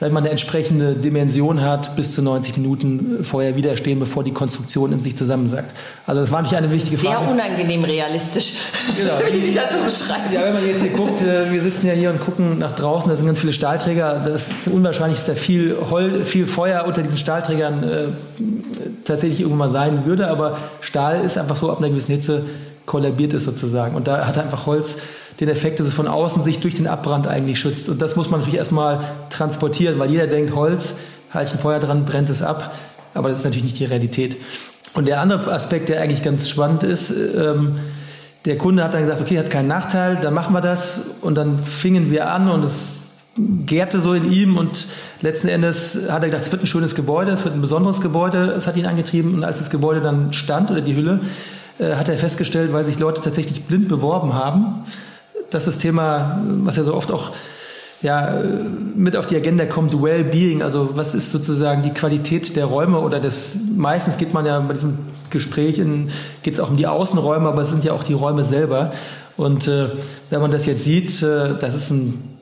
sag 0.00 0.12
mal, 0.12 0.20
eine 0.20 0.30
entsprechende 0.30 0.94
Dimension 0.94 1.60
hat, 1.60 1.96
bis 1.96 2.12
zu 2.12 2.22
90 2.22 2.56
Minuten 2.56 3.24
vorher 3.24 3.56
widerstehen, 3.56 3.98
bevor 3.98 4.22
die 4.22 4.32
Konstruktion 4.32 4.92
in 4.92 5.02
sich 5.02 5.16
zusammensackt. 5.16 5.74
Also 6.06 6.20
das 6.20 6.30
war 6.30 6.42
nicht 6.42 6.54
eine 6.54 6.70
wichtige 6.70 6.98
Frage. 6.98 7.24
Sehr 7.24 7.34
unangenehm 7.34 7.82
realistisch, 7.82 8.52
genau. 8.96 9.14
wie 9.32 9.40
Sie 9.40 9.54
das 9.54 9.72
so 9.72 9.78
beschreiben. 9.78 10.32
Ja, 10.32 10.44
wenn 10.44 10.54
man 10.54 10.66
jetzt 10.66 10.82
hier 10.82 10.92
guckt, 10.92 11.20
äh, 11.20 11.50
wir 11.50 11.62
sitzen 11.62 11.88
ja 11.88 11.94
hier 11.94 12.10
und 12.10 12.20
gucken 12.20 12.58
nach 12.58 12.76
draußen, 12.76 13.10
da 13.10 13.16
sind 13.16 13.26
ganz 13.26 13.40
viele 13.40 13.52
Stahlträger. 13.52 14.22
Das 14.24 14.42
ist 14.42 14.68
unwahrscheinlich, 14.70 15.18
dass 15.18 15.26
da 15.26 15.34
viel, 15.34 15.76
Hol 15.90 16.24
viel 16.24 16.46
Feuer 16.46 16.84
unter 16.86 17.02
diesen 17.02 17.18
Stahlträgern 17.18 17.82
äh, 17.82 18.42
tatsächlich 19.04 19.40
irgendwann 19.40 19.58
mal 19.58 19.70
sein 19.70 20.06
würde, 20.06 20.28
aber 20.28 20.58
Stahl 20.80 21.24
ist 21.24 21.36
einfach 21.36 21.56
so 21.56 21.70
ab 21.70 21.78
einer 21.78 21.88
gewissen 21.88 22.12
Hitze 22.12 22.44
kollabiert 22.86 23.32
ist 23.34 23.44
sozusagen. 23.44 23.94
Und 23.94 24.08
da 24.08 24.26
hat 24.26 24.38
einfach 24.38 24.66
Holz 24.66 24.96
den 25.40 25.48
Effekt, 25.48 25.78
dass 25.78 25.86
es 25.86 25.94
von 25.94 26.08
außen 26.08 26.42
sich 26.42 26.58
durch 26.58 26.74
den 26.74 26.86
Abbrand 26.86 27.26
eigentlich 27.28 27.60
schützt. 27.60 27.88
Und 27.88 28.02
das 28.02 28.16
muss 28.16 28.30
man 28.30 28.40
natürlich 28.40 28.58
erstmal 28.58 29.00
transportieren, 29.30 29.98
weil 29.98 30.10
jeder 30.10 30.26
denkt, 30.26 30.54
Holz, 30.54 30.94
halte 31.32 31.48
ich 31.48 31.54
ein 31.54 31.60
Feuer 31.60 31.78
dran, 31.78 32.04
brennt 32.04 32.30
es 32.30 32.42
ab. 32.42 32.74
Aber 33.14 33.28
das 33.28 33.38
ist 33.38 33.44
natürlich 33.44 33.64
nicht 33.64 33.78
die 33.78 33.84
Realität. 33.84 34.36
Und 34.94 35.06
der 35.06 35.20
andere 35.20 35.52
Aspekt, 35.52 35.88
der 35.88 36.00
eigentlich 36.00 36.22
ganz 36.22 36.48
spannend 36.48 36.82
ist, 36.82 37.10
ähm, 37.10 37.78
der 38.44 38.58
Kunde 38.58 38.82
hat 38.82 38.94
dann 38.94 39.02
gesagt, 39.02 39.20
okay, 39.20 39.38
hat 39.38 39.50
keinen 39.50 39.68
Nachteil, 39.68 40.18
dann 40.20 40.34
machen 40.34 40.54
wir 40.54 40.60
das. 40.60 41.02
Und 41.20 41.34
dann 41.36 41.58
fingen 41.58 42.10
wir 42.10 42.30
an 42.30 42.50
und 42.50 42.64
es 42.64 42.88
gärte 43.66 44.00
so 44.00 44.14
in 44.14 44.32
ihm 44.32 44.56
und 44.56 44.88
letzten 45.20 45.48
Endes 45.48 46.10
hat 46.10 46.22
er 46.22 46.30
gedacht, 46.30 46.42
es 46.42 46.50
wird 46.50 46.62
ein 46.62 46.66
schönes 46.66 46.96
Gebäude, 46.96 47.30
es 47.30 47.44
wird 47.44 47.54
ein 47.54 47.60
besonderes 47.60 48.00
Gebäude, 48.00 48.52
es 48.56 48.66
hat 48.66 48.76
ihn 48.76 48.86
angetrieben 48.86 49.34
und 49.34 49.44
als 49.44 49.58
das 49.58 49.70
Gebäude 49.70 50.00
dann 50.00 50.32
stand 50.32 50.72
oder 50.72 50.80
die 50.80 50.96
Hülle, 50.96 51.20
äh, 51.78 51.94
hat 51.94 52.08
er 52.08 52.18
festgestellt, 52.18 52.72
weil 52.72 52.84
sich 52.84 52.98
Leute 52.98 53.20
tatsächlich 53.20 53.64
blind 53.64 53.88
beworben 53.88 54.34
haben, 54.34 54.84
dass 55.50 55.64
das 55.64 55.78
Thema, 55.78 56.40
was 56.64 56.76
ja 56.76 56.84
so 56.84 56.94
oft 56.94 57.10
auch 57.10 57.32
ja, 58.00 58.42
mit 58.94 59.16
auf 59.16 59.26
die 59.26 59.36
Agenda 59.36 59.66
kommt, 59.66 60.00
Well-Being, 60.00 60.62
also 60.62 60.90
was 60.94 61.14
ist 61.14 61.30
sozusagen 61.30 61.82
die 61.82 61.90
Qualität 61.90 62.54
der 62.54 62.66
Räume 62.66 63.00
oder 63.00 63.18
des, 63.18 63.52
meistens 63.76 64.18
geht 64.18 64.32
man 64.32 64.46
ja 64.46 64.60
bei 64.60 64.74
diesem 64.74 64.98
Gespräch, 65.30 65.82
geht 66.42 66.54
es 66.54 66.60
auch 66.60 66.70
um 66.70 66.76
die 66.76 66.86
Außenräume, 66.86 67.48
aber 67.48 67.62
es 67.62 67.70
sind 67.70 67.84
ja 67.84 67.92
auch 67.92 68.04
die 68.04 68.12
Räume 68.12 68.44
selber. 68.44 68.92
Und 69.36 69.68
äh, 69.68 69.88
wenn 70.30 70.40
man 70.40 70.50
das 70.50 70.66
jetzt 70.66 70.84
sieht, 70.84 71.22
äh, 71.22 71.54
das 71.60 71.74
ist 71.74 71.90
ein 71.90 72.38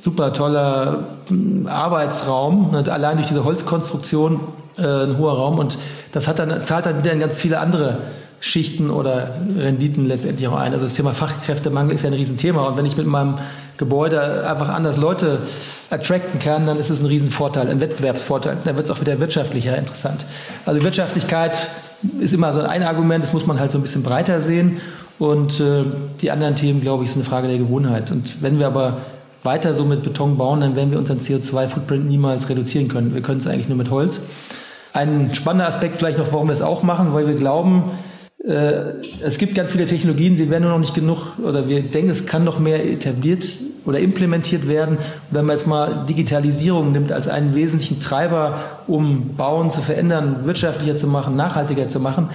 super 0.00 0.32
toller 0.32 1.04
hm, 1.28 1.66
Arbeitsraum, 1.66 2.72
ne, 2.72 2.84
allein 2.90 3.16
durch 3.16 3.28
diese 3.28 3.44
Holzkonstruktion 3.44 4.40
äh, 4.78 4.82
ein 4.82 5.18
hoher 5.18 5.34
Raum 5.34 5.58
und 5.58 5.78
das 6.12 6.28
hat 6.28 6.38
dann, 6.38 6.62
zahlt 6.62 6.86
dann 6.86 6.98
wieder 6.98 7.12
in 7.12 7.20
ganz 7.20 7.38
viele 7.38 7.58
andere 7.58 7.98
Schichten 8.46 8.90
oder 8.90 9.34
Renditen 9.58 10.06
letztendlich 10.06 10.46
auch 10.46 10.56
ein. 10.56 10.72
Also 10.72 10.84
das 10.84 10.94
Thema 10.94 11.14
Fachkräftemangel 11.14 11.96
ist 11.96 12.02
ja 12.02 12.10
ein 12.10 12.14
Riesenthema 12.14 12.68
und 12.68 12.76
wenn 12.76 12.86
ich 12.86 12.96
mit 12.96 13.06
meinem 13.06 13.38
Gebäude 13.76 14.48
einfach 14.48 14.68
anders 14.68 14.98
Leute 14.98 15.40
attracten 15.90 16.38
kann, 16.38 16.64
dann 16.64 16.76
ist 16.76 16.88
es 16.88 17.00
ein 17.00 17.06
Riesenvorteil, 17.06 17.68
ein 17.68 17.80
Wettbewerbsvorteil. 17.80 18.58
Dann 18.64 18.76
wird 18.76 18.88
es 18.88 18.94
auch 18.94 19.00
wieder 19.00 19.18
wirtschaftlicher 19.18 19.76
interessant. 19.76 20.26
Also 20.64 20.80
Wirtschaftlichkeit 20.84 21.66
ist 22.20 22.34
immer 22.34 22.52
so 22.54 22.60
ein 22.60 22.84
Argument, 22.84 23.24
das 23.24 23.32
muss 23.32 23.46
man 23.46 23.58
halt 23.58 23.72
so 23.72 23.78
ein 23.78 23.82
bisschen 23.82 24.04
breiter 24.04 24.40
sehen. 24.40 24.80
Und 25.18 25.58
äh, 25.58 25.82
die 26.20 26.30
anderen 26.30 26.54
Themen, 26.54 26.82
glaube 26.82 27.02
ich, 27.02 27.10
sind 27.10 27.22
eine 27.22 27.28
Frage 27.28 27.48
der 27.48 27.58
Gewohnheit. 27.58 28.12
Und 28.12 28.42
wenn 28.42 28.60
wir 28.60 28.68
aber 28.68 28.98
weiter 29.42 29.74
so 29.74 29.84
mit 29.84 30.04
Beton 30.04 30.36
bauen, 30.36 30.60
dann 30.60 30.76
werden 30.76 30.92
wir 30.92 30.98
unseren 30.98 31.18
CO2-Footprint 31.18 32.06
niemals 32.06 32.48
reduzieren 32.48 32.86
können. 32.86 33.12
Wir 33.12 33.22
können 33.22 33.38
es 33.38 33.48
eigentlich 33.48 33.68
nur 33.68 33.78
mit 33.78 33.90
Holz. 33.90 34.20
Ein 34.92 35.34
spannender 35.34 35.66
Aspekt 35.66 35.98
vielleicht 35.98 36.18
noch, 36.18 36.32
warum 36.32 36.46
wir 36.46 36.52
es 36.52 36.62
auch 36.62 36.84
machen, 36.84 37.12
weil 37.12 37.26
wir 37.26 37.34
glauben, 37.34 37.90
es 38.46 39.38
gibt 39.38 39.56
ganz 39.56 39.72
viele 39.72 39.86
Technologien, 39.86 40.36
sie 40.36 40.48
werden 40.50 40.62
nur 40.62 40.72
noch 40.72 40.78
nicht 40.78 40.94
genug, 40.94 41.38
oder 41.42 41.68
wir 41.68 41.82
denken, 41.82 42.10
es 42.10 42.26
kann 42.26 42.44
noch 42.44 42.60
mehr 42.60 42.84
etabliert 42.84 43.44
oder 43.86 43.98
implementiert 43.98 44.68
werden. 44.68 44.98
Wenn 45.30 45.46
man 45.46 45.56
jetzt 45.56 45.66
mal 45.66 46.04
Digitalisierung 46.08 46.92
nimmt 46.92 47.12
als 47.12 47.28
einen 47.28 47.54
wesentlichen 47.54 48.00
Treiber, 48.00 48.60
um 48.86 49.36
Bauen 49.36 49.70
zu 49.70 49.80
verändern, 49.80 50.44
wirtschaftlicher 50.44 50.96
zu 50.96 51.06
machen, 51.06 51.36
nachhaltiger 51.36 51.88
zu 51.88 52.00
machen, 52.00 52.28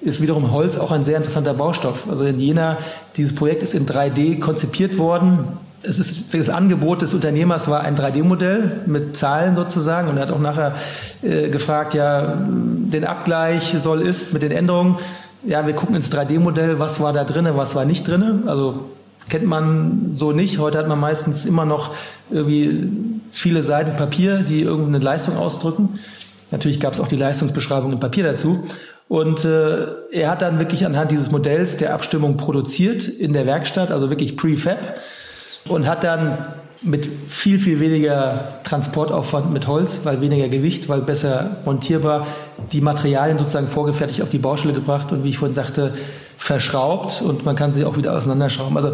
ist 0.00 0.22
wiederum 0.22 0.52
Holz 0.52 0.78
auch 0.78 0.92
ein 0.92 1.04
sehr 1.04 1.16
interessanter 1.16 1.54
Baustoff. 1.54 2.04
Also 2.08 2.22
in 2.24 2.38
Jena, 2.38 2.78
dieses 3.16 3.34
Projekt 3.34 3.62
ist 3.62 3.74
in 3.74 3.86
3D 3.86 4.38
konzipiert 4.38 4.96
worden. 4.96 5.58
Es 5.82 5.98
ist 5.98 6.34
das 6.34 6.48
Angebot 6.48 7.02
des 7.02 7.14
Unternehmers 7.14 7.68
war 7.68 7.82
ein 7.82 7.96
3D-Modell 7.96 8.82
mit 8.86 9.16
Zahlen 9.16 9.54
sozusagen 9.54 10.08
und 10.08 10.16
er 10.16 10.24
hat 10.24 10.32
auch 10.32 10.40
nachher 10.40 10.74
äh, 11.22 11.48
gefragt, 11.50 11.94
ja, 11.94 12.36
den 12.48 13.04
Abgleich 13.04 13.76
soll 13.78 14.02
ist 14.02 14.32
mit 14.32 14.42
den 14.42 14.50
Änderungen. 14.50 14.96
Ja, 15.44 15.66
wir 15.66 15.74
gucken 15.74 15.94
ins 15.94 16.10
3D-Modell, 16.10 16.78
was 16.78 17.00
war 17.00 17.12
da 17.12 17.24
drinne, 17.24 17.56
was 17.56 17.74
war 17.74 17.84
nicht 17.84 18.06
drinne. 18.06 18.42
Also 18.46 18.90
kennt 19.28 19.46
man 19.46 20.12
so 20.14 20.32
nicht. 20.32 20.58
Heute 20.58 20.78
hat 20.78 20.88
man 20.88 20.98
meistens 20.98 21.44
immer 21.44 21.64
noch 21.64 21.94
irgendwie 22.30 23.20
viele 23.30 23.62
Seiten 23.62 23.96
Papier, 23.96 24.38
die 24.42 24.62
irgendeine 24.62 24.98
Leistung 24.98 25.36
ausdrücken. 25.36 25.98
Natürlich 26.50 26.80
gab 26.80 26.94
es 26.94 27.00
auch 27.00 27.08
die 27.08 27.16
Leistungsbeschreibung 27.16 27.92
im 27.92 28.00
Papier 28.00 28.24
dazu. 28.24 28.64
Und 29.06 29.44
äh, 29.44 29.86
er 30.12 30.30
hat 30.30 30.42
dann 30.42 30.58
wirklich 30.58 30.84
anhand 30.84 31.10
dieses 31.10 31.30
Modells 31.30 31.76
der 31.76 31.94
Abstimmung 31.94 32.36
produziert 32.36 33.06
in 33.06 33.32
der 33.32 33.46
Werkstatt, 33.46 33.90
also 33.90 34.10
wirklich 34.10 34.36
Prefab, 34.36 34.98
und 35.66 35.86
hat 35.86 36.04
dann 36.04 36.38
mit 36.82 37.08
viel, 37.26 37.58
viel 37.58 37.80
weniger 37.80 38.60
Transportaufwand 38.62 39.52
mit 39.52 39.66
Holz, 39.66 40.00
weil 40.04 40.20
weniger 40.20 40.48
Gewicht, 40.48 40.88
weil 40.88 41.00
besser 41.00 41.58
montierbar, 41.64 42.26
die 42.72 42.80
Materialien 42.80 43.38
sozusagen 43.38 43.68
vorgefertigt 43.68 44.22
auf 44.22 44.28
die 44.28 44.38
Baustelle 44.38 44.74
gebracht 44.74 45.10
und 45.10 45.24
wie 45.24 45.30
ich 45.30 45.38
vorhin 45.38 45.54
sagte, 45.54 45.94
verschraubt 46.36 47.20
und 47.20 47.44
man 47.44 47.56
kann 47.56 47.72
sie 47.72 47.84
auch 47.84 47.96
wieder 47.96 48.16
auseinanderschrauben. 48.16 48.76
Also 48.76 48.92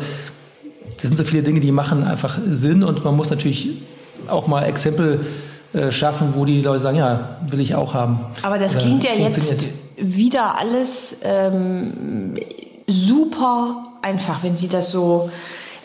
das 0.97 1.03
sind 1.03 1.17
so 1.17 1.25
viele 1.25 1.43
Dinge, 1.43 1.61
die 1.61 1.73
machen 1.73 2.05
einfach 2.05 2.39
Sinn 2.43 2.83
und 2.83 3.05
man 3.05 3.15
muss 3.17 3.29
natürlich 3.31 3.83
auch 4.29 4.47
mal 4.47 4.65
Exempel 4.65 5.21
äh, 5.75 5.91
schaffen, 5.91 6.35
wo 6.35 6.47
die 6.47 6.63
Leute 6.63 6.83
sagen, 6.83 6.97
ja, 6.97 7.37
will 7.47 7.61
ich 7.61 7.75
auch 7.75 7.93
haben. 7.93 8.21
Aber 8.43 8.59
das 8.59 8.79
klingt 8.79 9.05
ja 9.05 9.13
jetzt 9.13 9.67
wieder 9.97 10.59
alles 10.59 11.17
ähm, 11.23 12.35
super 12.87 13.83
einfach, 14.01 14.43
wenn 14.43 14.57
Sie 14.57 14.69
das 14.69 14.91
so 14.91 15.31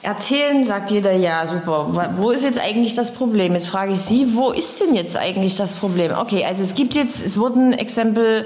erzählen, 0.01 0.63
sagt 0.63 0.91
jeder, 0.91 1.11
ja, 1.13 1.45
super. 1.45 2.13
Wo 2.15 2.31
ist 2.31 2.43
jetzt 2.43 2.59
eigentlich 2.59 2.95
das 2.95 3.11
Problem? 3.11 3.53
Jetzt 3.53 3.67
frage 3.67 3.93
ich 3.93 3.99
Sie, 3.99 4.35
wo 4.35 4.51
ist 4.51 4.79
denn 4.79 4.95
jetzt 4.95 5.17
eigentlich 5.17 5.55
das 5.55 5.73
Problem? 5.73 6.11
Okay, 6.17 6.45
also 6.45 6.63
es 6.63 6.73
gibt 6.73 6.95
jetzt, 6.95 7.23
es 7.23 7.39
wurden 7.39 7.73
Exempel 7.73 8.45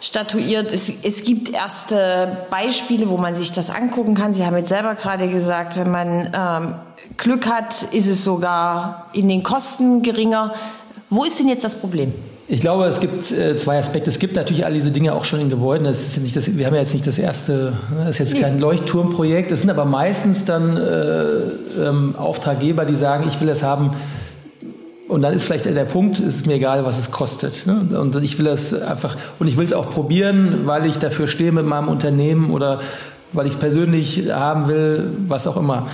statuiert. 0.00 0.72
Es, 0.72 0.92
es 1.02 1.24
gibt 1.24 1.50
erste 1.50 2.46
Beispiele, 2.50 3.08
wo 3.08 3.16
man 3.16 3.34
sich 3.34 3.52
das 3.52 3.70
angucken 3.70 4.14
kann. 4.14 4.34
Sie 4.34 4.44
haben 4.44 4.56
jetzt 4.56 4.68
selber 4.68 4.94
gerade 4.94 5.28
gesagt, 5.28 5.76
wenn 5.76 5.90
man 5.90 6.30
ähm, 6.34 6.74
Glück 7.16 7.46
hat, 7.46 7.82
ist 7.92 8.06
es 8.06 8.22
sogar 8.22 9.06
in 9.12 9.28
den 9.28 9.42
Kosten 9.42 10.02
geringer. 10.02 10.54
Wo 11.10 11.24
ist 11.24 11.38
denn 11.38 11.48
jetzt 11.48 11.64
das 11.64 11.74
Problem? 11.74 12.12
Ich 12.46 12.60
glaube, 12.60 12.84
es 12.84 13.00
gibt 13.00 13.30
äh, 13.32 13.56
zwei 13.56 13.78
Aspekte. 13.78 14.10
Es 14.10 14.18
gibt 14.18 14.36
natürlich 14.36 14.66
all 14.66 14.74
diese 14.74 14.90
Dinge 14.90 15.14
auch 15.14 15.24
schon 15.24 15.40
in 15.40 15.48
Gebäuden. 15.48 15.84
Das 15.84 16.02
ist 16.02 16.18
nicht 16.18 16.36
das, 16.36 16.56
wir 16.56 16.66
haben 16.66 16.74
ja 16.74 16.80
jetzt 16.80 16.92
nicht 16.92 17.06
das 17.06 17.18
erste, 17.18 17.72
ne, 17.90 18.00
das 18.00 18.20
ist 18.20 18.32
jetzt 18.32 18.42
kein 18.42 18.60
Leuchtturmprojekt. 18.60 19.50
Das 19.50 19.62
sind 19.62 19.70
aber 19.70 19.86
meistens 19.86 20.44
dann 20.44 20.76
äh, 20.76 21.82
ähm, 21.82 22.14
Auftraggeber, 22.16 22.84
die 22.84 22.96
sagen, 22.96 23.24
ich 23.28 23.40
will 23.40 23.48
das 23.48 23.62
haben. 23.62 23.92
Und 25.08 25.22
dann 25.22 25.32
ist 25.32 25.44
vielleicht 25.44 25.64
der 25.64 25.84
Punkt, 25.84 26.18
es 26.18 26.36
ist 26.36 26.46
mir 26.46 26.54
egal, 26.54 26.84
was 26.84 26.98
es 26.98 27.10
kostet. 27.10 27.66
Ne? 27.66 27.98
Und 27.98 28.14
ich 28.22 28.38
will 28.38 28.44
das 28.44 28.74
einfach, 28.74 29.16
und 29.38 29.48
ich 29.48 29.56
will 29.56 29.64
es 29.64 29.72
auch 29.72 29.90
probieren, 29.90 30.62
weil 30.64 30.84
ich 30.86 30.98
dafür 30.98 31.26
stehe 31.26 31.52
mit 31.52 31.64
meinem 31.64 31.88
Unternehmen 31.88 32.50
oder 32.50 32.80
weil 33.32 33.46
ich 33.46 33.54
es 33.54 33.58
persönlich 33.58 34.30
haben 34.30 34.68
will, 34.68 35.10
was 35.28 35.46
auch 35.46 35.56
immer. 35.56 35.88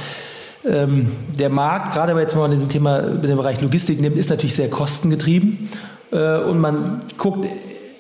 Ähm, 0.68 1.12
der 1.38 1.48
Markt, 1.48 1.92
gerade 1.92 2.14
wenn 2.14 2.38
man 2.38 2.50
dieses 2.50 2.68
Thema 2.68 2.98
in 2.98 3.22
dem 3.22 3.36
Bereich 3.36 3.60
Logistik 3.60 4.00
nimmt, 4.00 4.16
ist 4.16 4.30
natürlich 4.30 4.54
sehr 4.54 4.68
kostengetrieben. 4.68 5.68
Äh, 6.12 6.38
und 6.38 6.60
man 6.60 7.02
guckt 7.18 7.46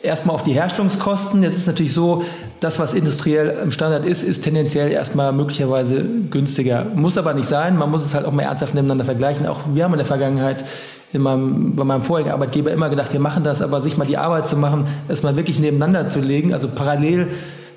erstmal 0.02 0.34
auf 0.34 0.44
die 0.44 0.52
Herstellungskosten. 0.52 1.42
Jetzt 1.42 1.56
ist 1.56 1.66
natürlich 1.66 1.92
so, 1.92 2.24
das, 2.60 2.78
was 2.78 2.92
industriell 2.92 3.58
im 3.62 3.70
Standard 3.70 4.04
ist, 4.04 4.22
ist 4.22 4.42
tendenziell 4.42 4.90
erstmal 4.90 5.32
möglicherweise 5.32 6.04
günstiger. 6.30 6.86
Muss 6.94 7.18
aber 7.18 7.34
nicht 7.34 7.46
sein. 7.46 7.76
Man 7.76 7.90
muss 7.90 8.04
es 8.04 8.14
halt 8.14 8.26
auch 8.26 8.32
mal 8.32 8.42
ernsthaft 8.42 8.74
miteinander 8.74 9.04
vergleichen. 9.04 9.46
Auch 9.46 9.60
wir 9.72 9.84
haben 9.84 9.92
in 9.92 9.98
der 9.98 10.06
Vergangenheit 10.06 10.64
in 11.12 11.22
meinem, 11.22 11.74
bei 11.74 11.84
meinem 11.84 12.04
vorigen 12.04 12.30
Arbeitgeber 12.30 12.70
immer 12.70 12.88
gedacht, 12.88 13.12
wir 13.12 13.20
machen 13.20 13.42
das, 13.42 13.62
aber 13.62 13.82
sich 13.82 13.96
mal 13.96 14.06
die 14.06 14.16
Arbeit 14.16 14.46
zu 14.46 14.56
machen, 14.56 14.86
es 15.08 15.22
mal 15.22 15.36
wirklich 15.36 15.58
nebeneinander 15.58 16.06
zu 16.06 16.20
legen, 16.20 16.54
also 16.54 16.68
parallel 16.68 17.28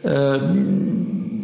äh, 0.04 0.40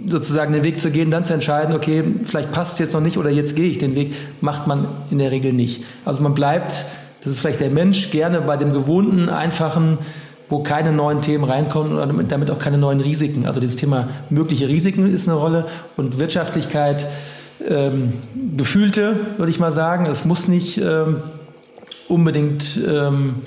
sozusagen 0.07 0.53
den 0.53 0.63
Weg 0.63 0.79
zu 0.79 0.91
gehen, 0.91 1.09
dann 1.09 1.25
zu 1.25 1.33
entscheiden, 1.33 1.75
okay, 1.75 2.03
vielleicht 2.23 2.51
passt 2.51 2.73
es 2.73 2.79
jetzt 2.79 2.93
noch 2.93 3.01
nicht 3.01 3.17
oder 3.17 3.29
jetzt 3.29 3.55
gehe 3.55 3.67
ich 3.67 3.79
den 3.79 3.95
Weg, 3.95 4.13
macht 4.41 4.67
man 4.67 4.87
in 5.09 5.19
der 5.19 5.31
Regel 5.31 5.53
nicht. 5.53 5.83
Also 6.05 6.21
man 6.21 6.35
bleibt 6.35 6.85
das 7.21 7.33
ist 7.33 7.39
vielleicht 7.39 7.59
der 7.59 7.69
Mensch 7.69 8.11
gerne 8.11 8.41
bei 8.41 8.57
dem 8.57 8.73
gewohnten, 8.73 9.29
einfachen, 9.29 9.97
wo 10.47 10.63
keine 10.63 10.91
neuen 10.91 11.21
Themen 11.21 11.43
reinkommen 11.43 11.97
und 11.97 12.31
damit 12.31 12.49
auch 12.49 12.59
keine 12.59 12.77
neuen 12.77 12.99
Risiken. 12.99 13.45
Also 13.45 13.59
dieses 13.59 13.75
Thema 13.75 14.07
mögliche 14.29 14.67
Risiken 14.67 15.13
ist 15.13 15.27
eine 15.27 15.37
Rolle 15.37 15.65
und 15.95 16.17
Wirtschaftlichkeit, 16.17 17.05
ähm, 17.67 18.13
gefühlte, 18.57 19.15
würde 19.37 19.51
ich 19.51 19.59
mal 19.59 19.73
sagen. 19.73 20.05
Es 20.05 20.25
muss 20.25 20.47
nicht 20.47 20.77
ähm, 20.77 21.21
unbedingt 22.07 22.79
ähm, 22.87 23.43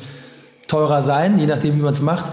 teurer 0.69 1.03
sein, 1.03 1.39
je 1.39 1.47
nachdem, 1.47 1.77
wie 1.77 1.83
man 1.83 1.95
es 1.95 2.01
macht. 2.01 2.27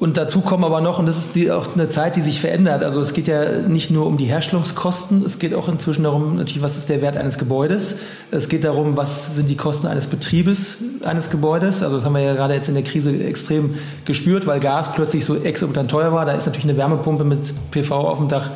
Und 0.00 0.16
dazu 0.16 0.40
kommen 0.40 0.64
aber 0.64 0.80
noch, 0.80 0.98
und 0.98 1.04
das 1.04 1.18
ist 1.18 1.36
die, 1.36 1.52
auch 1.52 1.74
eine 1.74 1.90
Zeit, 1.90 2.16
die 2.16 2.22
sich 2.22 2.40
verändert. 2.40 2.82
Also 2.82 3.02
es 3.02 3.12
geht 3.12 3.28
ja 3.28 3.58
nicht 3.58 3.90
nur 3.90 4.06
um 4.06 4.16
die 4.16 4.24
Herstellungskosten, 4.24 5.22
es 5.26 5.38
geht 5.38 5.54
auch 5.54 5.68
inzwischen 5.68 6.04
darum, 6.04 6.36
natürlich, 6.36 6.62
was 6.62 6.78
ist 6.78 6.88
der 6.88 7.02
Wert 7.02 7.18
eines 7.18 7.36
Gebäudes. 7.36 7.96
Es 8.30 8.48
geht 8.48 8.64
darum, 8.64 8.96
was 8.96 9.36
sind 9.36 9.50
die 9.50 9.58
Kosten 9.58 9.86
eines 9.86 10.06
Betriebes 10.06 10.78
eines 11.04 11.28
Gebäudes. 11.28 11.82
Also 11.82 11.96
das 11.96 12.04
haben 12.06 12.14
wir 12.14 12.22
ja 12.22 12.34
gerade 12.34 12.54
jetzt 12.54 12.68
in 12.68 12.74
der 12.74 12.82
Krise 12.82 13.12
extrem 13.22 13.74
gespürt, 14.06 14.46
weil 14.46 14.58
Gas 14.58 14.90
plötzlich 14.94 15.22
so 15.22 15.36
exorbitant 15.36 15.90
teuer 15.90 16.14
war. 16.14 16.24
Da 16.24 16.32
ist 16.32 16.46
natürlich 16.46 16.64
eine 16.64 16.78
Wärmepumpe 16.78 17.24
mit 17.24 17.52
PV 17.70 17.94
auf 17.94 18.18
dem 18.18 18.28
Dach 18.28 18.50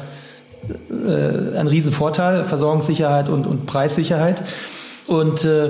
äh, 1.06 1.58
ein 1.58 1.66
Riesenvorteil, 1.66 2.46
Versorgungssicherheit 2.46 3.28
und, 3.28 3.46
und 3.46 3.66
Preissicherheit. 3.66 4.42
Und 5.06 5.44
äh, 5.44 5.68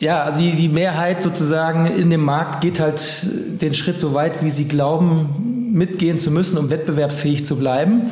ja, 0.00 0.22
also 0.22 0.40
die, 0.40 0.52
die 0.52 0.68
Mehrheit 0.68 1.22
sozusagen 1.22 1.86
in 1.86 2.10
dem 2.10 2.24
Markt 2.24 2.60
geht 2.60 2.80
halt 2.80 3.22
den 3.22 3.74
Schritt 3.74 3.98
so 4.00 4.14
weit, 4.14 4.42
wie 4.42 4.50
sie 4.50 4.66
glauben, 4.66 5.70
mitgehen 5.72 6.18
zu 6.18 6.30
müssen, 6.30 6.58
um 6.58 6.70
wettbewerbsfähig 6.70 7.44
zu 7.44 7.56
bleiben. 7.56 8.10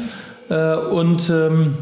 Äh, 0.48 0.76
und 0.76 1.30
ähm, 1.30 1.76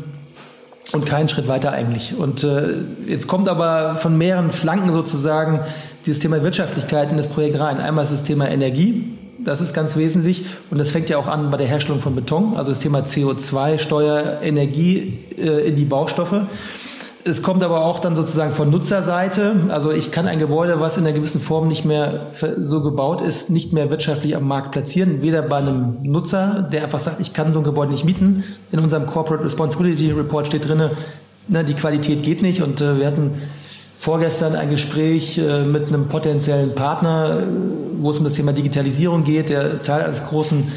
und 0.92 1.06
keinen 1.06 1.28
Schritt 1.28 1.46
weiter 1.46 1.72
eigentlich. 1.72 2.16
Und 2.16 2.42
äh, 2.42 2.62
jetzt 3.06 3.28
kommt 3.28 3.48
aber 3.48 3.96
von 3.96 4.18
mehreren 4.18 4.50
Flanken 4.50 4.92
sozusagen 4.92 5.60
dieses 6.06 6.20
Thema 6.20 6.42
Wirtschaftlichkeit 6.42 7.12
in 7.12 7.16
das 7.16 7.28
Projekt 7.28 7.60
rein. 7.60 7.78
Einmal 7.78 8.04
ist 8.04 8.12
das 8.12 8.24
Thema 8.24 8.48
Energie, 8.48 9.04
das 9.38 9.60
ist 9.60 9.72
ganz 9.72 9.96
wesentlich 9.96 10.44
und 10.70 10.78
das 10.78 10.90
fängt 10.90 11.08
ja 11.08 11.18
auch 11.18 11.26
an 11.26 11.50
bei 11.50 11.56
der 11.56 11.66
Herstellung 11.66 12.00
von 12.00 12.14
Beton, 12.14 12.56
also 12.56 12.70
das 12.70 12.80
Thema 12.80 13.00
CO2, 13.00 13.78
Steuer, 13.78 14.40
Energie 14.42 15.16
äh, 15.38 15.68
in 15.68 15.76
die 15.76 15.84
Baustoffe. 15.84 16.46
Es 17.22 17.42
kommt 17.42 17.62
aber 17.62 17.84
auch 17.84 17.98
dann 17.98 18.16
sozusagen 18.16 18.54
von 18.54 18.70
Nutzerseite. 18.70 19.54
Also 19.68 19.92
ich 19.92 20.10
kann 20.10 20.26
ein 20.26 20.38
Gebäude, 20.38 20.80
was 20.80 20.96
in 20.96 21.04
einer 21.04 21.14
gewissen 21.14 21.40
Form 21.40 21.68
nicht 21.68 21.84
mehr 21.84 22.28
so 22.56 22.82
gebaut 22.82 23.20
ist, 23.20 23.50
nicht 23.50 23.74
mehr 23.74 23.90
wirtschaftlich 23.90 24.34
am 24.34 24.48
Markt 24.48 24.70
platzieren. 24.70 25.20
Weder 25.20 25.42
bei 25.42 25.58
einem 25.58 25.98
Nutzer, 26.02 26.68
der 26.72 26.84
einfach 26.84 27.00
sagt, 27.00 27.20
ich 27.20 27.34
kann 27.34 27.52
so 27.52 27.58
ein 27.58 27.64
Gebäude 27.64 27.92
nicht 27.92 28.04
mieten. 28.04 28.44
In 28.72 28.78
unserem 28.78 29.06
Corporate 29.06 29.44
Responsibility 29.44 30.12
Report 30.12 30.46
steht 30.46 30.66
drinne, 30.66 30.92
na, 31.46 31.62
die 31.62 31.74
Qualität 31.74 32.22
geht 32.22 32.40
nicht. 32.40 32.62
Und 32.62 32.80
äh, 32.80 32.98
wir 32.98 33.06
hatten 33.06 33.32
vorgestern 33.98 34.54
ein 34.54 34.70
Gespräch 34.70 35.36
äh, 35.36 35.62
mit 35.62 35.88
einem 35.88 36.08
potenziellen 36.08 36.74
Partner, 36.74 37.42
wo 37.98 38.12
es 38.12 38.18
um 38.18 38.24
das 38.24 38.34
Thema 38.34 38.54
Digitalisierung 38.54 39.24
geht, 39.24 39.50
der 39.50 39.82
Teil 39.82 40.04
eines 40.04 40.24
großen 40.26 40.72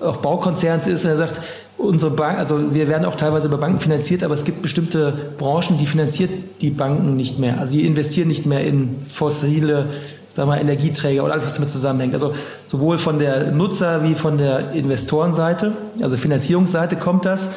auch 0.00 0.16
Baukonzerns 0.16 0.88
ist. 0.88 1.04
Und 1.04 1.10
er 1.10 1.18
sagt, 1.18 1.40
unsere 1.76 2.10
Bank, 2.10 2.38
also 2.38 2.74
wir 2.74 2.88
werden 2.88 3.04
auch 3.04 3.16
teilweise 3.16 3.46
über 3.46 3.58
Banken 3.58 3.80
finanziert, 3.80 4.22
aber 4.22 4.34
es 4.34 4.44
gibt 4.44 4.62
bestimmte 4.62 5.32
Branchen, 5.38 5.78
die 5.78 5.86
finanziert 5.86 6.30
die 6.60 6.70
Banken 6.70 7.16
nicht 7.16 7.38
mehr. 7.38 7.58
Also 7.58 7.74
die 7.74 7.86
investieren 7.86 8.28
nicht 8.28 8.46
mehr 8.46 8.64
in 8.64 9.00
fossile, 9.00 9.88
sagen 10.28 10.50
wir, 10.50 10.60
Energieträger 10.60 11.24
oder 11.24 11.34
alles, 11.34 11.44
was 11.44 11.54
damit 11.54 11.70
zusammenhängt. 11.70 12.14
Also 12.14 12.32
sowohl 12.68 12.98
von 12.98 13.18
der 13.18 13.52
Nutzer 13.52 14.04
wie 14.04 14.14
von 14.14 14.38
der 14.38 14.72
Investorenseite, 14.72 15.72
also 16.00 16.16
Finanzierungsseite 16.16 16.96
kommt 16.96 17.24
das. 17.24 17.48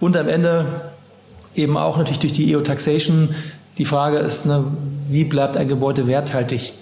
Und 0.00 0.16
am 0.16 0.28
Ende 0.28 0.66
eben 1.54 1.76
auch 1.76 1.96
natürlich 1.96 2.20
durch 2.20 2.32
die 2.32 2.56
EU-Taxation. 2.56 3.34
Die 3.78 3.84
Frage 3.84 4.18
ist, 4.18 4.46
ne, 4.46 4.64
wie 5.08 5.24
bleibt 5.24 5.56
ein 5.56 5.68
Gebäude 5.68 6.06
werthaltig? 6.06 6.72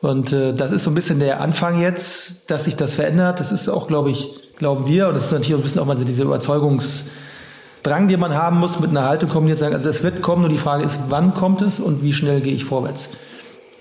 Und 0.00 0.32
äh, 0.32 0.52
das 0.52 0.72
ist 0.72 0.82
so 0.82 0.90
ein 0.90 0.94
bisschen 0.94 1.18
der 1.18 1.40
Anfang 1.40 1.80
jetzt, 1.80 2.50
dass 2.50 2.64
sich 2.64 2.76
das 2.76 2.94
verändert. 2.94 3.40
Das 3.40 3.52
ist 3.52 3.68
auch, 3.68 3.86
glaube 3.86 4.10
ich, 4.10 4.43
glauben 4.56 4.86
wir, 4.86 5.08
und 5.08 5.14
das 5.14 5.26
ist 5.26 5.32
natürlich 5.32 5.54
auch 5.54 5.58
ein 5.58 5.62
bisschen 5.62 5.80
auch 5.80 5.86
mal 5.86 5.98
so 5.98 6.04
dieser 6.04 6.24
Überzeugungsdrang, 6.24 8.08
den 8.08 8.20
man 8.20 8.34
haben 8.34 8.58
muss, 8.58 8.78
mit 8.80 8.90
einer 8.90 9.04
Haltung 9.04 9.28
kombiniert 9.28 9.58
sagen, 9.58 9.74
also 9.74 9.86
das 9.86 10.02
wird 10.02 10.22
kommen, 10.22 10.42
nur 10.42 10.50
die 10.50 10.58
Frage 10.58 10.84
ist, 10.84 10.98
wann 11.08 11.34
kommt 11.34 11.62
es 11.62 11.80
und 11.80 12.02
wie 12.02 12.12
schnell 12.12 12.40
gehe 12.40 12.54
ich 12.54 12.64
vorwärts? 12.64 13.10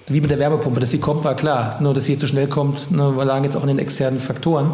Wie 0.08 0.20
mit 0.20 0.32
der 0.32 0.40
Wärmepumpe, 0.40 0.80
dass 0.80 0.92
sie 0.92 1.00
kommt, 1.00 1.24
war 1.24 1.36
klar. 1.36 1.78
Nur, 1.80 1.94
dass 1.94 2.06
sie 2.06 2.14
jetzt 2.14 2.22
so 2.22 2.28
schnell 2.28 2.48
kommt, 2.48 2.92
ne, 2.92 3.14
lagen 3.24 3.46
jetzt 3.46 3.56
auch 3.56 3.62
in 3.62 3.70
den 3.70 3.80
externen 3.80 4.20
Faktoren. 4.20 4.74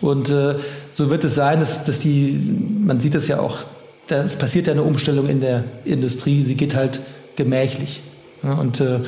Und 0.00 0.30
äh, 0.30 0.56
so 0.92 1.10
wird 1.10 1.22
es 1.24 1.36
sein, 1.36 1.60
dass, 1.60 1.84
dass 1.84 2.00
die, 2.00 2.58
man 2.84 3.00
sieht 3.00 3.14
es 3.14 3.28
ja 3.28 3.38
auch, 3.38 3.58
es 4.08 4.36
passiert 4.36 4.66
ja 4.66 4.72
eine 4.72 4.82
Umstellung 4.82 5.28
in 5.28 5.40
der 5.40 5.64
Industrie, 5.84 6.44
sie 6.44 6.56
geht 6.56 6.74
halt 6.74 7.00
gemächlich. 7.36 8.00
Ja, 8.42 8.54
und 8.54 8.80
äh, 8.80 9.00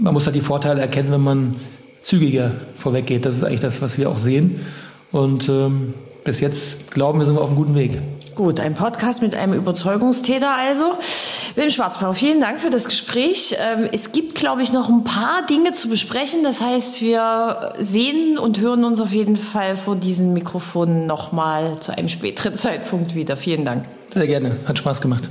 man 0.00 0.12
muss 0.12 0.26
halt 0.26 0.36
die 0.36 0.40
Vorteile 0.40 0.80
erkennen, 0.80 1.10
wenn 1.12 1.20
man 1.20 1.56
zügiger 2.02 2.52
vorweggeht. 2.76 3.24
Das 3.24 3.36
ist 3.36 3.44
eigentlich 3.44 3.60
das, 3.60 3.82
was 3.82 3.98
wir 3.98 4.10
auch 4.10 4.18
sehen. 4.18 4.60
Und 5.16 5.48
ähm, 5.48 5.94
bis 6.24 6.40
jetzt 6.40 6.90
glauben 6.90 7.18
wir, 7.18 7.24
sind 7.24 7.36
wir 7.36 7.40
auf 7.40 7.48
einem 7.48 7.56
guten 7.56 7.74
Weg. 7.74 7.98
Gut, 8.34 8.60
ein 8.60 8.74
Podcast 8.74 9.22
mit 9.22 9.34
einem 9.34 9.54
Überzeugungstäter 9.54 10.54
also. 10.54 10.84
Wilm 11.54 11.70
Schwarzbau, 11.70 12.12
vielen 12.12 12.38
Dank 12.38 12.60
für 12.60 12.68
das 12.68 12.84
Gespräch. 12.84 13.56
Ähm, 13.58 13.88
es 13.92 14.12
gibt, 14.12 14.34
glaube 14.34 14.60
ich, 14.60 14.74
noch 14.74 14.90
ein 14.90 15.04
paar 15.04 15.46
Dinge 15.48 15.72
zu 15.72 15.88
besprechen. 15.88 16.42
Das 16.42 16.60
heißt, 16.60 17.00
wir 17.00 17.72
sehen 17.78 18.36
und 18.36 18.60
hören 18.60 18.84
uns 18.84 19.00
auf 19.00 19.12
jeden 19.12 19.38
Fall 19.38 19.78
vor 19.78 19.96
diesem 19.96 20.34
Mikrofon 20.34 21.06
nochmal 21.06 21.80
zu 21.80 21.96
einem 21.96 22.10
späteren 22.10 22.54
Zeitpunkt 22.56 23.14
wieder. 23.14 23.38
Vielen 23.38 23.64
Dank. 23.64 23.86
Sehr 24.10 24.26
gerne, 24.26 24.56
hat 24.66 24.76
Spaß 24.76 25.00
gemacht. 25.00 25.30